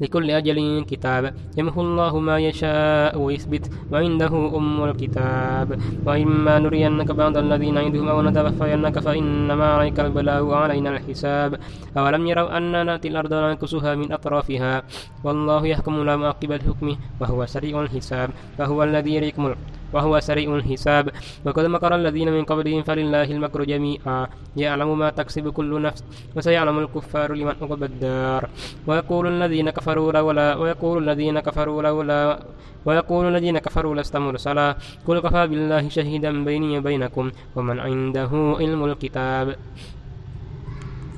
لكل 0.00 0.30
أجل 0.30 0.84
كتاب. 0.90 1.34
يمحو 1.58 1.80
الله 1.80 2.18
ما 2.18 2.38
يشاء 2.38 3.18
ويثبت 3.18 3.70
وعنده 3.92 4.32
أم 4.56 4.84
الكتاب. 4.84 5.68
وإما 6.06 6.58
نرينك 6.58 7.10
بعض 7.10 7.36
الذين 7.36 7.78
عندهم 7.78 8.08
أو 8.08 8.22
نتوفينك 8.22 8.98
فإنما 8.98 9.66
عليك 9.74 10.00
البلاغ 10.00 10.42
وعلينا 10.42 10.90
الحساب. 10.90 11.60
أولم 11.96 12.26
يروا 12.26 12.56
أنا 12.56 12.84
نأتي 12.84 13.08
الأرض 13.08 13.32
ننكسها 13.34 13.94
من 13.94 14.12
أطرافها؟ 14.12 14.82
والله 15.24 15.66
يحكم 15.66 16.04
لا 16.04 16.16
معقب 16.16 16.52
الحكم 16.52 16.96
وهو 17.20 17.46
سريع 17.46 17.82
الحساب. 17.82 18.30
فهو 18.58 18.82
الذي 18.82 19.14
يريكم 19.14 19.54
وهو 19.94 20.20
سريع 20.20 20.50
الحساب. 20.54 21.10
وقد 21.46 21.64
مكر 21.64 21.94
الذين 21.94 22.28
من 22.32 22.44
قبلهم 22.44 22.82
فلله 22.82 23.28
المكر 23.30 23.64
جميعا. 23.64 24.26
يعلم 24.56 24.98
ما 24.98 25.10
تكسب 25.10 25.48
كل 25.48 25.82
نفس 25.82 26.04
وسيعلم 26.36 26.78
الكفار 26.78 27.34
لمن 27.34 27.54
عقب 27.62 27.82
الدار. 27.82 28.42
ويقول 28.86 29.24
الذين 29.26 29.70
كفروا 29.70 30.12
لولا 30.12 30.56
ويقول 30.56 30.96
الذين 31.08 31.40
كفروا 31.40 31.82
لولا 31.82 32.38
ويقول 32.84 33.24
الذين 33.28 33.58
كفروا 33.58 33.94
لست 33.94 34.16
مرسلا. 34.16 34.76
قل 35.06 35.20
كفى 35.20 35.46
بالله 35.46 35.88
شهيدا 35.88 36.44
بيني 36.44 36.78
وبينكم 36.78 37.30
ومن 37.56 37.80
عنده 37.80 38.32
علم 38.58 38.84
الكتاب. 38.84 39.56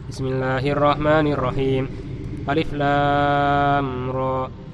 بسم 0.08 0.24
الله 0.26 0.64
الرحمن 0.72 1.26
الرحيم. 1.32 1.84
ألف 2.46 2.74
لام 2.74 4.10
را. 4.10 4.65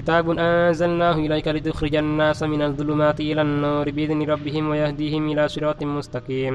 كتاب 0.00 0.30
أنزلناه 0.30 1.16
إليك 1.26 1.48
لتخرج 1.48 1.94
الناس 1.94 2.42
من 2.42 2.62
الظلمات 2.62 3.20
إلى 3.20 3.42
النور 3.42 3.90
بإذن 3.90 4.22
ربهم 4.22 4.64
ويهديهم 4.70 5.22
إلى 5.30 5.48
صراط 5.48 5.82
مستقيم. 5.82 6.54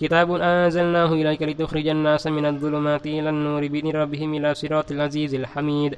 كتاب 0.00 0.32
أنزلناه 0.32 1.12
إليك 1.12 1.42
لتخرج 1.42 1.86
الناس 1.88 2.26
من 2.26 2.46
الظلمات 2.46 3.06
إلى 3.06 3.28
النور 3.28 3.62
بإذن 3.68 3.90
ربهم 3.90 4.30
إلى 4.34 4.54
صراط 4.54 4.88
العزيز 4.96 5.34
الحميد. 5.34 5.92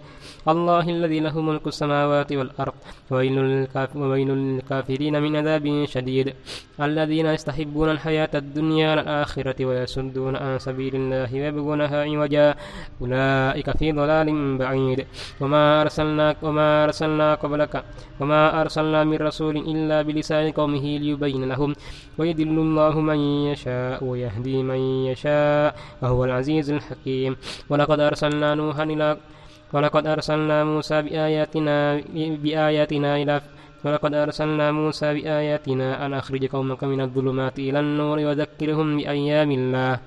الله 0.48 0.84
الذي 0.96 1.20
له 1.20 1.40
ملك 1.40 1.66
السماوات 1.66 2.30
والأرض. 2.32 2.76
وويل 3.10 4.28
للكافرين 4.28 5.22
من 5.22 5.36
عذاب 5.36 5.84
شديد. 5.94 6.34
الذين 6.80 7.26
يستحبون 7.26 7.88
الحياة 7.90 8.32
الدنيا 8.34 8.90
على 8.90 9.00
الآخرة 9.00 9.58
ويصدون 9.64 10.34
عن 10.36 10.58
سبيل 10.58 10.94
الله 10.96 11.30
ويبغونها 11.34 11.98
عوجا. 12.02 12.54
أولئك 13.00 13.68
في 13.78 13.92
ضلال 13.92 14.28
بعيد. 14.58 15.06
وما 15.40 15.82
أرسلنا 15.82 16.36
وما 16.42 16.84
أرسلنا 16.84 17.28
قبلك 17.34 17.74
وما 18.20 18.60
أرسلنا 18.60 19.04
من 19.04 19.18
رسول 19.28 19.56
إلا 19.56 20.02
بلسان 20.02 20.50
قومه 20.58 20.84
ليبين 20.98 21.42
لهم. 21.52 21.70
ويدل 22.18 22.56
الله 22.66 22.94
من 23.00 23.18
يشاء. 23.52 23.91
ويهدي 24.02 24.62
من 24.62 24.80
يشاء 25.10 25.74
وهو 26.02 26.24
العزيز 26.24 26.70
الحكيم. 26.70 27.36
ولقد 27.68 28.00
أرسلنا 28.00 28.54
نوحا 28.54 28.82
إلى 28.82 29.16
ولقد 29.72 30.06
أرسلنا 30.06 30.64
موسى 30.64 31.02
بآياتنا 31.02 31.76
بآياتنا 32.14 33.10
إلى 33.16 33.40
ولقد 33.84 34.14
أرسلنا 34.14 34.72
موسى 34.72 35.14
بآياتنا 35.14 36.06
أن 36.06 36.14
أخرج 36.14 36.46
قومك 36.46 36.84
من 36.84 37.00
الظلمات 37.00 37.58
إلى 37.58 37.80
النور 37.80 38.18
وذكرهم 38.18 38.96
بأيام 38.96 39.50
الله. 39.50 40.00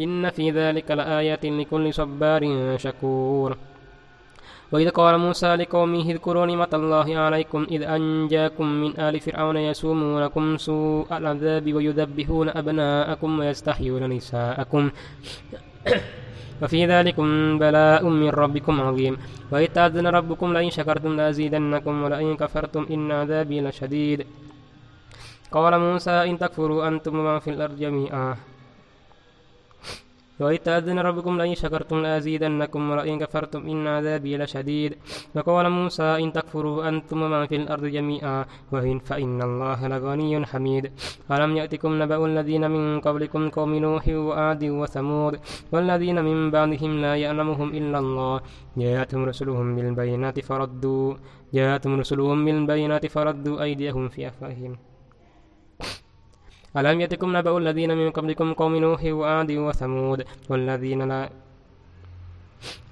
إن 0.00 0.30
في 0.30 0.50
ذلك 0.50 0.90
لآيات 0.90 1.44
لكل 1.46 1.94
صبار 1.94 2.42
شكور. 2.76 3.56
وإذ 4.74 4.90
قال 4.90 5.14
موسى 5.18 5.56
لقومه 5.56 6.10
اذكروا 6.10 6.46
نعمة 6.46 6.72
الله 6.74 7.18
عليكم 7.18 7.66
إذ 7.70 7.82
أنجاكم 7.82 8.66
من 8.66 8.90
آل 9.00 9.14
فرعون 9.20 9.56
يسومونكم 9.56 10.44
سوء 10.56 11.06
العذاب 11.16 11.74
ويذبحون 11.74 12.48
أبناءكم 12.48 13.30
ويستحيون 13.38 14.02
نساءكم. 14.10 14.90
وفي 16.62 16.80
ذلكم 16.86 17.58
بلاء 17.58 18.02
من 18.02 18.30
ربكم 18.30 18.74
عظيم. 18.80 19.14
وإذ 19.52 19.66
تأذن 19.66 20.06
ربكم 20.06 20.48
لئن 20.52 20.70
شكرتم 20.70 21.16
لأزيدنكم 21.16 21.94
ولئن 22.02 22.36
كفرتم 22.36 22.86
إن 22.90 23.12
عذابي 23.12 23.60
لشديد. 23.60 24.26
قال 25.54 25.72
موسى 25.78 26.10
إن 26.10 26.38
تكفروا 26.38 26.88
أنتم 26.88 27.14
ومن 27.18 27.38
في 27.38 27.50
الأرض 27.50 27.78
جميعا. 27.78 28.53
وإذ 30.40 30.56
تأذن 30.56 30.98
ربكم 30.98 31.38
لئن 31.38 31.54
شكرتم 31.54 31.98
لأزيدنكم 32.02 32.90
ولئن 32.90 33.18
كفرتم 33.18 33.66
إن 33.66 33.86
عذابي 33.86 34.36
لشديد 34.36 34.92
وقال 35.34 35.70
موسى 35.70 36.02
إن 36.02 36.32
تكفروا 36.32 36.88
أنتم 36.88 37.22
ومن 37.22 37.46
في 37.46 37.56
الأرض 37.56 37.84
جميعا 37.84 38.44
وإن 38.72 38.98
فإن 38.98 39.42
الله 39.42 39.88
لغني 39.88 40.46
حميد 40.46 40.92
ألم 41.30 41.56
يأتكم 41.56 42.02
نبأ 42.02 42.26
الذين 42.26 42.70
من 42.70 43.00
قبلكم 43.00 43.48
قوم 43.48 43.74
نوح 43.74 44.08
وعاد 44.08 44.64
وثمود 44.64 45.34
والذين 45.72 46.24
من 46.24 46.50
بعدهم 46.50 46.92
لا 47.04 47.16
يعلمهم 47.16 47.68
إلا 47.68 47.98
الله 47.98 48.40
جاءتهم 48.76 49.24
رسلهم 49.24 49.76
بالبينات 49.76 50.40
فردوا 50.40 51.14
جاءتهم 51.54 52.00
رسلهم 52.00 52.44
بالبينات 52.44 53.06
فردوا 53.06 53.62
أيديهم 53.62 54.08
في 54.08 54.28
أفواههم 54.28 54.76
ألم 56.76 57.00
يأتكم 57.00 57.36
نبأ 57.36 57.58
الذين 57.58 57.90
من 58.00 58.10
قبلكم 58.10 58.52
قوم 58.60 58.76
نوح 58.76 59.02
وعاد 59.04 59.50
وثمود 59.66 60.20
والذين 60.50 61.02
لا 61.08 61.30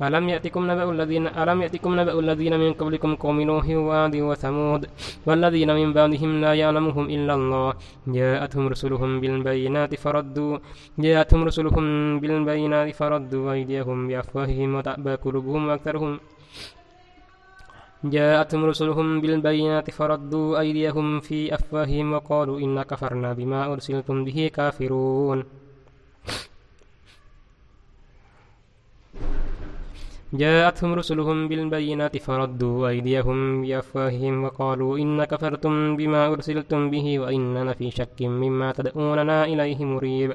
ألم 0.03 0.29
يأتكم 0.29 0.63
نبأ 0.71 0.87
الذين 0.91 1.27
ألم 1.43 1.59
يأتكم 1.63 1.91
نبأ 2.01 2.15
الذين 2.25 2.55
من 2.65 2.73
قبلكم 2.81 3.11
قوم 3.25 3.41
نوح 3.51 3.67
وعاد 3.69 4.17
وثمود 4.29 4.83
والذين 5.27 5.71
من 5.81 5.89
بعدهم 5.93 6.31
لا 6.45 6.53
يعلمهم 6.63 7.05
إلا 7.17 7.35
الله؟ 7.39 7.71
جاءتهم 8.17 8.65
رسلهم 8.69 9.11
بالبينات 9.21 9.93
فردوا 9.95 10.59
جاءتهم 11.05 11.41
رسلهم 11.49 11.85
بالبينات 12.21 12.89
فردوا 12.99 13.53
أيديهم 13.53 13.99
بأفواههم 14.09 14.69
وتأبى 14.77 15.15
قلوبهم 15.25 15.63
وأكثرهم 15.69 16.13
جاءتهم 18.05 18.65
رسلهم 18.65 19.21
بالبينات 19.21 19.91
فردوا 19.91 20.61
أيديهم 20.61 21.21
في 21.21 21.55
أفواههم 21.55 22.13
وقالوا 22.13 22.61
إنا 22.61 22.83
كفرنا 22.83 23.33
بما 23.33 23.73
أرسلتم 23.73 24.25
به 24.25 24.51
كافرون. 24.55 25.45
جاءتهم 30.33 30.95
رسلهم 30.95 31.49
بالبينات 31.49 32.17
فردوا 32.17 32.89
أيديهم 32.89 33.63
بأفواههم 33.63 34.45
وقالوا 34.45 34.99
إن 34.99 35.25
كفرتم 35.25 35.97
بما 35.97 36.27
أرسلتم 36.33 36.91
به 36.91 37.19
وإننا 37.19 37.73
في 37.73 37.91
شك 37.91 38.19
مما 38.21 38.73
تدعوننا 38.73 39.45
إليه 39.45 39.85
مريب. 39.85 40.35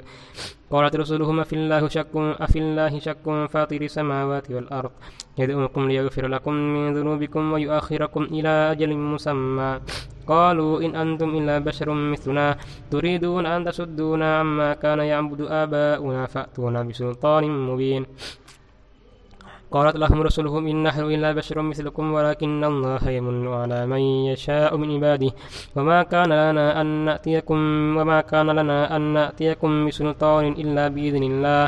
قالت 0.70 0.96
رسلهم 0.96 1.40
أفي 1.40 1.52
الله 1.56 1.88
شك 1.88 2.14
أفي 2.16 2.58
الله 2.58 2.98
شك 2.98 3.26
فاطر 3.50 3.80
السماوات 3.80 4.50
والأرض. 4.50 4.90
يدعوكم 5.38 5.88
ليغفر 5.88 6.26
لكم 6.26 6.54
من 6.54 6.94
ذنوبكم 6.94 7.52
ويؤخركم 7.52 8.22
إلى 8.22 8.72
أجل 8.72 8.90
مسمى. 8.94 9.80
قالوا 10.26 10.80
إن 10.84 10.96
أنتم 10.96 11.28
إلا 11.38 11.58
بشر 11.58 11.90
مثلنا. 11.90 12.56
تريدون 12.90 13.46
أن 13.46 13.64
تصدونا 13.64 14.38
عما 14.38 14.74
كان 14.74 14.98
يعبد 14.98 15.40
آباؤنا 15.40 16.26
فأتونا 16.26 16.82
بسلطان 16.82 17.44
مبين. 17.50 18.06
قالت 19.70 19.96
لهم 19.96 20.22
رسلهم 20.22 20.66
إن 20.66 20.82
نحن 20.82 21.00
إلا 21.00 21.32
بشر 21.32 21.62
مثلكم 21.62 22.12
ولكن 22.12 22.64
الله 22.64 23.02
يمن 23.10 23.48
على 23.48 23.86
من 23.86 24.00
يشاء 24.32 24.76
من 24.76 24.88
عباده. 24.94 25.30
وما 25.76 26.02
كان 26.02 26.30
لنا 26.32 26.80
أن 26.80 26.86
نأتيكم 27.04 27.58
وما 27.96 28.20
كان 28.20 28.46
لنا 28.50 28.96
أن 28.96 29.02
نأتيكم 29.12 29.86
بسلطان 29.86 30.44
إلا 30.62 30.88
بإذن 30.88 31.22
الله. 31.22 31.64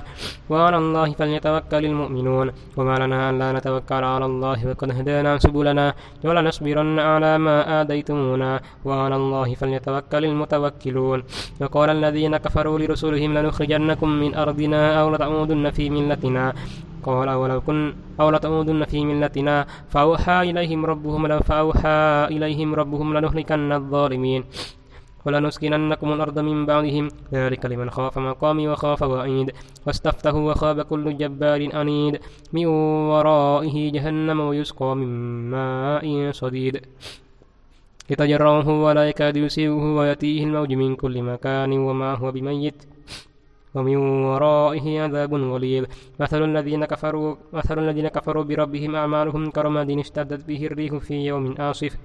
وعلى 0.51 0.77
الله 0.77 1.09
فليتوكل 1.13 1.85
المؤمنون. 1.85 2.47
وما 2.77 2.95
لنا 3.03 3.31
أن 3.31 3.39
لا 3.39 3.53
نتوكل 3.53 4.05
على 4.05 4.27
الله 4.31 4.59
وقد 4.69 4.91
هدانا 4.91 5.39
سبلنا 5.39 5.95
ولنصبرن 6.25 6.99
على 6.99 7.39
ما 7.39 7.81
آديتمونا 7.81 8.61
وعلى 8.85 9.17
الله 9.17 9.49
فليتوكل 9.55 10.25
المتوكلون. 10.25 11.19
وقال 11.61 11.89
الذين 11.91 12.37
كفروا 12.37 12.79
لرسلهم 12.79 13.31
لنخرجنكم 13.37 14.09
من 14.09 14.35
أرضنا 14.35 15.01
أو 15.01 15.07
لتعودن 15.15 15.71
في 15.71 15.91
ملتنا. 15.91 16.55
قال 17.03 17.31
ولو 17.31 17.61
كن 17.61 17.95
أو 18.21 18.31
لتعودن 18.31 18.85
في 18.85 19.05
ملتنا 19.05 19.67
فأوحى 19.89 20.51
إليهم 20.51 20.87
ربهم 20.87 21.41
فأوحى 21.41 22.27
إليهم 22.31 22.75
ربهم 22.75 23.19
لنهلكن 23.19 23.73
الظالمين 23.73 24.45
ولنسكننكم 25.25 26.13
الأرض 26.13 26.39
من 26.39 26.67
بعدهم. 26.67 27.09
ذلك 27.33 27.67
لمن 27.67 27.91
خاف 27.91 28.19
مقامي 28.19 28.69
وخاف 28.69 29.03
وعيد 29.03 29.53
واستفتحوا 29.87 30.51
وخاب 30.51 30.83
كل 30.83 31.17
جبار 31.17 31.69
أنيد 31.81 32.21
من 32.53 32.67
ورائه 33.11 33.93
جهنم 33.93 34.41
ويسقى 34.41 34.97
من 34.97 35.11
ماء 35.51 36.33
صديد. 36.33 36.81
يتجرعه 38.11 38.69
ولا 38.69 39.09
يكاد 39.09 39.37
يسيغه 39.37 39.97
ويأتيه 39.97 40.45
الموج 40.45 40.73
من 40.73 40.97
كل 40.97 41.23
مكان 41.23 41.73
وما 41.73 42.15
هو 42.15 42.33
بميت. 42.33 42.90
ومن 43.75 43.97
ورائه 43.97 45.03
عذاب 45.03 45.35
غليظ. 45.35 45.85
مثل 46.21 46.45
الذين 46.45 46.85
كفروا 46.85 47.37
مثل 47.53 47.79
الذين 47.79 48.09
كفروا 48.09 48.45
بربهم 48.45 48.97
أعمالهم 48.97 49.51
كرماد 49.51 49.91
اشتدت 49.91 50.45
به 50.49 50.67
الريح 50.67 50.95
في 50.97 51.27
يوم 51.27 51.53
آصف. 51.53 51.97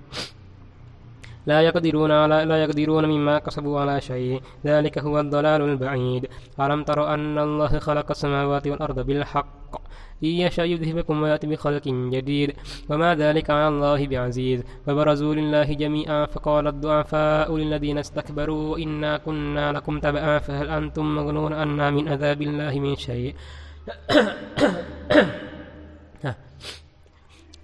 لا 1.45 1.61
يقدرون 1.61 2.11
على 2.11 2.45
لا 2.45 2.63
يقدرون 2.63 3.05
مما 3.05 3.39
كسبوا 3.39 3.79
على 3.79 4.01
شيء. 4.01 4.41
ذلك 4.65 4.97
هو 4.97 5.19
الضلال 5.19 5.61
البعيد. 5.61 6.27
ألم 6.59 6.83
تر 6.83 7.13
أن 7.13 7.37
الله 7.37 7.79
خلق 7.79 8.07
السماوات 8.11 8.67
والأرض 8.67 8.99
بالحق؟ 8.99 9.84
إن 10.23 10.29
يشاء 10.29 10.65
يذهبكم 10.65 11.21
ويأتي 11.21 11.47
بخلق 11.47 11.87
جديد. 11.87 12.53
وما 12.89 13.15
ذلك 13.15 13.49
على 13.49 13.67
الله 13.67 14.07
بعزيز. 14.07 14.63
وبرزوا 14.87 15.35
لله 15.35 15.73
جميعا. 15.73 16.25
فقال 16.25 16.67
الضعفاء 16.67 17.57
للذين 17.57 17.97
استكبروا 17.97 18.77
إنا 18.77 19.17
كنا 19.17 19.71
لكم 19.71 19.99
تبعا. 19.99 20.39
فهل 20.39 20.69
أنتم 20.69 21.15
مغنون 21.15 21.53
أنا 21.53 21.91
من 21.91 22.07
عذاب 22.07 22.41
الله 22.41 22.79
من 22.79 22.95
شيء؟ 22.95 23.35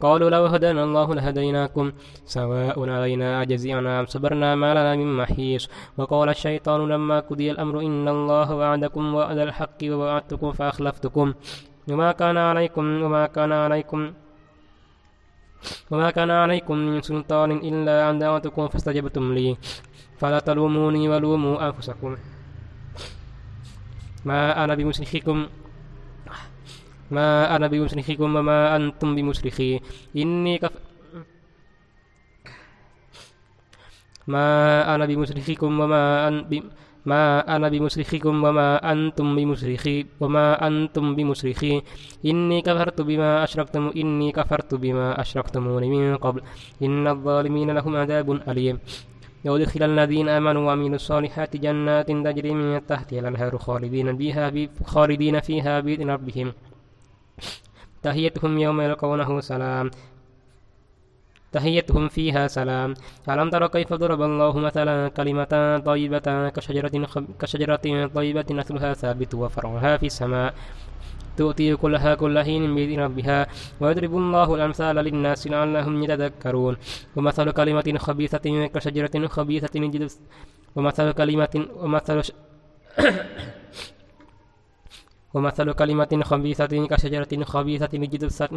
قالوا 0.01 0.29
لو 0.29 0.45
هدانا 0.45 0.83
الله 0.83 1.15
لهديناكم 1.15 1.91
سواء 2.25 2.89
علينا 2.89 3.41
أجزعنا 3.41 3.99
أم 3.99 4.05
صبرنا 4.05 4.55
ما 4.55 4.73
لنا 4.73 4.95
من 4.95 5.17
محيص. 5.17 5.69
وقال 5.97 6.29
الشيطان 6.29 6.89
لما 6.89 7.19
قضي 7.19 7.51
الأمر 7.51 7.79
إن 7.79 8.07
الله 8.07 8.55
وعدكم 8.55 9.13
وعد 9.13 9.37
الحق 9.37 9.77
ووعدتكم 9.83 10.51
فأخلفتكم. 10.51 11.33
وما 11.89 12.11
كان 12.11 12.37
عليكم 12.37 12.85
وما 13.01 13.27
كان 13.27 13.51
عليكم 13.51 14.13
وما 15.91 16.09
كان 16.11 16.31
عليكم 16.31 16.77
من 16.77 17.01
سلطان 17.01 17.51
إلا 17.51 18.09
أن 18.09 18.19
دعوتكم 18.19 18.67
فاستجبتم 18.67 19.33
لي. 19.33 19.57
فلا 20.19 20.39
تلوموني 20.39 21.09
ولوموا 21.09 21.67
أنفسكم. 21.67 22.17
ما 24.25 24.63
أنا 24.63 24.75
بمسرخكم 24.75 25.47
ما 27.11 27.55
أنا 27.55 27.67
بمسرخكم 27.67 28.35
وما 28.35 28.75
أنتم 28.75 29.15
بمسرخي 29.15 29.79
إني 30.15 30.57
كف 30.57 30.71
ما 34.27 34.45
أنا 34.95 35.05
بمسرخكم 35.05 35.79
وما 35.79 36.27
أن 36.27 36.35
ب... 36.49 36.63
ما 37.05 37.55
أنا 37.55 37.69
بمسرخكم 37.69 38.43
وما 38.43 38.91
أنتم 38.91 39.35
بمسرخي 39.35 40.05
وما 40.19 40.67
أنتم 40.67 41.15
بمسرخي 41.15 41.81
إني 42.25 42.61
كفرت 42.61 43.01
بما 43.01 43.43
أشركتم 43.43 43.91
إني 43.97 44.31
كفرت 44.31 44.75
بما 44.75 45.21
أشركتموني 45.21 45.89
من 45.89 46.17
قبل. 46.17 46.41
إن 46.83 47.07
الظالمين 47.07 47.71
لهم 47.71 47.95
عذاب 47.95 48.31
أليم. 48.49 48.79
يدخل 49.45 49.83
الذين 49.83 50.29
آمنوا 50.29 50.67
وعملوا 50.67 50.95
الصالحات 50.95 51.57
جنات 51.57 52.07
تجري 52.07 52.51
من 52.53 52.85
تحتها 52.85 53.19
الأنهار 53.19 53.57
خالدين 53.57 54.17
فيها 54.17 54.51
خالدين 54.85 55.39
فيها 55.39 55.79
بإذن 55.79 56.09
ربهم. 56.09 56.53
تحيتهم 58.03 58.57
يوم 58.57 58.81
يلقونه 58.81 59.39
سلام. 59.39 59.91
تحيتهم 61.51 62.07
فيها 62.07 62.47
سلام. 62.47 62.93
ألم 63.29 63.49
تر 63.49 63.67
كيف 63.67 63.93
ضرب 63.93 64.21
الله 64.21 64.57
مثلا 64.57 65.07
كلمة 65.09 65.81
طيبة 65.85 66.49
كشجرة, 66.49 67.07
كشجرة 67.39 68.07
طيبة 68.15 68.45
نسلها 68.51 68.93
ثابت 68.93 69.35
وفرعها 69.35 69.97
في 69.97 70.05
السماء. 70.05 70.53
تؤتي 71.37 71.75
كلها 71.75 72.15
كل 72.15 72.39
حين 72.43 72.75
بإذن 72.75 72.99
ربها 72.99 73.47
ويضرب 73.79 74.17
الله 74.17 74.55
الأمثال 74.55 74.95
للناس 74.95 75.47
لعلهم 75.47 76.03
يتذكرون. 76.03 76.77
ومثل 77.15 77.51
كلمة 77.51 77.95
خبيثة 77.97 78.67
كشجرة 78.67 79.27
خبيثة 79.27 79.75
ومثل 80.75 81.11
كلمة 81.11 81.65
ومثل 81.75 82.21
ومثل 85.33 85.71
كلمة 85.71 86.21
خبيثة 86.23 86.87
كشجرة 86.87 87.43
خبيثة 87.43 87.93
اجتثت 87.93 88.51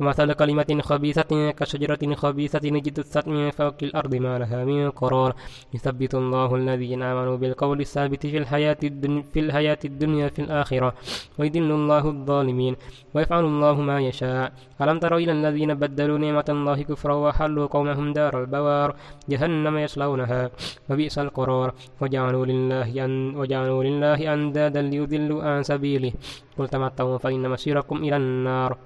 ومثل 0.00 0.32
كلمة 0.32 0.78
خبيثة 0.82 1.50
كشجرة 1.50 2.14
خبيثة 2.14 2.64
اجتثت 2.64 3.28
من 3.28 3.50
فوق 3.50 3.74
الأرض 3.82 4.14
ما 4.14 4.38
لها 4.38 4.64
من 4.64 4.90
قرار. 4.90 5.34
يثبت 5.74 6.14
الله 6.14 6.54
الذين 6.56 7.02
آمنوا 7.02 7.36
بالقول 7.36 7.80
الثابت 7.80 8.26
في 8.26 8.38
الحياة 8.38 8.76
الدنيا 8.84 9.22
في 9.32 9.40
الحياة 9.40 9.78
الدنيا 9.84 10.28
في 10.28 10.42
الآخرة. 10.42 10.94
ويذل 11.38 11.70
الله 11.72 12.08
الظالمين. 12.08 12.76
ويفعل 13.14 13.44
الله 13.44 13.74
ما 13.80 14.00
يشاء. 14.00 14.52
ألم 14.82 14.98
تروا 14.98 15.18
إلى 15.18 15.32
الذين 15.32 15.74
بدلوا 15.74 16.18
نعمة 16.18 16.44
الله 16.48 16.82
كفرا 16.82 17.14
وحلوا 17.14 17.66
قومهم 17.66 18.12
دار 18.12 18.40
البوار. 18.42 18.96
جهنم 19.28 19.78
يصلونها. 19.78 20.50
وبئس 20.90 21.18
القرار. 21.18 21.74
وجعلوا 22.00 22.46
لله 22.46 23.04
أن 23.04 23.36
وجعلوا 23.36 23.84
لله 23.84 24.34
أندادا 24.34 24.82
ليضلوا 24.82 25.42
عن 25.42 25.62
سبيله 25.96 26.12
قل 26.58 26.68
تمتعوا 26.68 27.18
فإن 27.18 27.50
مسيركم 27.50 27.96
إلى 28.04 28.16
النار. 28.16 28.76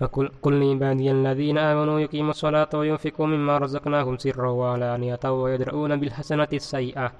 وقل 0.00 0.52
لعبادي 0.60 1.10
الذين 1.10 1.58
آمنوا 1.58 2.00
يقيموا 2.00 2.30
الصلاة 2.30 2.68
وينفقوا 2.74 3.26
مما 3.26 3.58
رزقناهم 3.58 4.16
سرا 4.18 4.50
وعلانية 4.50 5.24
ويدرؤون 5.24 5.96
بالحسنة 5.96 6.48
السيئة. 6.52 7.12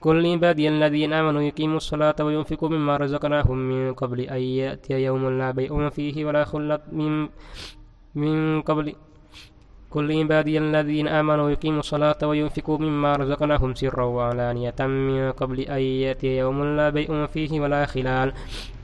كل 0.00 0.26
عبادي 0.26 0.68
الذين 0.68 1.12
آمنوا 1.12 1.42
يقيموا 1.42 1.76
الصلاة 1.76 2.18
وينفقوا 2.20 2.68
مما 2.68 2.96
رزقناهم 2.96 3.56
من 3.56 3.94
قبل 3.94 4.20
أن 4.20 4.42
يأتي 4.42 4.94
يوم 4.94 5.38
لا 5.38 5.50
بيع 5.50 5.88
فيه 5.88 6.24
ولا 6.24 6.44
خلة 6.44 6.82
من 6.92 7.28
من 8.14 8.62
قبل 8.62 8.94
كل 9.94 10.18
عبادي 10.18 10.58
الذين 10.58 11.08
آمنوا 11.08 11.50
يقيموا 11.50 11.80
الصلاة 11.80 12.16
وينفقوا 12.22 12.78
مما 12.78 13.16
رزقناهم 13.16 13.74
سرا 13.74 14.04
وعلانية 14.04 14.74
من 14.80 15.32
قبل 15.32 15.60
أن 15.60 15.80
يأتي 15.80 16.38
يوم 16.38 16.76
لا 16.76 16.90
بيع 16.90 17.26
فيه 17.26 17.60
ولا 17.60 17.86
خلال. 17.86 18.32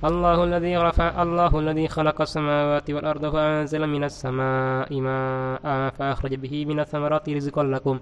الله 0.04 0.44
الذي 0.44 0.76
رفع 0.76 1.22
الله 1.22 1.58
الذي 1.58 1.88
خلق 1.88 2.20
السماوات 2.20 2.90
والأرض 2.90 3.32
فأنزل 3.32 3.86
من 3.86 4.04
السماء 4.04 5.00
ماء 5.00 5.90
فأخرج 5.90 6.34
به 6.34 6.64
من 6.64 6.80
الثمرات 6.80 7.28
رزقا 7.28 7.62
لكم. 7.64 7.98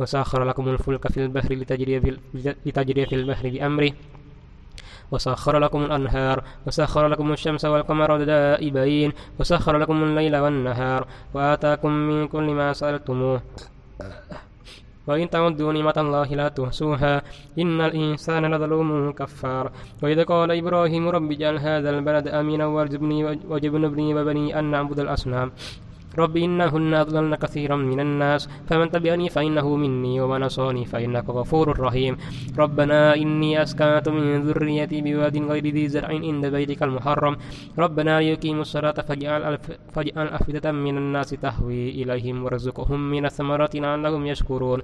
وسخر 0.00 0.44
لكم 0.44 0.68
الفلك 0.68 1.08
في 1.08 1.24
البحر 1.24 1.54
لتجري 1.54 2.00
في, 2.00 2.16
لتجري 2.66 3.06
في 3.06 3.14
البحر 3.14 3.48
بأمره. 3.48 3.92
وسخر 5.10 5.58
لكم 5.58 5.84
الأنهار 5.84 6.42
وسخر 6.66 7.08
لكم 7.08 7.32
الشمس 7.32 7.64
والقمر 7.64 8.24
دائبين 8.24 9.12
وسخر 9.40 9.78
لكم 9.78 10.02
الليل 10.04 10.36
والنهار 10.36 11.06
وآتاكم 11.34 11.92
من 11.92 12.28
كل 12.28 12.46
ما 12.50 12.72
سألتموه. 12.72 13.40
وإن 15.06 15.30
تعدوا 15.30 15.72
نعمة 15.72 15.94
الله 15.96 16.28
لا 16.34 16.48
تحصوها 16.48 17.22
إن 17.58 17.80
الإنسان 17.80 18.54
لظلوم 18.54 19.12
كفار. 19.12 19.72
وإذا 20.02 20.22
قال 20.22 20.52
إبراهيم 20.52 21.08
رب 21.08 21.32
اجعل 21.32 21.56
هذا 21.58 21.90
البلد 21.90 22.28
آمنا 22.28 22.66
وارزقني 22.66 23.24
وجبني 23.48 24.14
وبني 24.14 24.58
أن 24.58 24.64
نعبد 24.64 24.98
الأصنام. 25.00 25.52
رب 26.18 26.36
إنهن 26.36 26.94
أضللن 26.94 27.34
كثيرا 27.34 27.76
من 27.76 28.00
الناس 28.00 28.48
فمن 28.66 28.90
تبعني 28.90 29.28
فإنه 29.28 29.76
مني 29.76 30.20
ومن 30.20 30.42
عصاني 30.42 30.84
فإنك 30.84 31.30
غفور 31.30 31.80
رحيم. 31.80 32.16
ربنا 32.58 33.14
إني 33.14 33.62
أسكنت 33.62 34.08
من 34.08 34.42
ذريتي 34.42 35.00
بواد 35.00 35.36
غير 35.36 35.66
ذي 35.66 35.88
زرع 35.88 36.08
عند 36.08 36.46
بيتك 36.46 36.82
المحرم. 36.82 37.36
ربنا 37.78 38.20
ليقيموا 38.20 38.62
الصلاة 38.62 38.92
فاجعل 38.92 39.58
فاجعل 39.94 40.26
أفئدة 40.28 40.72
من 40.72 40.96
الناس 40.98 41.30
تهوي 41.30 41.90
إليهم 41.90 42.44
وارزقهم 42.44 43.10
من 43.10 43.24
الثمرات 43.24 43.76
لعلهم 43.76 44.26
يشكرون. 44.26 44.80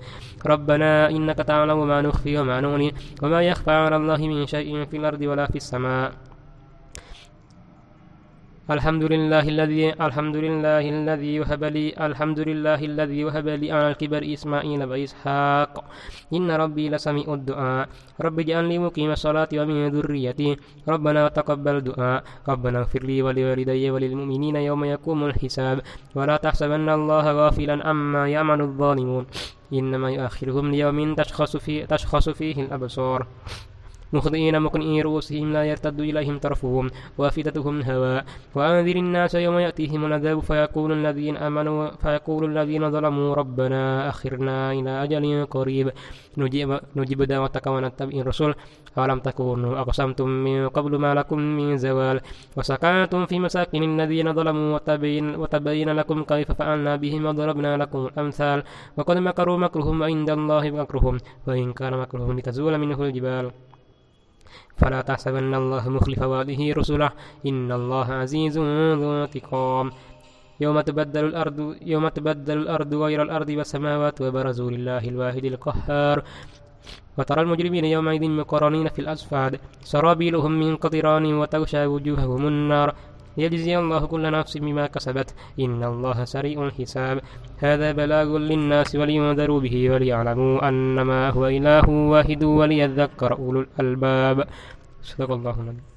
ربنا 0.47 1.11
إنك 1.11 1.37
تعلم 1.37 1.89
ما 1.89 2.03
نخفي 2.03 2.39
وما 2.39 2.61
نعلن 2.61 2.91
وما 3.23 3.43
يخفى 3.43 3.71
على 3.71 3.97
الله 3.97 4.21
من 4.29 4.47
شيء 4.47 4.85
في 4.85 4.97
الأرض 4.97 5.23
ولا 5.23 5.47
في 5.47 5.57
السماء. 5.57 6.34
الحمد 8.65 9.05
لله 9.13 9.45
الذي 9.45 9.93
الحمد 9.93 10.37
لله 10.37 10.81
الذي 10.89 11.41
وهب 11.41 11.65
لي 11.65 11.93
الحمد 12.01 12.41
لله 12.49 12.81
الذي 12.81 13.25
وهب 13.25 13.49
لي 13.49 13.69
على 13.73 13.89
الكبر 13.93 14.25
إسماعيل 14.33 14.85
وإسحاق. 14.85 15.85
إن 16.33 16.51
ربي 16.51 16.89
لسميع 16.89 17.35
الدعاء. 17.35 17.89
رب 18.21 18.41
اجعل 18.41 18.65
لي 18.65 18.79
مقيم 18.79 19.11
الصلاة 19.11 19.49
ومن 19.53 19.89
ذريتي. 19.89 20.57
ربنا 20.89 21.29
تقبل 21.29 21.81
دعاء. 21.81 22.25
ربنا 22.49 22.79
اغفر 22.79 23.03
لي 23.05 23.23
ولوالدي 23.23 23.91
وللمؤمنين 23.91 24.57
يوم 24.57 24.85
يقوم 24.85 25.25
الحساب. 25.25 25.81
ولا 26.15 26.37
تحسبن 26.37 26.89
الله 26.89 27.25
غافلا 27.33 27.89
عما 27.89 28.29
يعمل 28.29 28.61
الظالمون. 28.61 29.27
إنما 29.73 30.11
يؤخرهم 30.11 30.71
ليوم 30.71 31.15
تشخص 31.15 31.57
فيه, 31.57 31.85
تشخص 31.85 32.29
فيه 32.29 32.57
الأبصار. 32.65 33.27
مخطئين 34.15 34.63
مقنئي 34.63 35.03
رؤوسهم 35.03 35.53
لا 35.53 35.63
يرتد 35.65 36.01
إليهم 36.01 36.39
طرفهم 36.39 36.91
وأفئدتهم 37.19 37.83
هواء 37.83 38.25
وأنذر 38.55 38.97
الناس 38.97 39.35
يوم 39.35 39.59
يأتيهم 39.59 40.05
العذاب 40.05 40.39
فيقول 40.41 40.93
الذين 40.93 41.37
آمنوا 41.37 41.91
فيقول 42.03 42.43
الذين 42.51 42.91
ظلموا 42.91 43.35
ربنا 43.35 44.09
أخرنا 44.09 44.73
إلى 44.73 44.93
أجل 45.05 45.47
قريب. 45.47 45.93
نجيب, 46.39 46.81
نجيب 46.97 47.23
دعوتك 47.23 47.67
ونتبع 47.67 48.21
الرسل. 48.21 48.55
أولم 48.99 49.19
تكونوا 49.19 49.81
أقسمتم 49.81 50.29
من 50.29 50.69
قبل 50.69 50.93
ما 50.99 51.15
لكم 51.15 51.39
من 51.39 51.77
زوال؟ 51.77 52.21
وسكنتم 52.57 53.27
في 53.27 53.39
مساكن 53.39 53.83
الذين 53.83 54.33
ظلموا 54.35 54.75
وتبين, 54.75 55.35
وتبين 55.35 55.89
لكم 55.91 56.23
كيف 56.23 56.53
فعلنا 56.53 56.97
بهم 56.97 57.27
وضربنا 57.27 57.77
لكم 57.77 58.07
الأمثال. 58.07 58.63
وقد 58.97 59.17
مكروا 59.17 59.59
مكرهم 59.59 60.03
عند 60.03 60.31
الله 60.31 60.71
مكرهم. 60.71 61.19
وإن 61.47 61.73
كان 61.73 61.93
مكرهم 61.99 62.39
لتزول 62.39 62.79
منه 62.79 63.03
الجبال. 63.03 63.51
فلا 64.77 65.01
تحسبن 65.01 65.55
الله 65.55 65.89
مخلف 65.89 66.23
وعده 66.23 66.61
رسله. 66.77 67.11
إن 67.47 67.73
الله 67.73 68.07
عزيز 68.13 68.59
ذو 68.59 69.25
انتقام. 69.25 69.91
يوم 70.61 70.81
تبدل 70.81 71.25
الأرض 71.25 71.77
يوم 71.83 72.09
تبدل 72.09 72.59
الأرض 72.59 72.95
غير 72.95 73.23
الأرض 73.23 73.51
والسماوات 73.51 74.21
وبرزوا 74.21 74.71
لله 74.71 75.05
الواحد 75.09 75.45
القهار. 75.45 76.23
وترى 77.19 77.41
المجرمين 77.43 77.85
يومئذ 77.85 78.23
مقرنين 78.31 78.89
في 78.89 78.99
الأصفاد. 78.99 79.61
سرابيلهم 79.83 80.53
من 80.53 80.77
قطران 80.77 81.25
وتغشى 81.35 81.87
وجوههم 81.87 82.47
النار. 82.47 82.95
ليجزي 83.37 83.79
الله 83.79 84.07
كل 84.07 84.33
نفس 84.33 84.57
بما 84.57 84.87
كسبت. 84.87 85.35
إن 85.61 85.85
الله 85.85 86.25
سريع 86.25 86.67
الحساب. 86.67 87.21
هذا 87.59 87.93
بلاغ 87.93 88.39
للناس 88.39 88.95
ولينذروا 88.97 89.61
به 89.61 89.91
وليعلموا 89.91 90.69
أنما 90.69 91.31
هو 91.31 91.47
إله 91.47 91.91
واحد 91.91 92.45
وليذكر 92.45 93.33
أولو 93.33 93.61
الألباب. 93.61 94.49
صدق 95.03 95.31
الله 95.33 95.55
العظيم. 95.61 95.94